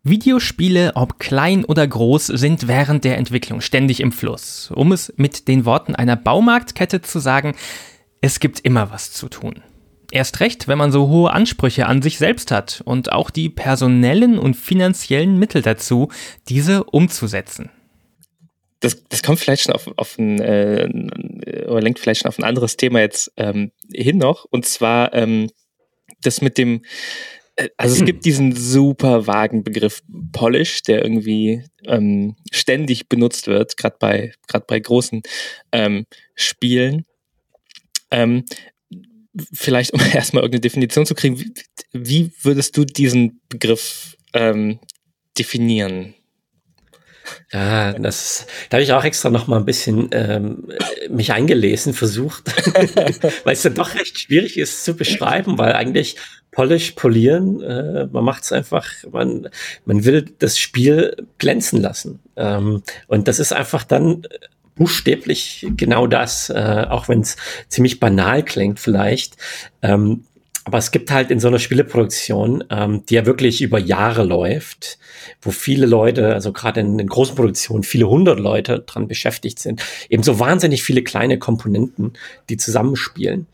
Videospiele, 0.04 0.92
ob 0.96 1.20
klein 1.20 1.66
oder 1.66 1.88
groß, 1.88 2.28
sind 2.28 2.68
während 2.68 3.04
der 3.06 3.18
Entwicklung 3.18 3.62
ständig 3.62 4.02
im 4.02 4.12
Fluss. 4.12 4.72
Um 4.76 4.92
es 4.92 5.12
mit 5.18 5.48
den 5.48 5.66
Worten 5.66 5.96
einer 5.96 6.16
Baumarktkette 6.16 7.02
zu 7.02 7.18
sagen, 7.18 7.56
es 8.22 8.40
gibt 8.40 8.60
immer 8.60 8.92
was 8.92 9.12
zu 9.12 9.30
tun. 9.30 9.64
Erst 10.12 10.42
recht, 10.42 10.68
wenn 10.68 10.78
man 10.78 10.92
so 10.92 11.08
hohe 11.08 11.32
Ansprüche 11.32 11.88
an 11.88 12.04
sich 12.04 12.20
selbst 12.20 12.52
hat 12.52 12.84
und 12.86 13.12
auch 13.12 13.32
die 13.32 13.50
personellen 13.50 14.38
und 14.38 14.56
finanziellen 14.56 15.40
Mittel 15.40 15.64
dazu, 15.64 16.10
diese 16.48 16.84
umzusetzen 16.84 17.72
das, 18.86 19.04
das 19.10 19.24
kommt 19.24 19.40
vielleicht 19.40 19.64
schon 19.64 19.74
auf, 19.74 19.92
auf 19.98 20.18
ein, 20.18 20.40
äh, 20.40 20.88
oder 21.68 21.82
lenkt 21.82 22.00
vielleicht 22.00 22.22
schon 22.22 22.30
auf 22.30 22.38
ein 22.38 22.44
anderes 22.44 22.78
Thema 22.78 23.00
jetzt 23.00 23.32
ähm, 23.38 23.72
hin 23.92 24.18
noch. 24.18 24.46
Und 24.46 24.66
zwar 24.66 25.14
ähm, 25.14 25.50
das 26.22 26.42
mit 26.42 26.58
dem, 26.58 26.82
Äh, 27.56 27.70
also 27.78 27.96
es 27.96 28.06
gibt 28.06 28.26
diesen 28.26 28.56
super 28.56 29.28
vagen 29.28 29.64
Begriff 29.64 30.04
Polish, 30.32 30.84
der 30.84 31.04
irgendwie 31.04 31.64
ähm, 31.86 32.36
ständig 32.52 33.10
benutzt 33.10 33.48
wird, 33.48 33.78
gerade 33.78 33.98
bei 34.00 34.34
gerade 34.48 34.66
bei 34.68 34.80
großen 34.80 35.24
ähm, 35.72 36.06
Spielen. 36.36 37.06
Ähm, 38.12 38.46
vielleicht 39.52 39.94
um 39.94 40.00
erstmal 40.14 40.44
irgendeine 40.44 40.62
Definition 40.62 41.06
zu 41.06 41.16
kriegen, 41.16 41.40
wie, 41.40 41.54
wie 41.92 42.32
würdest 42.44 42.78
du 42.78 42.86
diesen 42.86 43.42
Begriff 43.50 44.16
ähm, 44.34 44.80
definieren? 45.38 46.14
Ja, 47.52 47.94
das, 47.94 48.48
da 48.70 48.78
habe 48.78 48.84
ich 48.84 48.94
auch 48.94 49.04
extra 49.04 49.30
noch 49.30 49.48
mal 49.48 49.58
ein 49.58 49.66
bisschen 49.66 50.10
ähm, 50.12 50.68
mich 51.10 51.34
eingelesen, 51.34 51.94
versucht, 51.94 52.52
weil 53.44 53.54
es 53.54 53.62
dann 53.62 53.74
doch 53.76 53.96
recht 53.96 54.20
schwierig 54.20 54.58
ist 54.58 54.84
zu 54.86 54.96
beschreiben, 54.96 55.58
weil 55.58 55.74
eigentlich 55.74 56.18
Polish, 56.52 56.92
polieren, 56.92 57.62
äh, 57.62 58.08
man 58.12 58.24
macht 58.24 58.44
es 58.44 58.52
einfach, 58.52 58.88
man, 59.12 59.50
man 59.86 60.06
will 60.06 60.26
das 60.40 60.58
Spiel 60.58 61.16
glänzen 61.38 61.82
lassen. 61.82 62.20
Ähm, 62.38 62.82
und 63.08 63.28
das 63.28 63.40
ist 63.40 63.52
einfach 63.52 63.84
dann 63.84 64.26
buchstäblich 64.76 65.68
genau 65.76 66.08
das, 66.08 66.50
äh, 66.50 66.86
auch 66.90 67.08
wenn 67.10 67.22
es 67.22 67.38
ziemlich 67.68 68.00
banal 68.00 68.44
klingt 68.44 68.80
vielleicht. 68.80 69.36
Ähm, 69.82 70.26
aber 70.66 70.80
es 70.80 70.92
gibt 70.92 71.12
halt 71.12 71.30
in 71.30 71.40
so 71.40 71.48
einer 71.48 71.60
Spieleproduktion, 71.60 72.64
ähm, 72.72 73.06
die 73.06 73.14
ja 73.14 73.26
wirklich 73.28 73.62
über 73.62 73.78
Jahre 73.78 74.24
läuft, 74.24 74.98
wo 75.42 75.52
viele 75.52 75.86
Leute, 75.86 76.34
also 76.34 76.52
gerade 76.52 76.80
in 76.80 76.98
den 76.98 77.08
großen 77.08 77.36
Produktionen, 77.36 77.84
viele 77.84 78.10
hundert 78.10 78.40
Leute 78.40 78.80
dran 78.80 79.08
beschäftigt 79.08 79.60
sind, 79.60 79.84
eben 80.10 80.24
so 80.24 80.40
wahnsinnig 80.40 80.84
viele 80.84 81.04
kleine 81.04 81.38
Komponenten, 81.38 82.14
die 82.50 82.58
zusammenspielen. 82.58 83.46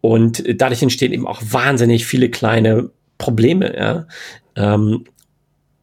Und 0.00 0.42
dadurch 0.60 0.82
entstehen 0.82 1.12
eben 1.12 1.26
auch 1.26 1.42
wahnsinnig 1.44 2.06
viele 2.06 2.30
kleine 2.30 2.90
Probleme, 3.18 3.76
ja. 3.76 4.06
Ähm, 4.56 5.04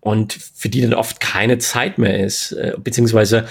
und 0.06 0.34
für 0.34 0.70
die 0.70 0.82
dann 0.82 0.94
oft 0.94 1.20
keine 1.20 1.58
Zeit 1.58 1.98
mehr 1.98 2.24
ist, 2.24 2.52
äh, 2.52 2.74
beziehungsweise 2.78 3.48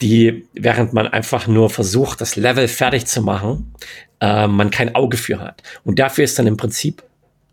die, 0.00 0.48
während 0.52 0.92
man 0.92 1.06
einfach 1.06 1.46
nur 1.46 1.70
versucht, 1.70 2.20
das 2.20 2.34
Level 2.34 2.66
fertig 2.66 3.06
zu 3.06 3.22
machen, 3.22 3.72
äh, 4.20 4.48
man 4.48 4.72
kein 4.72 4.96
Auge 4.96 5.16
für 5.16 5.38
hat. 5.38 5.62
Und 5.84 6.00
dafür 6.00 6.24
ist 6.24 6.36
dann 6.40 6.48
im 6.48 6.56
Prinzip 6.56 7.04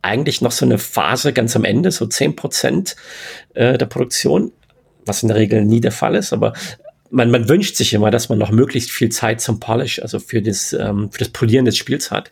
eigentlich 0.02 0.42
noch 0.42 0.52
so 0.52 0.66
eine 0.66 0.80
Phase 0.80 1.32
ganz 1.32 1.56
am 1.56 1.64
Ende, 1.64 1.92
so 1.92 2.08
zehn 2.08 2.36
Prozent 2.36 2.96
äh, 3.54 3.78
der 3.78 3.86
Produktion, 3.86 4.52
was 5.06 5.22
in 5.22 5.28
der 5.28 5.38
Regel 5.38 5.64
nie 5.64 5.80
der 5.80 5.92
Fall 5.92 6.16
ist, 6.16 6.34
aber 6.34 6.54
man, 7.12 7.30
man 7.30 7.48
wünscht 7.50 7.76
sich 7.76 7.94
immer, 7.94 8.10
dass 8.10 8.30
man 8.30 8.40
noch 8.40 8.50
möglichst 8.50 8.90
viel 8.90 9.10
Zeit 9.10 9.42
zum 9.42 9.60
Polish, 9.60 10.02
also 10.02 10.18
für 10.18 10.42
das, 10.42 10.74
ähm, 10.74 11.12
für 11.12 11.20
das 11.20 11.30
Polieren 11.30 11.66
des 11.66 11.78
Spiels 11.78 12.10
hat. 12.10 12.32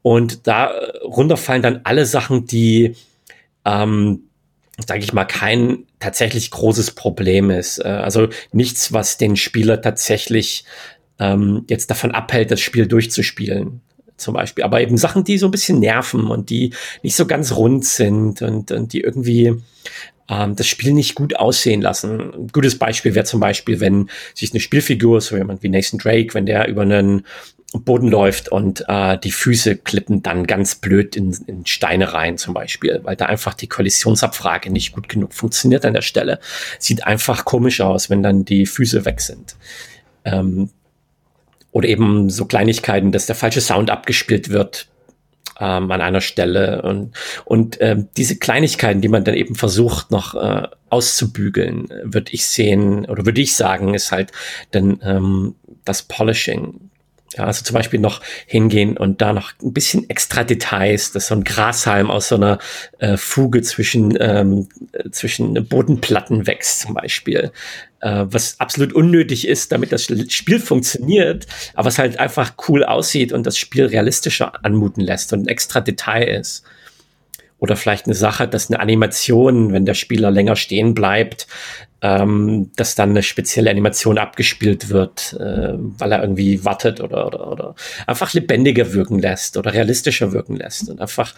Und 0.00 0.46
da 0.46 0.70
runterfallen 1.02 1.62
dann 1.62 1.80
alle 1.84 2.06
Sachen, 2.06 2.46
die, 2.46 2.94
ähm, 3.66 4.27
sage 4.86 5.00
ich 5.00 5.12
mal, 5.12 5.24
kein 5.24 5.84
tatsächlich 5.98 6.50
großes 6.50 6.92
Problem 6.92 7.50
ist. 7.50 7.78
Äh, 7.78 7.88
also 7.88 8.28
nichts, 8.52 8.92
was 8.92 9.18
den 9.18 9.36
Spieler 9.36 9.82
tatsächlich 9.82 10.64
ähm, 11.18 11.64
jetzt 11.68 11.90
davon 11.90 12.12
abhält, 12.12 12.50
das 12.50 12.60
Spiel 12.60 12.86
durchzuspielen 12.86 13.80
zum 14.16 14.34
Beispiel. 14.34 14.64
Aber 14.64 14.80
eben 14.80 14.96
Sachen, 14.98 15.24
die 15.24 15.38
so 15.38 15.46
ein 15.46 15.52
bisschen 15.52 15.80
nerven 15.80 16.26
und 16.26 16.50
die 16.50 16.74
nicht 17.02 17.16
so 17.16 17.26
ganz 17.26 17.52
rund 17.52 17.84
sind 17.84 18.42
und, 18.42 18.70
und 18.70 18.92
die 18.92 19.00
irgendwie 19.00 19.54
ähm, 20.28 20.56
das 20.56 20.66
Spiel 20.66 20.92
nicht 20.92 21.14
gut 21.14 21.36
aussehen 21.36 21.80
lassen. 21.80 22.32
Ein 22.34 22.48
gutes 22.48 22.78
Beispiel 22.78 23.14
wäre 23.14 23.24
zum 23.24 23.40
Beispiel, 23.40 23.80
wenn 23.80 24.10
sich 24.34 24.52
eine 24.52 24.60
Spielfigur, 24.60 25.20
so 25.20 25.36
jemand 25.36 25.62
wie 25.62 25.68
Nathan 25.68 25.98
Drake, 25.98 26.34
wenn 26.34 26.46
der 26.46 26.68
über 26.68 26.82
einen 26.82 27.26
Boden 27.74 28.08
läuft 28.08 28.48
und 28.48 28.84
äh, 28.88 29.18
die 29.18 29.30
Füße 29.30 29.76
klippen 29.76 30.22
dann 30.22 30.46
ganz 30.46 30.76
blöd 30.76 31.16
in, 31.16 31.36
in 31.46 31.66
Steine 31.66 32.14
rein 32.14 32.38
zum 32.38 32.54
Beispiel, 32.54 33.00
weil 33.02 33.16
da 33.16 33.26
einfach 33.26 33.52
die 33.52 33.66
Kollisionsabfrage 33.66 34.70
nicht 34.70 34.92
gut 34.92 35.08
genug 35.08 35.34
funktioniert 35.34 35.84
an 35.84 35.92
der 35.92 36.02
Stelle. 36.02 36.40
Sieht 36.78 37.06
einfach 37.06 37.44
komisch 37.44 37.82
aus, 37.82 38.08
wenn 38.08 38.22
dann 38.22 38.46
die 38.46 38.64
Füße 38.64 39.04
weg 39.04 39.20
sind. 39.20 39.56
Ähm, 40.24 40.70
oder 41.70 41.88
eben 41.88 42.30
so 42.30 42.46
Kleinigkeiten, 42.46 43.12
dass 43.12 43.26
der 43.26 43.36
falsche 43.36 43.60
Sound 43.60 43.90
abgespielt 43.90 44.48
wird 44.48 44.88
ähm, 45.60 45.90
an 45.90 46.00
einer 46.00 46.20
Stelle 46.20 46.82
und, 46.82 47.14
und 47.44 47.78
ähm, 47.80 48.08
diese 48.16 48.38
Kleinigkeiten, 48.38 49.00
die 49.00 49.08
man 49.08 49.24
dann 49.24 49.34
eben 49.34 49.54
versucht 49.54 50.10
noch 50.10 50.34
äh, 50.34 50.68
auszubügeln, 50.88 51.88
würde 52.02 52.32
ich 52.32 52.46
sehen 52.46 53.04
oder 53.04 53.26
würde 53.26 53.40
ich 53.40 53.54
sagen, 53.54 53.94
ist 53.94 54.10
halt 54.12 54.32
dann 54.70 55.00
ähm, 55.02 55.54
das 55.84 56.02
Polishing. 56.02 56.90
Ja, 57.38 57.44
also 57.44 57.62
zum 57.62 57.74
Beispiel 57.74 58.00
noch 58.00 58.20
hingehen 58.46 58.96
und 58.96 59.22
da 59.22 59.32
noch 59.32 59.52
ein 59.62 59.72
bisschen 59.72 60.10
extra 60.10 60.42
Details, 60.42 61.12
dass 61.12 61.28
so 61.28 61.36
ein 61.36 61.44
Grashalm 61.44 62.10
aus 62.10 62.28
so 62.28 62.34
einer 62.34 62.58
äh, 62.98 63.16
Fuge 63.16 63.62
zwischen, 63.62 64.18
ähm, 64.20 64.68
zwischen 65.12 65.54
Bodenplatten 65.68 66.48
wächst 66.48 66.80
zum 66.80 66.94
Beispiel 66.94 67.52
äh, 68.00 68.24
was 68.28 68.58
absolut 68.58 68.92
unnötig 68.92 69.46
ist, 69.46 69.72
damit 69.72 69.92
das 69.92 70.04
Spiel 70.04 70.60
funktioniert, 70.60 71.46
aber 71.74 71.86
was 71.86 71.98
halt 71.98 72.18
einfach 72.18 72.54
cool 72.68 72.84
aussieht 72.84 73.32
und 73.32 73.46
das 73.46 73.56
Spiel 73.56 73.86
realistischer 73.86 74.64
anmuten 74.64 75.02
lässt 75.02 75.32
und 75.32 75.42
ein 75.42 75.48
extra 75.48 75.80
Detail 75.80 76.24
ist. 76.40 76.64
Oder 77.58 77.76
vielleicht 77.76 78.06
eine 78.06 78.14
Sache, 78.14 78.46
dass 78.46 78.70
eine 78.70 78.80
Animation, 78.80 79.72
wenn 79.72 79.84
der 79.84 79.94
Spieler 79.94 80.30
länger 80.30 80.56
stehen 80.56 80.94
bleibt, 80.94 81.46
ähm, 82.00 82.70
dass 82.76 82.94
dann 82.94 83.10
eine 83.10 83.22
spezielle 83.22 83.70
Animation 83.70 84.18
abgespielt 84.18 84.90
wird, 84.90 85.32
äh, 85.40 85.74
weil 85.74 86.12
er 86.12 86.22
irgendwie 86.22 86.64
wartet 86.64 87.00
oder, 87.00 87.26
oder, 87.26 87.50
oder 87.50 87.74
einfach 88.06 88.32
lebendiger 88.32 88.92
wirken 88.92 89.18
lässt 89.18 89.56
oder 89.56 89.72
realistischer 89.72 90.32
wirken 90.32 90.54
lässt. 90.54 90.88
Und 90.88 91.00
einfach, 91.00 91.34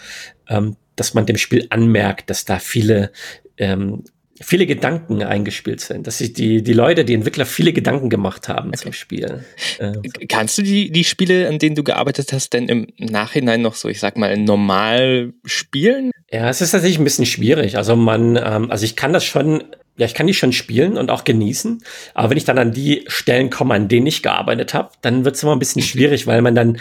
ähm, 0.49 0.77
dass 0.97 1.15
man 1.15 1.25
dem 1.25 1.39
Spiel 1.39 1.67
anmerkt, 1.71 2.29
dass 2.29 2.45
da 2.45 2.59
viele 2.59 3.11
ähm, 3.57 4.05
viele 4.43 4.67
Gedanken 4.67 5.23
eingespielt 5.23 5.81
sind, 5.81 6.07
dass 6.07 6.19
sich 6.19 6.33
die, 6.33 6.63
die 6.63 6.73
Leute, 6.73 7.05
die 7.05 7.15
Entwickler 7.15 7.45
viele 7.45 7.73
Gedanken 7.73 8.09
gemacht 8.09 8.49
haben 8.49 8.69
okay. 8.69 8.79
zum 8.79 8.93
Spiel. 8.93 9.45
Äh, 9.79 9.93
Kannst 10.29 10.57
du 10.57 10.63
die, 10.63 10.91
die 10.91 11.05
Spiele, 11.05 11.47
an 11.49 11.59
denen 11.59 11.77
du 11.77 11.85
gearbeitet 11.85 12.33
hast, 12.33 12.55
denn 12.55 12.69
im 12.69 12.87
Nachhinein 12.99 13.61
noch 13.61 13.75
so, 13.75 13.89
ich 13.89 14.01
sag 14.01 14.17
mal, 14.17 14.37
normal 14.39 15.35
spielen? 15.45 16.11
Ja, 16.31 16.49
es 16.49 16.63
ist 16.63 16.71
tatsächlich 16.71 16.99
ein 16.99 17.05
bisschen 17.05 17.27
schwierig. 17.27 17.77
Also 17.77 17.97
man, 17.97 18.37
ähm, 18.37 18.71
also 18.71 18.85
ich 18.85 18.97
kann 18.97 19.13
das 19.13 19.25
schon, 19.25 19.63
ja, 19.97 20.07
ich 20.07 20.15
kann 20.15 20.27
die 20.27 20.35
schon 20.35 20.53
spielen 20.53 20.97
und 20.97 21.11
auch 21.11 21.25
genießen. 21.25 21.85
Aber 22.15 22.31
wenn 22.31 22.39
ich 22.39 22.45
dann 22.45 22.59
an 22.59 22.73
die 22.73 23.05
Stellen 23.09 23.51
komme, 23.51 23.75
an 23.75 23.89
denen 23.89 24.07
ich 24.07 24.23
gearbeitet 24.23 24.73
habe, 24.73 24.91
dann 25.03 25.27
wird 25.27 25.37
es 25.37 25.43
immer 25.43 25.53
ein 25.53 25.59
bisschen 25.59 25.83
schwierig, 25.83 26.27
weil 26.27 26.41
man 26.41 26.55
dann 26.55 26.79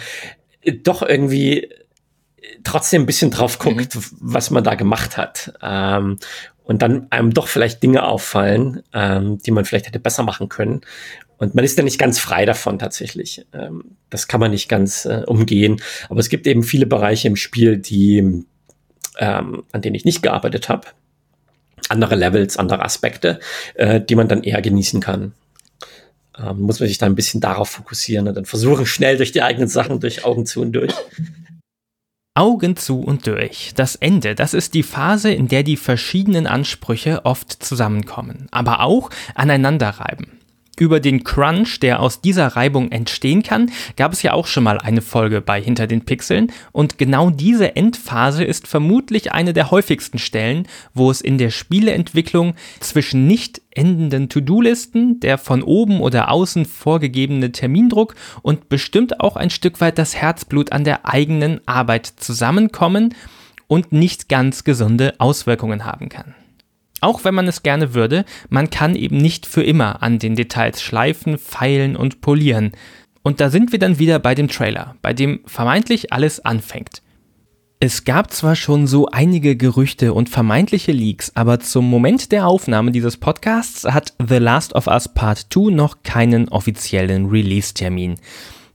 doch 0.82 1.02
irgendwie 1.02 1.68
trotzdem 2.64 3.02
ein 3.02 3.06
bisschen 3.06 3.30
drauf 3.30 3.58
guckt, 3.58 3.94
mhm. 3.94 4.02
was 4.20 4.50
man 4.50 4.64
da 4.64 4.74
gemacht 4.74 5.16
hat. 5.16 5.52
Ähm, 5.62 6.18
und 6.70 6.82
dann 6.82 7.08
einem 7.10 7.34
doch 7.34 7.48
vielleicht 7.48 7.82
Dinge 7.82 8.04
auffallen, 8.04 8.84
ähm, 8.94 9.38
die 9.38 9.50
man 9.50 9.64
vielleicht 9.64 9.88
hätte 9.88 9.98
besser 9.98 10.22
machen 10.22 10.48
können. 10.48 10.82
Und 11.36 11.56
man 11.56 11.64
ist 11.64 11.76
ja 11.76 11.82
nicht 11.82 11.98
ganz 11.98 12.20
frei 12.20 12.46
davon 12.46 12.78
tatsächlich. 12.78 13.44
Ähm, 13.52 13.96
das 14.08 14.28
kann 14.28 14.38
man 14.38 14.52
nicht 14.52 14.68
ganz 14.68 15.04
äh, 15.04 15.24
umgehen. 15.26 15.82
Aber 16.08 16.20
es 16.20 16.28
gibt 16.28 16.46
eben 16.46 16.62
viele 16.62 16.86
Bereiche 16.86 17.26
im 17.26 17.34
Spiel, 17.34 17.76
die, 17.76 18.44
ähm, 19.18 19.64
an 19.72 19.82
denen 19.82 19.96
ich 19.96 20.04
nicht 20.04 20.22
gearbeitet 20.22 20.68
habe. 20.68 20.86
Andere 21.88 22.14
Levels, 22.14 22.56
andere 22.56 22.84
Aspekte, 22.84 23.40
äh, 23.74 24.00
die 24.00 24.14
man 24.14 24.28
dann 24.28 24.44
eher 24.44 24.62
genießen 24.62 25.00
kann. 25.00 25.32
Ähm, 26.38 26.60
muss 26.60 26.78
man 26.78 26.88
sich 26.88 26.98
da 26.98 27.06
ein 27.06 27.16
bisschen 27.16 27.40
darauf 27.40 27.68
fokussieren 27.68 28.28
und 28.28 28.36
dann 28.36 28.44
versuchen, 28.44 28.86
schnell 28.86 29.16
durch 29.16 29.32
die 29.32 29.42
eigenen 29.42 29.66
Sachen, 29.66 29.98
durch 29.98 30.24
Augen 30.24 30.46
zu 30.46 30.60
und 30.60 30.70
durch. 30.70 30.94
Augen 32.34 32.76
zu 32.76 33.00
und 33.00 33.26
durch. 33.26 33.72
Das 33.74 33.96
Ende, 33.96 34.34
das 34.34 34.54
ist 34.54 34.74
die 34.74 34.82
Phase, 34.82 35.32
in 35.32 35.48
der 35.48 35.62
die 35.62 35.76
verschiedenen 35.76 36.46
Ansprüche 36.46 37.24
oft 37.24 37.62
zusammenkommen, 37.62 38.46
aber 38.50 38.80
auch 38.80 39.10
aneinanderreiben. 39.34 40.39
Über 40.80 40.98
den 40.98 41.24
Crunch, 41.24 41.78
der 41.80 42.00
aus 42.00 42.22
dieser 42.22 42.46
Reibung 42.56 42.90
entstehen 42.90 43.42
kann, 43.42 43.70
gab 43.98 44.14
es 44.14 44.22
ja 44.22 44.32
auch 44.32 44.46
schon 44.46 44.64
mal 44.64 44.78
eine 44.78 45.02
Folge 45.02 45.42
bei 45.42 45.60
Hinter 45.60 45.86
den 45.86 46.06
Pixeln 46.06 46.50
und 46.72 46.96
genau 46.96 47.28
diese 47.28 47.76
Endphase 47.76 48.44
ist 48.44 48.66
vermutlich 48.66 49.30
eine 49.30 49.52
der 49.52 49.70
häufigsten 49.70 50.18
Stellen, 50.18 50.66
wo 50.94 51.10
es 51.10 51.20
in 51.20 51.36
der 51.36 51.50
Spieleentwicklung 51.50 52.54
zwischen 52.80 53.26
nicht 53.26 53.60
endenden 53.72 54.30
To-Do-Listen, 54.30 55.20
der 55.20 55.36
von 55.36 55.62
oben 55.62 56.00
oder 56.00 56.30
außen 56.30 56.64
vorgegebene 56.64 57.52
Termindruck 57.52 58.14
und 58.40 58.70
bestimmt 58.70 59.20
auch 59.20 59.36
ein 59.36 59.50
Stück 59.50 59.82
weit 59.82 59.98
das 59.98 60.16
Herzblut 60.16 60.72
an 60.72 60.84
der 60.84 61.06
eigenen 61.06 61.60
Arbeit 61.66 62.06
zusammenkommen 62.06 63.14
und 63.66 63.92
nicht 63.92 64.30
ganz 64.30 64.64
gesunde 64.64 65.12
Auswirkungen 65.18 65.84
haben 65.84 66.08
kann. 66.08 66.34
Auch 67.00 67.24
wenn 67.24 67.34
man 67.34 67.48
es 67.48 67.62
gerne 67.62 67.94
würde, 67.94 68.24
man 68.48 68.70
kann 68.70 68.94
eben 68.94 69.16
nicht 69.16 69.46
für 69.46 69.62
immer 69.62 70.02
an 70.02 70.18
den 70.18 70.36
Details 70.36 70.82
schleifen, 70.82 71.38
feilen 71.38 71.96
und 71.96 72.20
polieren. 72.20 72.72
Und 73.22 73.40
da 73.40 73.50
sind 73.50 73.72
wir 73.72 73.78
dann 73.78 73.98
wieder 73.98 74.18
bei 74.18 74.34
dem 74.34 74.48
Trailer, 74.48 74.96
bei 75.02 75.12
dem 75.12 75.40
vermeintlich 75.46 76.12
alles 76.12 76.44
anfängt. 76.44 77.02
Es 77.82 78.04
gab 78.04 78.30
zwar 78.30 78.56
schon 78.56 78.86
so 78.86 79.06
einige 79.06 79.56
Gerüchte 79.56 80.12
und 80.12 80.28
vermeintliche 80.28 80.92
Leaks, 80.92 81.32
aber 81.34 81.60
zum 81.60 81.88
Moment 81.88 82.30
der 82.30 82.46
Aufnahme 82.46 82.90
dieses 82.90 83.16
Podcasts 83.16 83.84
hat 83.84 84.12
The 84.18 84.36
Last 84.36 84.74
of 84.74 84.86
Us 84.86 85.08
Part 85.08 85.46
2 85.50 85.70
noch 85.72 86.02
keinen 86.02 86.50
offiziellen 86.50 87.30
Release-Termin. 87.30 88.16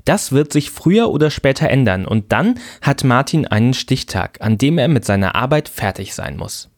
Das 0.05 0.31
wird 0.31 0.51
sich 0.51 0.71
früher 0.71 1.11
oder 1.11 1.29
später 1.29 1.69
ändern 1.69 2.07
und 2.07 2.31
dann 2.31 2.59
hat 2.81 3.03
Martin 3.03 3.45
einen 3.45 3.75
Stichtag, 3.75 4.41
an 4.41 4.57
dem 4.57 4.79
er 4.79 4.87
mit 4.87 5.05
seiner 5.05 5.35
Arbeit 5.35 5.69
fertig 5.69 6.15
sein 6.15 6.35
muss. 6.35 6.71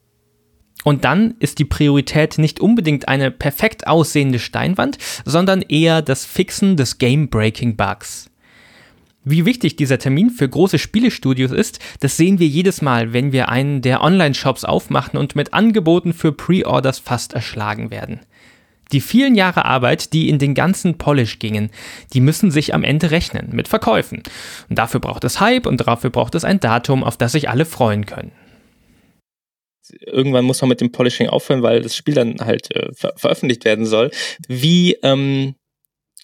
Und 0.84 1.04
dann 1.06 1.36
ist 1.40 1.60
die 1.60 1.66
Priorität 1.66 2.38
nicht 2.38 2.60
unbedingt 2.60 3.08
eine 3.08 3.32
perfekt 3.32 3.88
aussehende 3.88 4.40
Steinwand, 4.40 4.98
sondern 5.26 5.62
eher 5.62 6.02
das 6.02 6.26
Fixen 6.26 6.78
des 6.78 6.98
Game-Breaking 6.98 7.76
Bugs. 7.76 8.30
Wie 9.30 9.46
wichtig 9.46 9.76
dieser 9.76 10.00
Termin 10.00 10.30
für 10.30 10.48
große 10.48 10.80
Spielestudios 10.80 11.52
ist, 11.52 11.80
das 12.00 12.16
sehen 12.16 12.40
wir 12.40 12.48
jedes 12.48 12.82
Mal, 12.82 13.12
wenn 13.12 13.34
wir 13.34 13.50
einen 13.50 13.82
der 13.82 14.02
Online-Shops 14.02 14.64
aufmachen 14.64 15.20
und 15.20 15.36
mit 15.36 15.54
Angeboten 15.54 16.14
für 16.14 16.32
Pre-Orders 16.32 17.00
fast 17.00 17.34
erschlagen 17.34 17.92
werden. 17.92 18.22
Die 18.94 19.02
vielen 19.02 19.36
Jahre 19.36 19.66
Arbeit, 19.66 20.14
die 20.14 20.30
in 20.30 20.40
den 20.40 20.54
ganzen 20.54 20.98
Polish 20.98 21.40
gingen, 21.40 21.72
die 22.14 22.22
müssen 22.22 22.52
sich 22.52 22.74
am 22.74 22.86
Ende 22.86 23.12
rechnen 23.12 23.50
mit 23.52 23.68
Verkäufen. 23.68 24.24
Und 24.70 24.80
dafür 24.80 25.02
braucht 25.02 25.26
es 25.26 25.42
Hype 25.42 25.66
und 25.66 25.86
dafür 25.86 26.10
braucht 26.10 26.36
es 26.36 26.46
ein 26.46 26.62
Datum, 26.62 27.04
auf 27.04 27.18
das 27.18 27.34
sich 27.34 27.50
alle 27.50 27.66
freuen 27.66 28.06
können. 28.06 28.32
Irgendwann 30.02 30.46
muss 30.46 30.62
man 30.62 30.70
mit 30.70 30.82
dem 30.82 30.92
Polishing 30.92 31.30
aufhören, 31.30 31.62
weil 31.62 31.82
das 31.82 31.96
Spiel 31.96 32.14
dann 32.16 32.40
halt 32.40 32.74
äh, 32.76 32.94
ver 32.94 33.14
veröffentlicht 33.16 33.66
werden 33.66 33.86
soll. 33.86 34.12
Wie 34.48 34.94
ähm, 35.04 35.56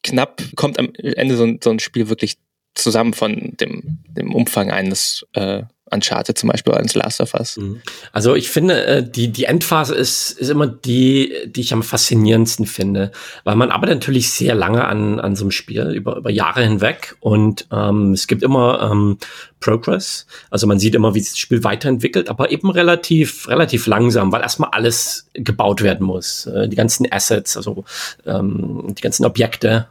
knapp 0.04 0.42
kommt 0.56 0.80
am 0.80 0.94
Ende 0.96 1.36
so 1.36 1.44
ein, 1.44 1.60
so 1.64 1.70
ein 1.70 1.80
Spiel 1.80 2.10
wirklich 2.10 2.38
zusammen 2.76 3.14
von 3.14 3.54
dem, 3.60 4.04
dem 4.08 4.34
Umfang 4.34 4.72
eines 4.72 5.26
äh, 5.34 5.64
Uncharted 5.94 6.38
zum 6.38 6.50
Beispiel 6.50 6.72
oder 6.72 6.80
eines 6.80 6.96
Last 6.96 7.22
of 7.22 7.34
Us. 7.34 7.58
Mhm. 7.58 7.82
Also 8.12 8.36
ich 8.36 8.50
finde, 8.50 8.86
äh, 8.86 9.04
die, 9.04 9.32
die 9.32 9.46
Endphase 9.46 9.96
ist, 9.96 10.32
ist 10.32 10.50
immer 10.50 10.68
die, 10.68 11.34
die 11.46 11.62
ich 11.62 11.74
am 11.74 11.84
faszinierendsten 11.84 12.66
finde, 12.66 13.12
weil 13.44 13.56
man 13.56 13.72
arbeitet 13.72 13.96
natürlich 13.96 14.32
sehr 14.32 14.56
lange 14.56 14.86
an, 14.86 15.20
an 15.20 15.36
so 15.36 15.44
einem 15.44 15.52
Spiel, 15.52 15.92
über, 15.92 16.18
über 16.18 16.30
Jahre 16.30 16.64
hinweg 16.64 17.16
und 17.20 17.68
ähm, 17.72 18.14
es 18.14 18.28
gibt 18.28 18.44
immer 18.44 18.90
ähm, 18.92 19.18
Progress. 19.64 20.28
Also 20.50 20.68
man 20.68 20.78
sieht 20.78 20.94
immer, 20.94 21.16
wie 21.16 21.22
sich 21.22 21.32
das 21.32 21.40
Spiel 21.40 21.64
weiterentwickelt, 21.64 22.30
aber 22.30 22.52
eben 22.52 22.70
relativ, 22.70 23.48
relativ 23.48 23.88
langsam, 23.88 24.32
weil 24.32 24.42
erstmal 24.42 24.72
alles 24.72 25.30
gebaut 25.34 25.82
werden 25.82 26.06
muss. 26.06 26.46
Äh, 26.48 26.68
die 26.68 26.76
ganzen 26.76 27.10
Assets, 27.10 27.56
also 27.56 27.86
ähm, 28.26 28.94
die 28.98 29.02
ganzen 29.02 29.26
Objekte, 29.26 29.88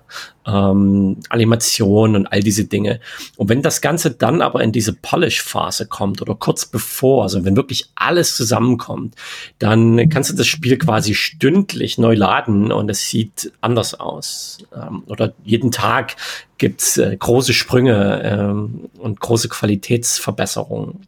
ähm, 0.46 1.20
Animationen 1.30 2.16
und 2.16 2.26
all 2.26 2.40
diese 2.40 2.66
Dinge. 2.66 3.00
Und 3.36 3.48
wenn 3.48 3.62
das 3.62 3.80
Ganze 3.80 4.10
dann 4.10 4.42
aber 4.42 4.62
in 4.62 4.72
diese 4.72 4.92
Polish-Phase 4.92 5.86
kommt 5.92 6.20
oder 6.22 6.34
kurz 6.34 6.66
bevor, 6.66 7.22
also 7.22 7.44
wenn 7.44 7.54
wirklich 7.54 7.90
alles 7.94 8.34
zusammenkommt, 8.34 9.14
dann 9.60 10.08
kannst 10.08 10.30
du 10.30 10.34
das 10.34 10.48
Spiel 10.48 10.78
quasi 10.78 11.14
stündlich 11.14 11.98
neu 11.98 12.14
laden 12.14 12.72
und 12.72 12.90
es 12.90 13.08
sieht 13.08 13.52
anders 13.60 13.94
aus. 13.94 14.58
Ähm, 14.74 15.04
oder 15.06 15.34
jeden 15.44 15.70
Tag 15.70 16.16
gibt's 16.58 16.96
äh, 16.96 17.16
große 17.16 17.52
Sprünge 17.52 18.22
ähm, 18.24 18.90
und 18.98 19.20
große 19.20 19.48
Qualitätsverbesserungen. 19.48 21.06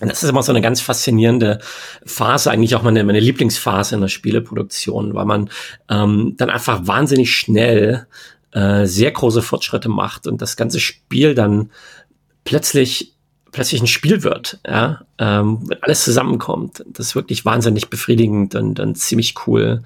Und 0.00 0.10
das 0.10 0.22
ist 0.22 0.28
immer 0.28 0.42
so 0.42 0.50
eine 0.50 0.60
ganz 0.60 0.80
faszinierende 0.80 1.60
Phase, 2.04 2.50
eigentlich 2.50 2.74
auch 2.74 2.82
meine, 2.82 3.04
meine 3.04 3.20
Lieblingsphase 3.20 3.94
in 3.94 4.00
der 4.00 4.08
Spieleproduktion, 4.08 5.14
weil 5.14 5.24
man 5.24 5.50
ähm, 5.88 6.34
dann 6.36 6.50
einfach 6.50 6.86
wahnsinnig 6.86 7.32
schnell 7.32 8.08
äh, 8.50 8.86
sehr 8.86 9.12
große 9.12 9.42
Fortschritte 9.42 9.88
macht 9.88 10.26
und 10.26 10.42
das 10.42 10.56
ganze 10.56 10.80
Spiel 10.80 11.34
dann 11.34 11.70
plötzlich 12.44 13.13
plötzlich 13.54 13.80
ein 13.80 13.86
Spiel 13.86 14.22
wird, 14.22 14.58
ja, 14.66 15.06
ähm, 15.18 15.60
wenn 15.66 15.82
alles 15.82 16.04
zusammenkommt. 16.04 16.84
Das 16.86 17.06
ist 17.06 17.14
wirklich 17.14 17.44
wahnsinnig 17.44 17.88
befriedigend 17.88 18.54
und 18.54 18.74
dann 18.74 18.94
ziemlich 18.94 19.34
cool, 19.46 19.82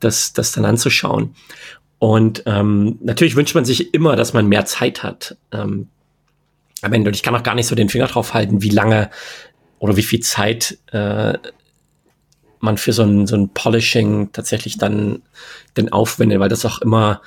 das, 0.00 0.34
das 0.34 0.52
dann 0.52 0.66
anzuschauen. 0.66 1.34
Und 1.98 2.42
ähm, 2.46 2.98
natürlich 3.00 3.36
wünscht 3.36 3.54
man 3.54 3.64
sich 3.64 3.94
immer, 3.94 4.16
dass 4.16 4.32
man 4.32 4.48
mehr 4.48 4.64
Zeit 4.66 5.02
hat. 5.02 5.36
Ähm, 5.52 5.88
am 6.82 6.92
Ende, 6.92 7.08
und 7.08 7.14
ich 7.14 7.22
kann 7.22 7.34
auch 7.34 7.44
gar 7.44 7.54
nicht 7.54 7.68
so 7.68 7.76
den 7.76 7.88
Finger 7.88 8.08
drauf 8.08 8.34
halten, 8.34 8.60
wie 8.60 8.70
lange 8.70 9.08
oder 9.78 9.96
wie 9.96 10.02
viel 10.02 10.20
Zeit 10.20 10.78
äh, 10.90 11.38
man 12.58 12.76
für 12.76 12.92
so 12.92 13.04
ein, 13.04 13.26
so 13.26 13.36
ein 13.36 13.50
Polishing 13.50 14.32
tatsächlich 14.32 14.78
dann, 14.78 15.22
dann 15.74 15.90
aufwendet, 15.90 16.40
weil 16.40 16.48
das 16.48 16.64
auch 16.64 16.80
immer 16.80 17.22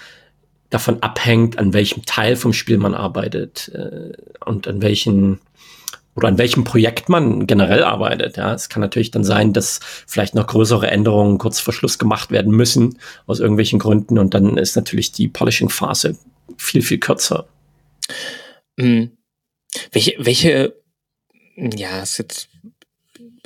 davon 0.70 1.02
abhängt, 1.02 1.58
an 1.58 1.74
welchem 1.74 2.06
Teil 2.06 2.36
vom 2.36 2.52
Spiel 2.52 2.78
man 2.78 2.94
arbeitet 2.94 3.70
äh, 3.74 4.12
und 4.46 4.68
an 4.68 4.82
welchen 4.82 5.40
oder 6.16 6.28
an 6.30 6.38
welchem 6.38 6.64
Projekt 6.64 7.10
man 7.10 7.46
generell 7.46 7.84
arbeitet. 7.84 8.38
Ja, 8.38 8.54
es 8.54 8.70
kann 8.70 8.82
natürlich 8.82 9.12
dann 9.12 9.24
sein, 9.24 9.54
dass 9.54 9.80
vielleicht 10.08 10.34
noch 10.34 10.48
größere 10.48 10.88
Änderungen 10.88 11.38
kurz 11.38 11.60
vor 11.60 11.74
Schluss 11.74 12.00
gemacht 12.00 12.32
werden 12.32 12.54
müssen 12.56 12.98
aus 13.28 13.40
irgendwelchen 13.40 13.80
Gründen 13.80 14.18
und 14.18 14.34
dann 14.34 14.58
ist 14.58 14.76
natürlich 14.76 15.12
die 15.12 15.28
Polishing-Phase 15.28 16.18
viel 16.58 16.82
viel 16.82 17.00
kürzer. 17.00 17.48
Mhm. 18.78 19.12
Welche 19.92 20.16
welche 20.18 20.76
ja, 21.58 22.02
ist 22.02 22.18
jetzt 22.18 22.50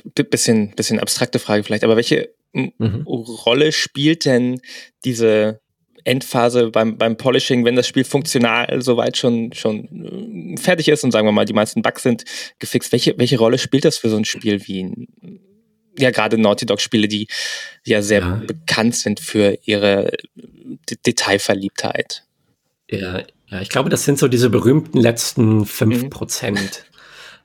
ein 0.04 0.26
bisschen, 0.30 0.70
bisschen 0.74 1.00
abstrakte 1.00 1.38
Frage 1.38 1.64
vielleicht, 1.64 1.84
aber 1.84 1.96
welche 1.96 2.30
mhm. 2.52 3.04
Rolle 3.06 3.72
spielt 3.72 4.24
denn 4.24 4.60
diese 5.04 5.60
Endphase 6.04 6.70
beim, 6.70 6.96
beim 6.96 7.16
Polishing, 7.16 7.64
wenn 7.64 7.76
das 7.76 7.86
Spiel 7.86 8.04
funktional 8.04 8.82
soweit 8.82 9.16
schon, 9.16 9.52
schon 9.52 10.54
äh, 10.54 10.60
fertig 10.60 10.88
ist 10.88 11.04
und 11.04 11.12
sagen 11.12 11.26
wir 11.26 11.32
mal, 11.32 11.44
die 11.44 11.52
meisten 11.52 11.82
Bugs 11.82 12.02
sind 12.02 12.24
gefixt, 12.58 12.92
welche, 12.92 13.18
welche 13.18 13.38
Rolle 13.38 13.58
spielt 13.58 13.84
das 13.84 13.98
für 13.98 14.08
so 14.08 14.16
ein 14.16 14.24
Spiel 14.24 14.66
wie 14.66 14.84
ein, 14.84 15.08
ja, 15.98 16.10
gerade 16.10 16.38
Naughty 16.38 16.66
Dog 16.66 16.80
Spiele, 16.80 17.08
die 17.08 17.28
ja 17.84 18.02
sehr 18.02 18.20
ja. 18.20 18.42
bekannt 18.46 18.94
sind 18.94 19.20
für 19.20 19.58
ihre 19.64 20.12
D 20.34 20.96
Detailverliebtheit? 21.06 22.24
Ja, 22.90 23.22
ja, 23.48 23.60
ich 23.60 23.68
glaube, 23.68 23.90
das 23.90 24.04
sind 24.04 24.18
so 24.18 24.28
diese 24.28 24.50
berühmten 24.50 24.98
letzten 24.98 25.66
fünf 25.66 26.04
mhm. 26.04 26.10
Prozent. 26.10 26.84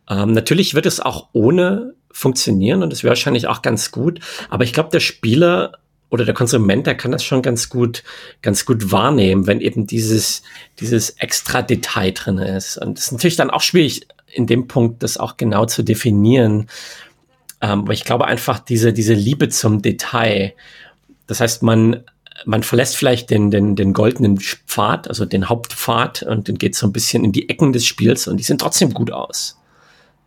Ähm, 0.09 0.33
natürlich 0.33 0.75
wird 0.75 0.85
es 0.85 0.99
auch 0.99 1.29
ohne 1.33 1.95
funktionieren 2.11 2.83
und 2.83 2.93
es 2.93 3.03
wäre 3.03 3.11
wahrscheinlich 3.11 3.47
auch 3.47 3.61
ganz 3.61 3.91
gut. 3.91 4.19
Aber 4.49 4.63
ich 4.63 4.73
glaube, 4.73 4.89
der 4.89 4.99
Spieler 4.99 5.73
oder 6.09 6.25
der 6.25 6.33
Konsument, 6.33 6.87
der 6.87 6.95
kann 6.95 7.11
das 7.11 7.23
schon 7.23 7.41
ganz 7.41 7.69
gut, 7.69 8.03
ganz 8.41 8.65
gut 8.65 8.91
wahrnehmen, 8.91 9.47
wenn 9.47 9.61
eben 9.61 9.87
dieses, 9.87 10.43
dieses 10.79 11.11
extra 11.11 11.61
Detail 11.61 12.11
drin 12.11 12.37
ist. 12.37 12.77
Und 12.77 12.97
es 12.97 13.05
ist 13.05 13.11
natürlich 13.11 13.35
dann 13.35 13.49
auch 13.49 13.61
schwierig, 13.61 14.07
in 14.27 14.47
dem 14.47 14.67
Punkt 14.67 15.03
das 15.03 15.17
auch 15.17 15.37
genau 15.37 15.65
zu 15.65 15.83
definieren. 15.83 16.67
Ähm, 17.61 17.81
aber 17.81 17.93
ich 17.93 18.03
glaube 18.03 18.25
einfach, 18.25 18.59
diese, 18.59 18.93
diese 18.93 19.13
Liebe 19.13 19.49
zum 19.49 19.81
Detail, 19.81 20.53
das 21.27 21.39
heißt, 21.39 21.63
man, 21.63 22.03
man 22.45 22.63
verlässt 22.63 22.97
vielleicht 22.97 23.29
den, 23.29 23.49
den, 23.49 23.75
den 23.75 23.93
goldenen 23.93 24.37
Pfad, 24.39 25.07
also 25.07 25.25
den 25.25 25.49
Hauptpfad 25.49 26.23
und 26.23 26.47
dann 26.47 26.57
geht 26.57 26.75
so 26.75 26.85
ein 26.85 26.93
bisschen 26.93 27.23
in 27.23 27.31
die 27.31 27.49
Ecken 27.49 27.73
des 27.73 27.85
Spiels 27.85 28.27
und 28.27 28.37
die 28.37 28.43
sehen 28.43 28.57
trotzdem 28.57 28.93
gut 28.93 29.11
aus. 29.11 29.57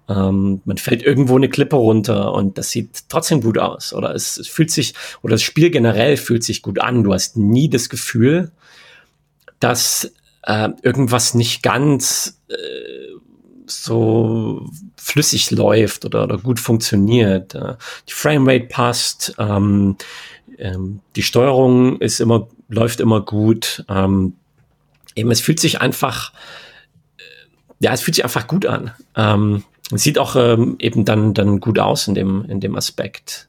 Ähm, 0.09 0.63
man 0.65 0.79
fällt 0.79 1.03
irgendwo 1.03 1.37
eine 1.37 1.49
Klippe 1.49 1.77
runter 1.77 2.33
und 2.33 2.57
das 2.59 2.71
sieht 2.71 3.09
trotzdem 3.09 3.43
gut 3.43 3.59
aus. 3.59 3.93
Oder 3.93 4.15
es, 4.15 4.39
es, 4.39 4.49
fühlt 4.49 4.71
sich, 4.71 4.95
oder 5.23 5.33
das 5.33 5.43
Spiel 5.43 5.71
generell 5.71 6.17
fühlt 6.17 6.45
sich 6.45 6.63
gut 6.63 6.81
an. 6.81 7.05
Du 7.05 7.13
hast 7.13 7.37
nie 7.37 7.69
das 7.69 7.89
Gefühl, 7.89 8.51
dass 9.61 10.13
äh, 10.43 10.71
irgendwas 10.83 11.35
nicht 11.35 11.63
ganz 11.63 12.41
äh, 12.49 12.55
so 13.67 14.67
flüssig 14.97 15.51
läuft 15.51 16.05
oder, 16.05 16.25
oder 16.25 16.39
gut 16.39 16.59
funktioniert. 16.59 17.55
Äh, 17.55 17.75
die 18.09 18.15
Framerate 18.15 18.67
passt, 18.67 19.35
ähm, 19.39 19.97
ähm, 20.59 21.01
die 21.17 21.23
Steuerung 21.23 22.01
ist 22.01 22.21
immer, 22.21 22.49
läuft 22.69 23.01
immer 23.01 23.21
gut. 23.21 23.85
Ähm, 23.89 24.35
eben, 25.15 25.31
es 25.31 25.41
fühlt 25.41 25.61
sich 25.61 25.81
einfach, 25.81 26.33
äh, 27.19 27.23
ja, 27.81 27.93
es 27.93 28.01
fühlt 28.01 28.15
sich 28.15 28.25
einfach 28.25 28.47
gut 28.47 28.67
an. 28.67 28.93
Ähm, 29.17 29.65
Sieht 29.93 30.18
auch 30.18 30.36
ähm, 30.36 30.76
eben 30.78 31.05
dann, 31.05 31.34
dann 31.34 31.61
gut 31.61 31.78
aus 31.78 32.09
in 32.09 32.14
dem, 32.14 32.45
in 32.45 32.61
dem 32.61 32.76
Aspekt. 32.76 33.49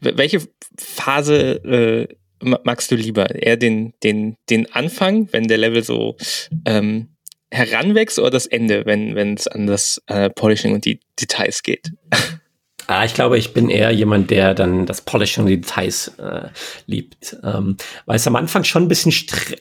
Welche 0.00 0.40
Phase 0.76 1.64
äh, 1.64 2.08
magst 2.40 2.90
du 2.90 2.96
lieber? 2.96 3.34
Eher 3.34 3.56
den, 3.56 3.94
den, 4.02 4.36
den 4.50 4.72
Anfang, 4.72 5.28
wenn 5.32 5.48
der 5.48 5.58
Level 5.58 5.82
so 5.82 6.16
ähm, 6.64 7.08
heranwächst, 7.50 8.18
oder 8.18 8.30
das 8.30 8.46
Ende, 8.46 8.84
wenn 8.86 9.34
es 9.34 9.46
an 9.46 9.66
das 9.66 10.02
äh, 10.06 10.30
Polishing 10.30 10.74
und 10.74 10.84
die 10.84 11.00
Details 11.20 11.62
geht? 11.62 11.92
Ah, 12.86 13.04
ich 13.04 13.14
glaube, 13.14 13.38
ich 13.38 13.54
bin 13.54 13.70
eher 13.70 13.90
jemand, 13.90 14.30
der 14.30 14.54
dann 14.54 14.84
das 14.84 15.00
Polishing 15.00 15.44
und 15.44 15.50
die 15.50 15.60
Details 15.60 16.08
äh, 16.18 16.48
liebt. 16.86 17.36
Ähm, 17.42 17.76
weil 18.04 18.16
es 18.16 18.26
am 18.26 18.36
Anfang 18.36 18.64
schon 18.64 18.84
ein 18.84 18.88
bisschen 18.88 19.12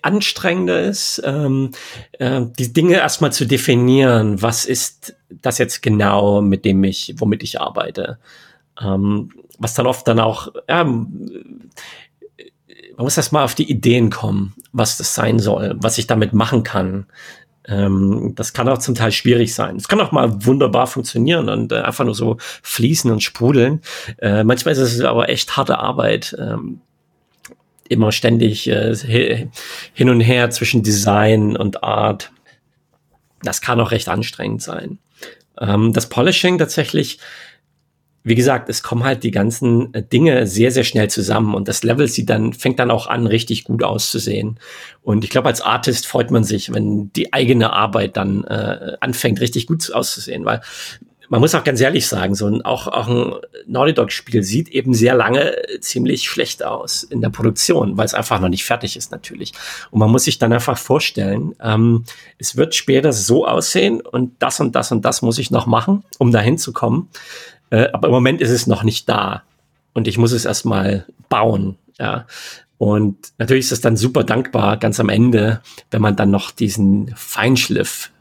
anstrengender 0.01 0.81
ist, 0.81 1.21
ähm, 1.23 1.71
äh, 2.13 2.41
die 2.59 2.73
Dinge 2.73 2.95
erstmal 2.95 3.31
zu 3.31 3.45
definieren. 3.45 4.41
Was 4.41 4.65
ist 4.65 5.15
das 5.29 5.57
jetzt 5.57 5.81
genau, 5.81 6.41
mit 6.41 6.65
dem 6.65 6.83
ich, 6.83 7.15
womit 7.17 7.43
ich 7.43 7.61
arbeite? 7.61 8.17
Ähm, 8.81 9.29
was 9.57 9.73
dann 9.73 9.87
oft 9.87 10.07
dann 10.07 10.19
auch, 10.19 10.49
ja, 10.67 10.83
man 10.83 11.69
muss 12.97 13.17
erstmal 13.17 13.43
auf 13.43 13.55
die 13.55 13.69
Ideen 13.69 14.09
kommen, 14.09 14.55
was 14.71 14.97
das 14.97 15.15
sein 15.15 15.39
soll, 15.39 15.75
was 15.77 15.97
ich 15.97 16.07
damit 16.07 16.33
machen 16.33 16.63
kann. 16.63 17.05
Ähm, 17.67 18.33
das 18.35 18.53
kann 18.53 18.67
auch 18.67 18.77
zum 18.77 18.95
Teil 18.95 19.11
schwierig 19.11 19.53
sein. 19.53 19.77
Es 19.77 19.87
kann 19.87 20.01
auch 20.01 20.11
mal 20.11 20.45
wunderbar 20.45 20.87
funktionieren 20.87 21.49
und 21.49 21.71
äh, 21.71 21.81
einfach 21.81 22.05
nur 22.05 22.15
so 22.15 22.37
fließen 22.61 23.09
und 23.11 23.23
sprudeln. 23.23 23.81
Äh, 24.19 24.43
manchmal 24.43 24.73
ist 24.73 24.79
es 24.79 25.01
aber 25.01 25.29
echt 25.29 25.55
harte 25.55 25.79
Arbeit. 25.79 26.35
Ähm, 26.39 26.81
immer 27.89 28.11
ständig 28.11 28.67
äh, 28.67 29.47
hin 29.93 30.09
und 30.09 30.21
her 30.21 30.49
zwischen 30.49 30.83
Design 30.83 31.55
und 31.55 31.83
Art. 31.83 32.31
das 33.43 33.61
kann 33.61 33.79
auch 33.79 33.91
recht 33.91 34.09
anstrengend 34.09 34.61
sein. 34.61 34.99
Ähm, 35.59 35.93
das 35.93 36.09
Polishing 36.09 36.57
tatsächlich, 36.57 37.19
wie 38.23 38.35
gesagt, 38.35 38.69
es 38.69 38.83
kommen 38.83 39.03
halt 39.03 39.23
die 39.23 39.31
ganzen 39.31 39.93
äh, 39.93 40.01
Dinge 40.01 40.47
sehr, 40.47 40.71
sehr 40.71 40.83
schnell 40.83 41.09
zusammen 41.09 41.53
und 41.53 41.67
das 41.67 41.83
Level 41.83 42.07
sieht 42.07 42.29
dann, 42.29 42.53
fängt 42.53 42.79
dann 42.79 42.91
auch 42.91 43.07
an, 43.07 43.27
richtig 43.27 43.65
gut 43.65 43.83
auszusehen. 43.83 44.59
Und 45.01 45.23
ich 45.23 45.29
glaube, 45.29 45.49
als 45.49 45.61
Artist 45.61 46.07
freut 46.07 46.31
man 46.31 46.43
sich, 46.43 46.73
wenn 46.73 47.11
die 47.13 47.33
eigene 47.33 47.73
Arbeit 47.73 48.15
dann 48.15 48.43
äh, 48.45 48.93
anfängt, 49.01 49.41
richtig 49.41 49.67
gut 49.67 49.91
auszusehen, 49.93 50.45
weil 50.45 50.61
man 51.29 51.41
muss 51.41 51.55
auch 51.55 51.63
ganz 51.63 51.81
ehrlich 51.81 52.05
sagen, 52.07 52.35
so 52.35 52.45
ein, 52.45 52.61
auch, 52.63 52.87
auch 52.87 53.07
ein 53.07 53.33
Naughty 53.65 53.93
Dog 53.93 54.11
Spiel 54.11 54.43
sieht 54.43 54.69
eben 54.69 54.93
sehr 54.93 55.15
lange 55.15 55.55
ziemlich 55.79 56.25
schlecht 56.25 56.63
aus 56.63 57.01
in 57.01 57.21
der 57.21 57.29
Produktion, 57.29 57.97
weil 57.97 58.05
es 58.05 58.13
einfach 58.13 58.39
noch 58.39 58.49
nicht 58.49 58.65
fertig 58.65 58.95
ist 58.95 59.11
natürlich. 59.11 59.53
Und 59.89 59.99
man 59.99 60.11
muss 60.11 60.25
sich 60.25 60.37
dann 60.37 60.53
einfach 60.53 60.77
vorstellen, 60.77 61.55
ähm, 61.59 62.03
es 62.37 62.55
wird 62.55 62.75
später 62.75 63.13
so 63.13 63.47
aussehen 63.47 64.01
und 64.01 64.33
das 64.39 64.59
und 64.59 64.75
das 64.75 64.91
und 64.91 65.05
das 65.05 65.23
muss 65.23 65.39
ich 65.39 65.49
noch 65.49 65.65
machen, 65.65 66.03
um 66.19 66.31
dahin 66.31 66.59
zu 66.59 66.71
kommen. 66.71 67.09
Äh, 67.73 67.89
aber 67.91 68.07
im 68.07 68.13
Moment 68.13 68.39
ist 68.39 68.51
es 68.51 68.67
noch 68.67 68.83
nicht 68.83 69.09
da. 69.09 69.41
Und 69.93 70.07
ich 70.07 70.19
muss 70.19 70.31
es 70.31 70.45
erstmal 70.45 71.07
bauen, 71.27 71.77
ja. 71.99 72.27
Und 72.77 73.33
natürlich 73.37 73.65
ist 73.65 73.71
es 73.71 73.81
dann 73.81 73.97
super 73.97 74.23
dankbar, 74.23 74.77
ganz 74.77 74.99
am 74.99 75.09
Ende, 75.09 75.61
wenn 75.89 76.01
man 76.01 76.15
dann 76.15 76.29
noch 76.29 76.51
diesen 76.51 77.13
Feinschliff 77.15 78.11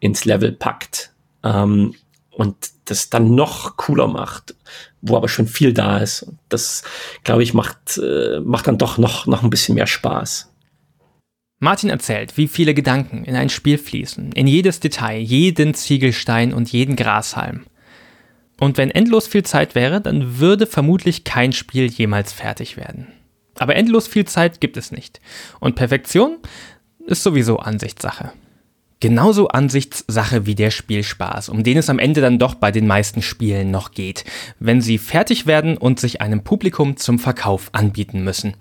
ins 0.00 0.24
Level 0.24 0.52
packt. 0.52 1.12
Ähm, 1.42 1.94
und 2.30 2.56
das 2.86 3.08
dann 3.08 3.34
noch 3.34 3.76
cooler 3.76 4.08
macht, 4.08 4.54
wo 5.00 5.16
aber 5.16 5.28
schon 5.28 5.46
viel 5.46 5.72
da 5.72 5.98
ist. 5.98 6.26
Das, 6.48 6.82
glaube 7.24 7.42
ich, 7.42 7.54
macht, 7.54 7.98
äh, 7.98 8.40
macht 8.40 8.66
dann 8.66 8.78
doch 8.78 8.98
noch, 8.98 9.26
noch 9.26 9.42
ein 9.42 9.50
bisschen 9.50 9.74
mehr 9.74 9.86
Spaß. 9.86 10.50
Martin 11.60 11.90
erzählt, 11.90 12.36
wie 12.36 12.48
viele 12.48 12.74
Gedanken 12.74 13.24
in 13.24 13.36
ein 13.36 13.48
Spiel 13.48 13.78
fließen, 13.78 14.32
in 14.32 14.46
jedes 14.46 14.80
Detail, 14.80 15.18
jeden 15.18 15.74
Ziegelstein 15.74 16.52
und 16.52 16.72
jeden 16.72 16.96
Grashalm. 16.96 17.64
Und 18.62 18.78
wenn 18.78 18.92
endlos 18.92 19.26
viel 19.26 19.42
Zeit 19.42 19.74
wäre, 19.74 20.00
dann 20.00 20.38
würde 20.38 20.68
vermutlich 20.68 21.24
kein 21.24 21.52
Spiel 21.52 21.86
jemals 21.86 22.32
fertig 22.32 22.76
werden. 22.76 23.08
Aber 23.58 23.74
endlos 23.74 24.06
viel 24.06 24.24
Zeit 24.24 24.60
gibt 24.60 24.76
es 24.76 24.92
nicht. 24.92 25.20
Und 25.58 25.74
Perfektion 25.74 26.36
ist 27.04 27.24
sowieso 27.24 27.58
Ansichtssache. 27.58 28.30
Genauso 29.00 29.48
Ansichtssache 29.48 30.46
wie 30.46 30.54
der 30.54 30.70
Spielspaß, 30.70 31.48
um 31.48 31.64
den 31.64 31.76
es 31.76 31.90
am 31.90 31.98
Ende 31.98 32.20
dann 32.20 32.38
doch 32.38 32.54
bei 32.54 32.70
den 32.70 32.86
meisten 32.86 33.20
Spielen 33.20 33.72
noch 33.72 33.90
geht, 33.90 34.24
wenn 34.60 34.80
sie 34.80 34.98
fertig 34.98 35.46
werden 35.46 35.76
und 35.76 35.98
sich 35.98 36.20
einem 36.20 36.44
Publikum 36.44 36.96
zum 36.96 37.18
Verkauf 37.18 37.68
anbieten 37.72 38.22
müssen. 38.22 38.54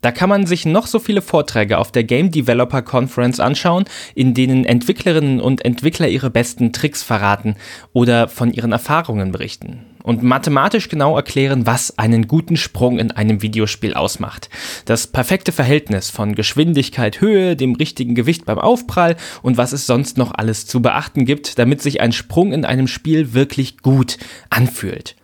Da 0.00 0.12
kann 0.12 0.28
man 0.28 0.46
sich 0.46 0.64
noch 0.64 0.86
so 0.86 0.98
viele 0.98 1.22
Vorträge 1.22 1.78
auf 1.78 1.92
der 1.92 2.04
Game 2.04 2.30
Developer 2.30 2.82
Conference 2.82 3.38
anschauen, 3.38 3.84
in 4.14 4.32
denen 4.34 4.64
Entwicklerinnen 4.64 5.40
und 5.40 5.64
Entwickler 5.64 6.08
ihre 6.08 6.30
besten 6.30 6.72
Tricks 6.72 7.02
verraten 7.02 7.56
oder 7.92 8.28
von 8.28 8.52
ihren 8.52 8.72
Erfahrungen 8.72 9.32
berichten 9.32 9.84
und 10.02 10.22
mathematisch 10.22 10.88
genau 10.88 11.16
erklären, 11.16 11.66
was 11.66 11.98
einen 11.98 12.26
guten 12.26 12.56
Sprung 12.56 12.98
in 12.98 13.10
einem 13.10 13.42
Videospiel 13.42 13.94
ausmacht. 13.94 14.48
Das 14.86 15.06
perfekte 15.06 15.52
Verhältnis 15.52 16.10
von 16.10 16.34
Geschwindigkeit, 16.34 17.20
Höhe, 17.20 17.56
dem 17.56 17.74
richtigen 17.74 18.14
Gewicht 18.14 18.46
beim 18.46 18.58
Aufprall 18.58 19.16
und 19.42 19.56
was 19.56 19.72
es 19.72 19.86
sonst 19.86 20.16
noch 20.16 20.32
alles 20.32 20.66
zu 20.66 20.80
beachten 20.80 21.26
gibt, 21.26 21.58
damit 21.58 21.82
sich 21.82 22.00
ein 22.00 22.12
Sprung 22.12 22.52
in 22.52 22.64
einem 22.64 22.86
Spiel 22.86 23.34
wirklich 23.34 23.78
gut 23.78 24.16
anfühlt. 24.48 25.16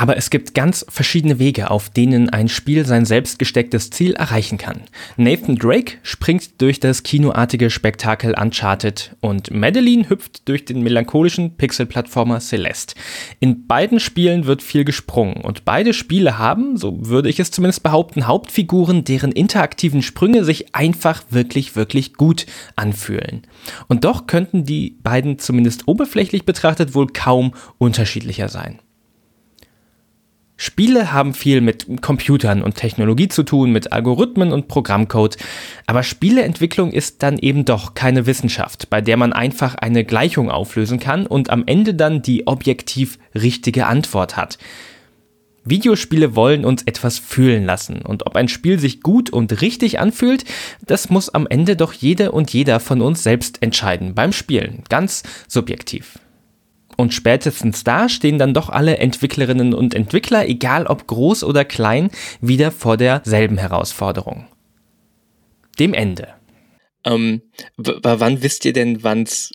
Aber 0.00 0.16
es 0.16 0.30
gibt 0.30 0.54
ganz 0.54 0.86
verschiedene 0.88 1.38
Wege, 1.38 1.70
auf 1.70 1.90
denen 1.90 2.30
ein 2.30 2.48
Spiel 2.48 2.86
sein 2.86 3.04
selbst 3.04 3.38
gestecktes 3.38 3.90
Ziel 3.90 4.14
erreichen 4.14 4.56
kann. 4.56 4.80
Nathan 5.18 5.56
Drake 5.56 5.98
springt 6.02 6.62
durch 6.62 6.80
das 6.80 7.02
kinoartige 7.02 7.68
Spektakel 7.68 8.34
Uncharted 8.34 9.14
und 9.20 9.50
Madeline 9.50 10.08
hüpft 10.08 10.48
durch 10.48 10.64
den 10.64 10.82
melancholischen 10.82 11.58
Pixel-Plattformer 11.58 12.40
Celeste. 12.40 12.94
In 13.40 13.66
beiden 13.66 14.00
Spielen 14.00 14.46
wird 14.46 14.62
viel 14.62 14.86
gesprungen 14.86 15.42
und 15.42 15.66
beide 15.66 15.92
Spiele 15.92 16.38
haben, 16.38 16.78
so 16.78 17.06
würde 17.06 17.28
ich 17.28 17.38
es 17.38 17.50
zumindest 17.50 17.82
behaupten, 17.82 18.26
Hauptfiguren, 18.26 19.04
deren 19.04 19.32
interaktiven 19.32 20.00
Sprünge 20.00 20.44
sich 20.44 20.74
einfach 20.74 21.24
wirklich, 21.28 21.76
wirklich 21.76 22.14
gut 22.14 22.46
anfühlen. 22.74 23.42
Und 23.86 24.04
doch 24.04 24.26
könnten 24.26 24.64
die 24.64 24.96
beiden 25.02 25.38
zumindest 25.38 25.88
oberflächlich 25.88 26.46
betrachtet 26.46 26.94
wohl 26.94 27.08
kaum 27.08 27.52
unterschiedlicher 27.76 28.48
sein. 28.48 28.78
Spiele 30.62 31.10
haben 31.10 31.32
viel 31.32 31.62
mit 31.62 31.86
Computern 32.02 32.60
und 32.60 32.74
Technologie 32.74 33.28
zu 33.28 33.44
tun, 33.44 33.72
mit 33.72 33.94
Algorithmen 33.94 34.52
und 34.52 34.68
Programmcode, 34.68 35.38
aber 35.86 36.02
Spieleentwicklung 36.02 36.92
ist 36.92 37.22
dann 37.22 37.38
eben 37.38 37.64
doch 37.64 37.94
keine 37.94 38.26
Wissenschaft, 38.26 38.90
bei 38.90 39.00
der 39.00 39.16
man 39.16 39.32
einfach 39.32 39.74
eine 39.76 40.04
Gleichung 40.04 40.50
auflösen 40.50 40.98
kann 40.98 41.26
und 41.26 41.48
am 41.48 41.62
Ende 41.64 41.94
dann 41.94 42.20
die 42.20 42.46
objektiv 42.46 43.18
richtige 43.34 43.86
Antwort 43.86 44.36
hat. 44.36 44.58
Videospiele 45.64 46.36
wollen 46.36 46.66
uns 46.66 46.82
etwas 46.82 47.18
fühlen 47.18 47.64
lassen 47.64 48.02
und 48.02 48.26
ob 48.26 48.36
ein 48.36 48.48
Spiel 48.48 48.78
sich 48.78 49.00
gut 49.00 49.30
und 49.30 49.62
richtig 49.62 49.98
anfühlt, 49.98 50.44
das 50.84 51.08
muss 51.08 51.30
am 51.30 51.46
Ende 51.46 51.74
doch 51.74 51.94
jede 51.94 52.32
und 52.32 52.52
jeder 52.52 52.80
von 52.80 53.00
uns 53.00 53.22
selbst 53.22 53.62
entscheiden 53.62 54.14
beim 54.14 54.34
Spielen, 54.34 54.82
ganz 54.90 55.22
subjektiv. 55.48 56.18
Und 57.00 57.14
spätestens 57.14 57.82
da 57.82 58.10
stehen 58.10 58.36
dann 58.36 58.52
doch 58.52 58.68
alle 58.68 58.98
Entwicklerinnen 58.98 59.72
und 59.72 59.94
Entwickler, 59.94 60.46
egal 60.46 60.86
ob 60.86 61.06
groß 61.06 61.44
oder 61.44 61.64
klein, 61.64 62.10
wieder 62.42 62.70
vor 62.70 62.98
derselben 62.98 63.56
Herausforderung. 63.56 64.46
Dem 65.78 65.94
Ende. 65.94 66.28
Ähm, 67.06 67.40
wann 67.78 68.42
wisst 68.42 68.66
ihr 68.66 68.74
denn, 68.74 69.02
wann 69.02 69.22
es 69.22 69.50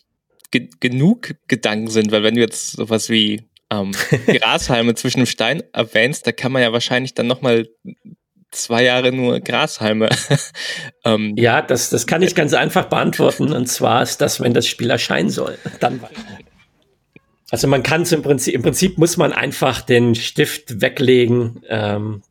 ge 0.50 0.68
genug 0.80 1.36
Gedanken 1.46 1.86
sind? 1.86 2.10
Weil 2.10 2.24
wenn 2.24 2.34
du 2.34 2.40
jetzt 2.40 2.72
sowas 2.72 3.10
wie 3.10 3.44
ähm, 3.70 3.92
Grashalme 4.26 4.96
zwischen 4.96 5.20
dem 5.20 5.26
Stein 5.26 5.62
erwähnst, 5.72 6.26
da 6.26 6.32
kann 6.32 6.50
man 6.50 6.62
ja 6.62 6.72
wahrscheinlich 6.72 7.14
dann 7.14 7.28
nochmal 7.28 7.68
zwei 8.50 8.82
Jahre 8.82 9.12
nur 9.12 9.38
Grashalme. 9.38 10.08
ähm, 11.04 11.34
ja, 11.36 11.62
das, 11.62 11.90
das 11.90 12.08
kann 12.08 12.22
ich 12.22 12.34
ganz 12.34 12.54
einfach 12.54 12.86
beantworten. 12.86 13.52
Und 13.52 13.66
zwar 13.66 14.02
ist 14.02 14.20
das, 14.20 14.40
wenn 14.40 14.52
das 14.52 14.66
Spiel 14.66 14.90
erscheinen 14.90 15.30
soll. 15.30 15.58
Dann 15.78 16.00
also 17.50 17.68
man 17.68 17.82
kann 17.82 18.02
es 18.02 18.12
im 18.12 18.22
Prinzip, 18.22 18.54
im 18.54 18.62
Prinzip 18.62 18.98
muss 18.98 19.16
man 19.16 19.32
einfach 19.32 19.80
den 19.80 20.14
Stift 20.14 20.80
weglegen. 20.80 21.62
Ähm, 21.68 22.22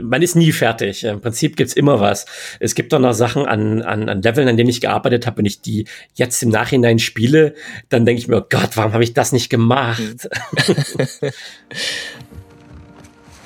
man 0.00 0.22
ist 0.22 0.36
nie 0.36 0.52
fertig. 0.52 1.04
Im 1.04 1.20
Prinzip 1.20 1.56
gibt's 1.56 1.74
immer 1.74 2.00
was. 2.00 2.26
Es 2.60 2.74
gibt 2.74 2.92
doch 2.92 3.00
noch 3.00 3.12
Sachen 3.12 3.44
an, 3.44 3.82
an, 3.82 4.08
an 4.08 4.22
Leveln, 4.22 4.48
an 4.48 4.56
denen 4.56 4.70
ich 4.70 4.80
gearbeitet 4.80 5.26
habe, 5.26 5.38
wenn 5.38 5.46
ich 5.46 5.60
die 5.60 5.86
jetzt 6.14 6.42
im 6.42 6.48
Nachhinein 6.48 6.98
spiele, 6.98 7.54
dann 7.88 8.06
denke 8.06 8.20
ich 8.20 8.28
mir, 8.28 8.38
oh 8.38 8.46
Gott, 8.48 8.76
warum 8.76 8.92
habe 8.92 9.04
ich 9.04 9.14
das 9.14 9.32
nicht 9.32 9.50
gemacht? 9.50 10.28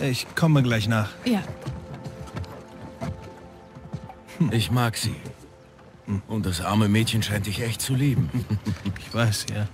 ich 0.00 0.26
komme 0.34 0.62
gleich 0.62 0.86
nach. 0.86 1.10
Ja. 1.24 1.42
Hm. 4.38 4.50
Ich 4.52 4.70
mag 4.70 4.96
sie. 4.96 5.16
Und 6.28 6.46
das 6.46 6.60
arme 6.60 6.88
Mädchen 6.88 7.22
scheint 7.22 7.46
dich 7.46 7.60
echt 7.60 7.80
zu 7.82 7.94
lieben. 7.94 8.30
Ich 8.98 9.12
weiß, 9.12 9.46
ja. 9.54 9.66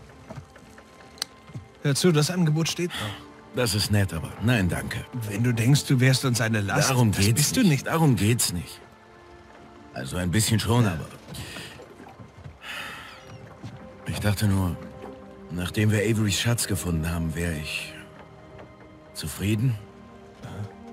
Hör 1.85 1.95
zu, 1.95 2.13
das 2.13 2.31
Angebot 2.31 2.69
steht 2.69 2.91
noch. 2.91 3.55
Das 3.55 3.75
ist 3.75 3.91
nett, 3.93 4.15
aber 4.15 4.33
nein, 4.43 4.71
danke. 4.71 5.05
Wenn 5.29 5.45
du 5.45 5.53
denkst, 5.53 5.85
du 5.85 6.01
wärst 6.01 6.25
uns 6.25 6.41
eine 6.41 6.63
Last, 6.63 6.91
Darum 6.91 7.13
das 7.13 7.21
geht's 7.21 7.35
bist 7.35 7.57
nicht. 7.57 7.65
du 7.65 7.69
nicht. 7.69 7.87
Darum 7.87 8.17
geht's 8.17 8.53
nicht. 8.55 8.81
Also 9.93 10.17
ein 10.17 10.31
bisschen 10.31 10.59
schon, 10.59 10.87
aber... 10.87 11.07
Ich 14.07 14.19
dachte 14.19 14.47
nur, 14.49 14.77
nachdem 15.51 15.91
wir 15.91 15.99
Averys 16.01 16.41
Schatz 16.41 16.67
gefunden 16.67 17.09
haben, 17.11 17.35
wäre 17.35 17.55
ich 17.55 17.93
zufrieden. 19.13 19.75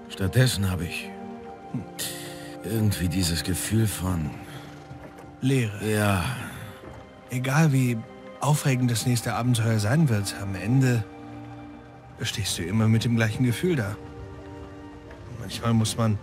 Stattdessen 0.09 0.69
habe 0.69 0.83
ich 0.85 1.09
irgendwie 2.65 3.07
dieses 3.07 3.43
Gefühl 3.43 3.87
von... 3.87 4.29
Leere. 5.39 5.89
Ja. 5.89 6.23
Egal 7.29 7.71
wie 7.71 7.97
aufregend 8.41 8.91
das 8.91 9.05
nächste 9.05 9.33
Abenteuer 9.33 9.79
sein 9.79 10.09
wird, 10.09 10.35
am 10.41 10.55
Ende 10.55 11.03
stehst 12.21 12.57
du 12.57 12.63
immer 12.63 12.87
mit 12.87 13.03
dem 13.03 13.15
gleichen 13.15 13.43
Gefühl 13.45 13.75
da. 13.75 13.95
Manchmal 15.39 15.73
muss 15.73 15.97
man 15.97 16.17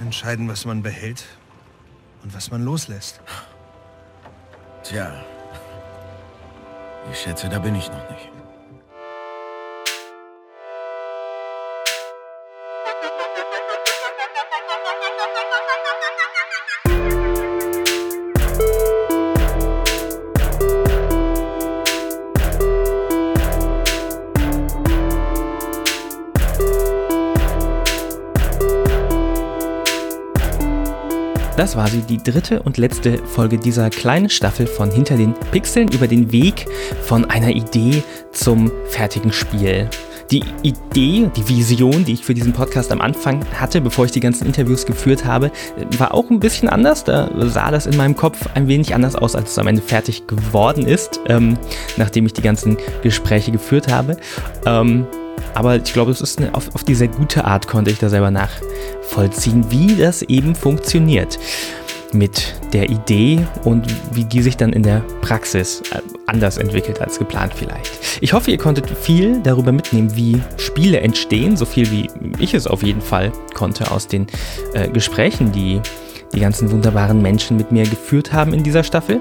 entscheiden, 0.00 0.48
was 0.48 0.64
man 0.64 0.82
behält 0.82 1.24
und 2.22 2.34
was 2.34 2.50
man 2.50 2.62
loslässt. 2.62 3.20
Tja, 4.82 5.24
ich 7.10 7.18
schätze, 7.18 7.48
da 7.48 7.58
bin 7.58 7.74
ich 7.74 7.88
noch 7.88 8.10
nicht. 8.10 8.33
Das 31.56 31.76
war 31.76 31.86
sie, 31.86 32.02
die 32.02 32.20
dritte 32.20 32.62
und 32.62 32.78
letzte 32.78 33.18
Folge 33.18 33.58
dieser 33.58 33.88
kleinen 33.88 34.28
Staffel 34.28 34.66
von 34.66 34.90
Hinter 34.90 35.16
den 35.16 35.34
Pixeln 35.52 35.88
über 35.88 36.08
den 36.08 36.32
Weg 36.32 36.66
von 37.02 37.24
einer 37.30 37.50
Idee 37.50 38.02
zum 38.32 38.72
fertigen 38.88 39.32
Spiel. 39.32 39.88
Die 40.32 40.42
Idee, 40.62 41.30
die 41.36 41.48
Vision, 41.48 42.04
die 42.04 42.14
ich 42.14 42.24
für 42.24 42.34
diesen 42.34 42.52
Podcast 42.52 42.90
am 42.90 43.00
Anfang 43.00 43.44
hatte, 43.60 43.80
bevor 43.80 44.06
ich 44.06 44.10
die 44.10 44.20
ganzen 44.20 44.46
Interviews 44.46 44.84
geführt 44.84 45.24
habe, 45.24 45.52
war 45.98 46.12
auch 46.12 46.28
ein 46.28 46.40
bisschen 46.40 46.68
anders. 46.68 47.04
Da 47.04 47.30
sah 47.36 47.70
das 47.70 47.86
in 47.86 47.96
meinem 47.96 48.16
Kopf 48.16 48.48
ein 48.54 48.66
wenig 48.66 48.92
anders 48.92 49.14
aus, 49.14 49.36
als 49.36 49.52
es 49.52 49.58
am 49.58 49.68
Ende 49.68 49.82
fertig 49.82 50.26
geworden 50.26 50.86
ist, 50.86 51.20
ähm, 51.28 51.56
nachdem 51.96 52.26
ich 52.26 52.32
die 52.32 52.42
ganzen 52.42 52.78
Gespräche 53.02 53.52
geführt 53.52 53.92
habe. 53.92 54.16
Ähm, 54.66 55.06
aber 55.54 55.76
ich 55.76 55.92
glaube, 55.92 56.10
es 56.10 56.20
ist 56.20 56.38
eine, 56.38 56.54
auf, 56.54 56.74
auf 56.74 56.84
die 56.84 56.94
sehr 56.94 57.08
gute 57.08 57.44
Art 57.44 57.66
konnte 57.68 57.90
ich 57.90 57.98
da 57.98 58.08
selber 58.08 58.30
nachvollziehen, 58.30 59.70
wie 59.70 59.96
das 59.96 60.22
eben 60.22 60.54
funktioniert 60.54 61.38
mit 62.12 62.54
der 62.72 62.90
Idee 62.90 63.44
und 63.64 63.86
wie 64.14 64.24
die 64.24 64.40
sich 64.40 64.56
dann 64.56 64.72
in 64.72 64.82
der 64.82 65.00
Praxis 65.20 65.82
äh, 65.92 66.00
anders 66.26 66.58
entwickelt 66.58 67.00
als 67.00 67.18
geplant 67.18 67.52
vielleicht. 67.54 67.90
Ich 68.20 68.32
hoffe, 68.32 68.50
ihr 68.50 68.58
konntet 68.58 68.88
viel 68.90 69.40
darüber 69.42 69.72
mitnehmen, 69.72 70.14
wie 70.16 70.40
Spiele 70.56 71.00
entstehen, 71.00 71.56
so 71.56 71.64
viel 71.64 71.90
wie 71.90 72.08
ich 72.38 72.54
es 72.54 72.66
auf 72.66 72.82
jeden 72.82 73.00
Fall 73.00 73.32
konnte 73.54 73.90
aus 73.90 74.06
den 74.06 74.26
äh, 74.72 74.88
Gesprächen, 74.88 75.52
die 75.52 75.80
die 76.34 76.40
ganzen 76.40 76.70
wunderbaren 76.70 77.20
Menschen 77.20 77.56
mit 77.56 77.70
mir 77.70 77.84
geführt 77.84 78.32
haben 78.32 78.54
in 78.54 78.62
dieser 78.62 78.82
Staffel. 78.82 79.20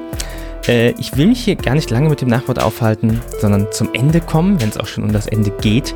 Äh, 0.68 0.92
ich 0.92 1.18
will 1.18 1.28
mich 1.28 1.44
hier 1.44 1.56
gar 1.56 1.76
nicht 1.76 1.90
lange 1.90 2.10
mit 2.10 2.22
dem 2.22 2.30
Nachwort 2.30 2.62
aufhalten, 2.62 3.20
sondern 3.40 3.72
zum 3.72 3.94
Ende 3.94 4.22
kommen, 4.22 4.62
wenn 4.62 4.70
es 4.70 4.78
auch 4.78 4.88
schon 4.88 5.04
um 5.04 5.12
das 5.12 5.28
Ende 5.28 5.52
geht. 5.52 5.94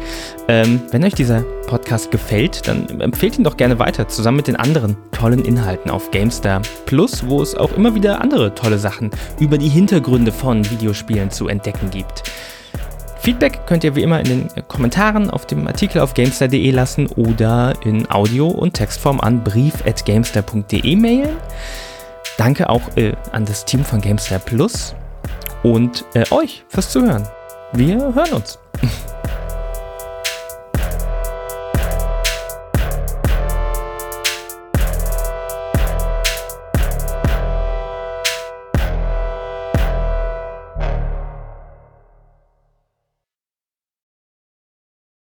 Ähm, 0.47 0.81
wenn 0.91 1.03
euch 1.03 1.13
dieser 1.13 1.41
Podcast 1.67 2.11
gefällt, 2.11 2.67
dann 2.67 3.01
empfehlt 3.01 3.37
ihn 3.37 3.43
doch 3.43 3.57
gerne 3.57 3.79
weiter, 3.79 4.07
zusammen 4.07 4.37
mit 4.37 4.47
den 4.47 4.55
anderen 4.55 4.97
tollen 5.11 5.43
Inhalten 5.43 5.91
auf 5.91 6.11
GameStar 6.11 6.61
Plus, 6.85 7.27
wo 7.27 7.41
es 7.41 7.55
auch 7.55 7.73
immer 7.73 7.95
wieder 7.95 8.21
andere 8.21 8.55
tolle 8.55 8.77
Sachen 8.77 9.11
über 9.39 9.57
die 9.57 9.69
Hintergründe 9.69 10.31
von 10.31 10.69
Videospielen 10.69 11.31
zu 11.31 11.47
entdecken 11.47 11.89
gibt. 11.89 12.23
Feedback 13.19 13.65
könnt 13.65 13.83
ihr 13.83 13.93
wie 13.95 14.03
immer 14.03 14.19
in 14.21 14.25
den 14.25 14.67
Kommentaren 14.69 15.29
auf 15.29 15.45
dem 15.45 15.67
Artikel 15.67 15.99
auf 15.99 16.13
gamestar.de 16.13 16.71
lassen 16.71 17.07
oder 17.07 17.73
in 17.83 18.09
Audio- 18.09 18.47
und 18.47 18.73
Textform 18.73 19.19
an 19.19 19.43
brief.gamestar.de 19.43 20.95
mailen. 20.95 21.35
Danke 22.37 22.69
auch 22.69 22.95
äh, 22.95 23.13
an 23.31 23.45
das 23.45 23.65
Team 23.65 23.83
von 23.83 23.99
GameStar 23.99 24.39
Plus 24.39 24.95
und 25.63 26.05
äh, 26.13 26.23
euch 26.31 26.63
fürs 26.69 26.91
Zuhören. 26.91 27.27
Wir 27.73 27.97
hören 28.13 28.33
uns. 28.33 28.59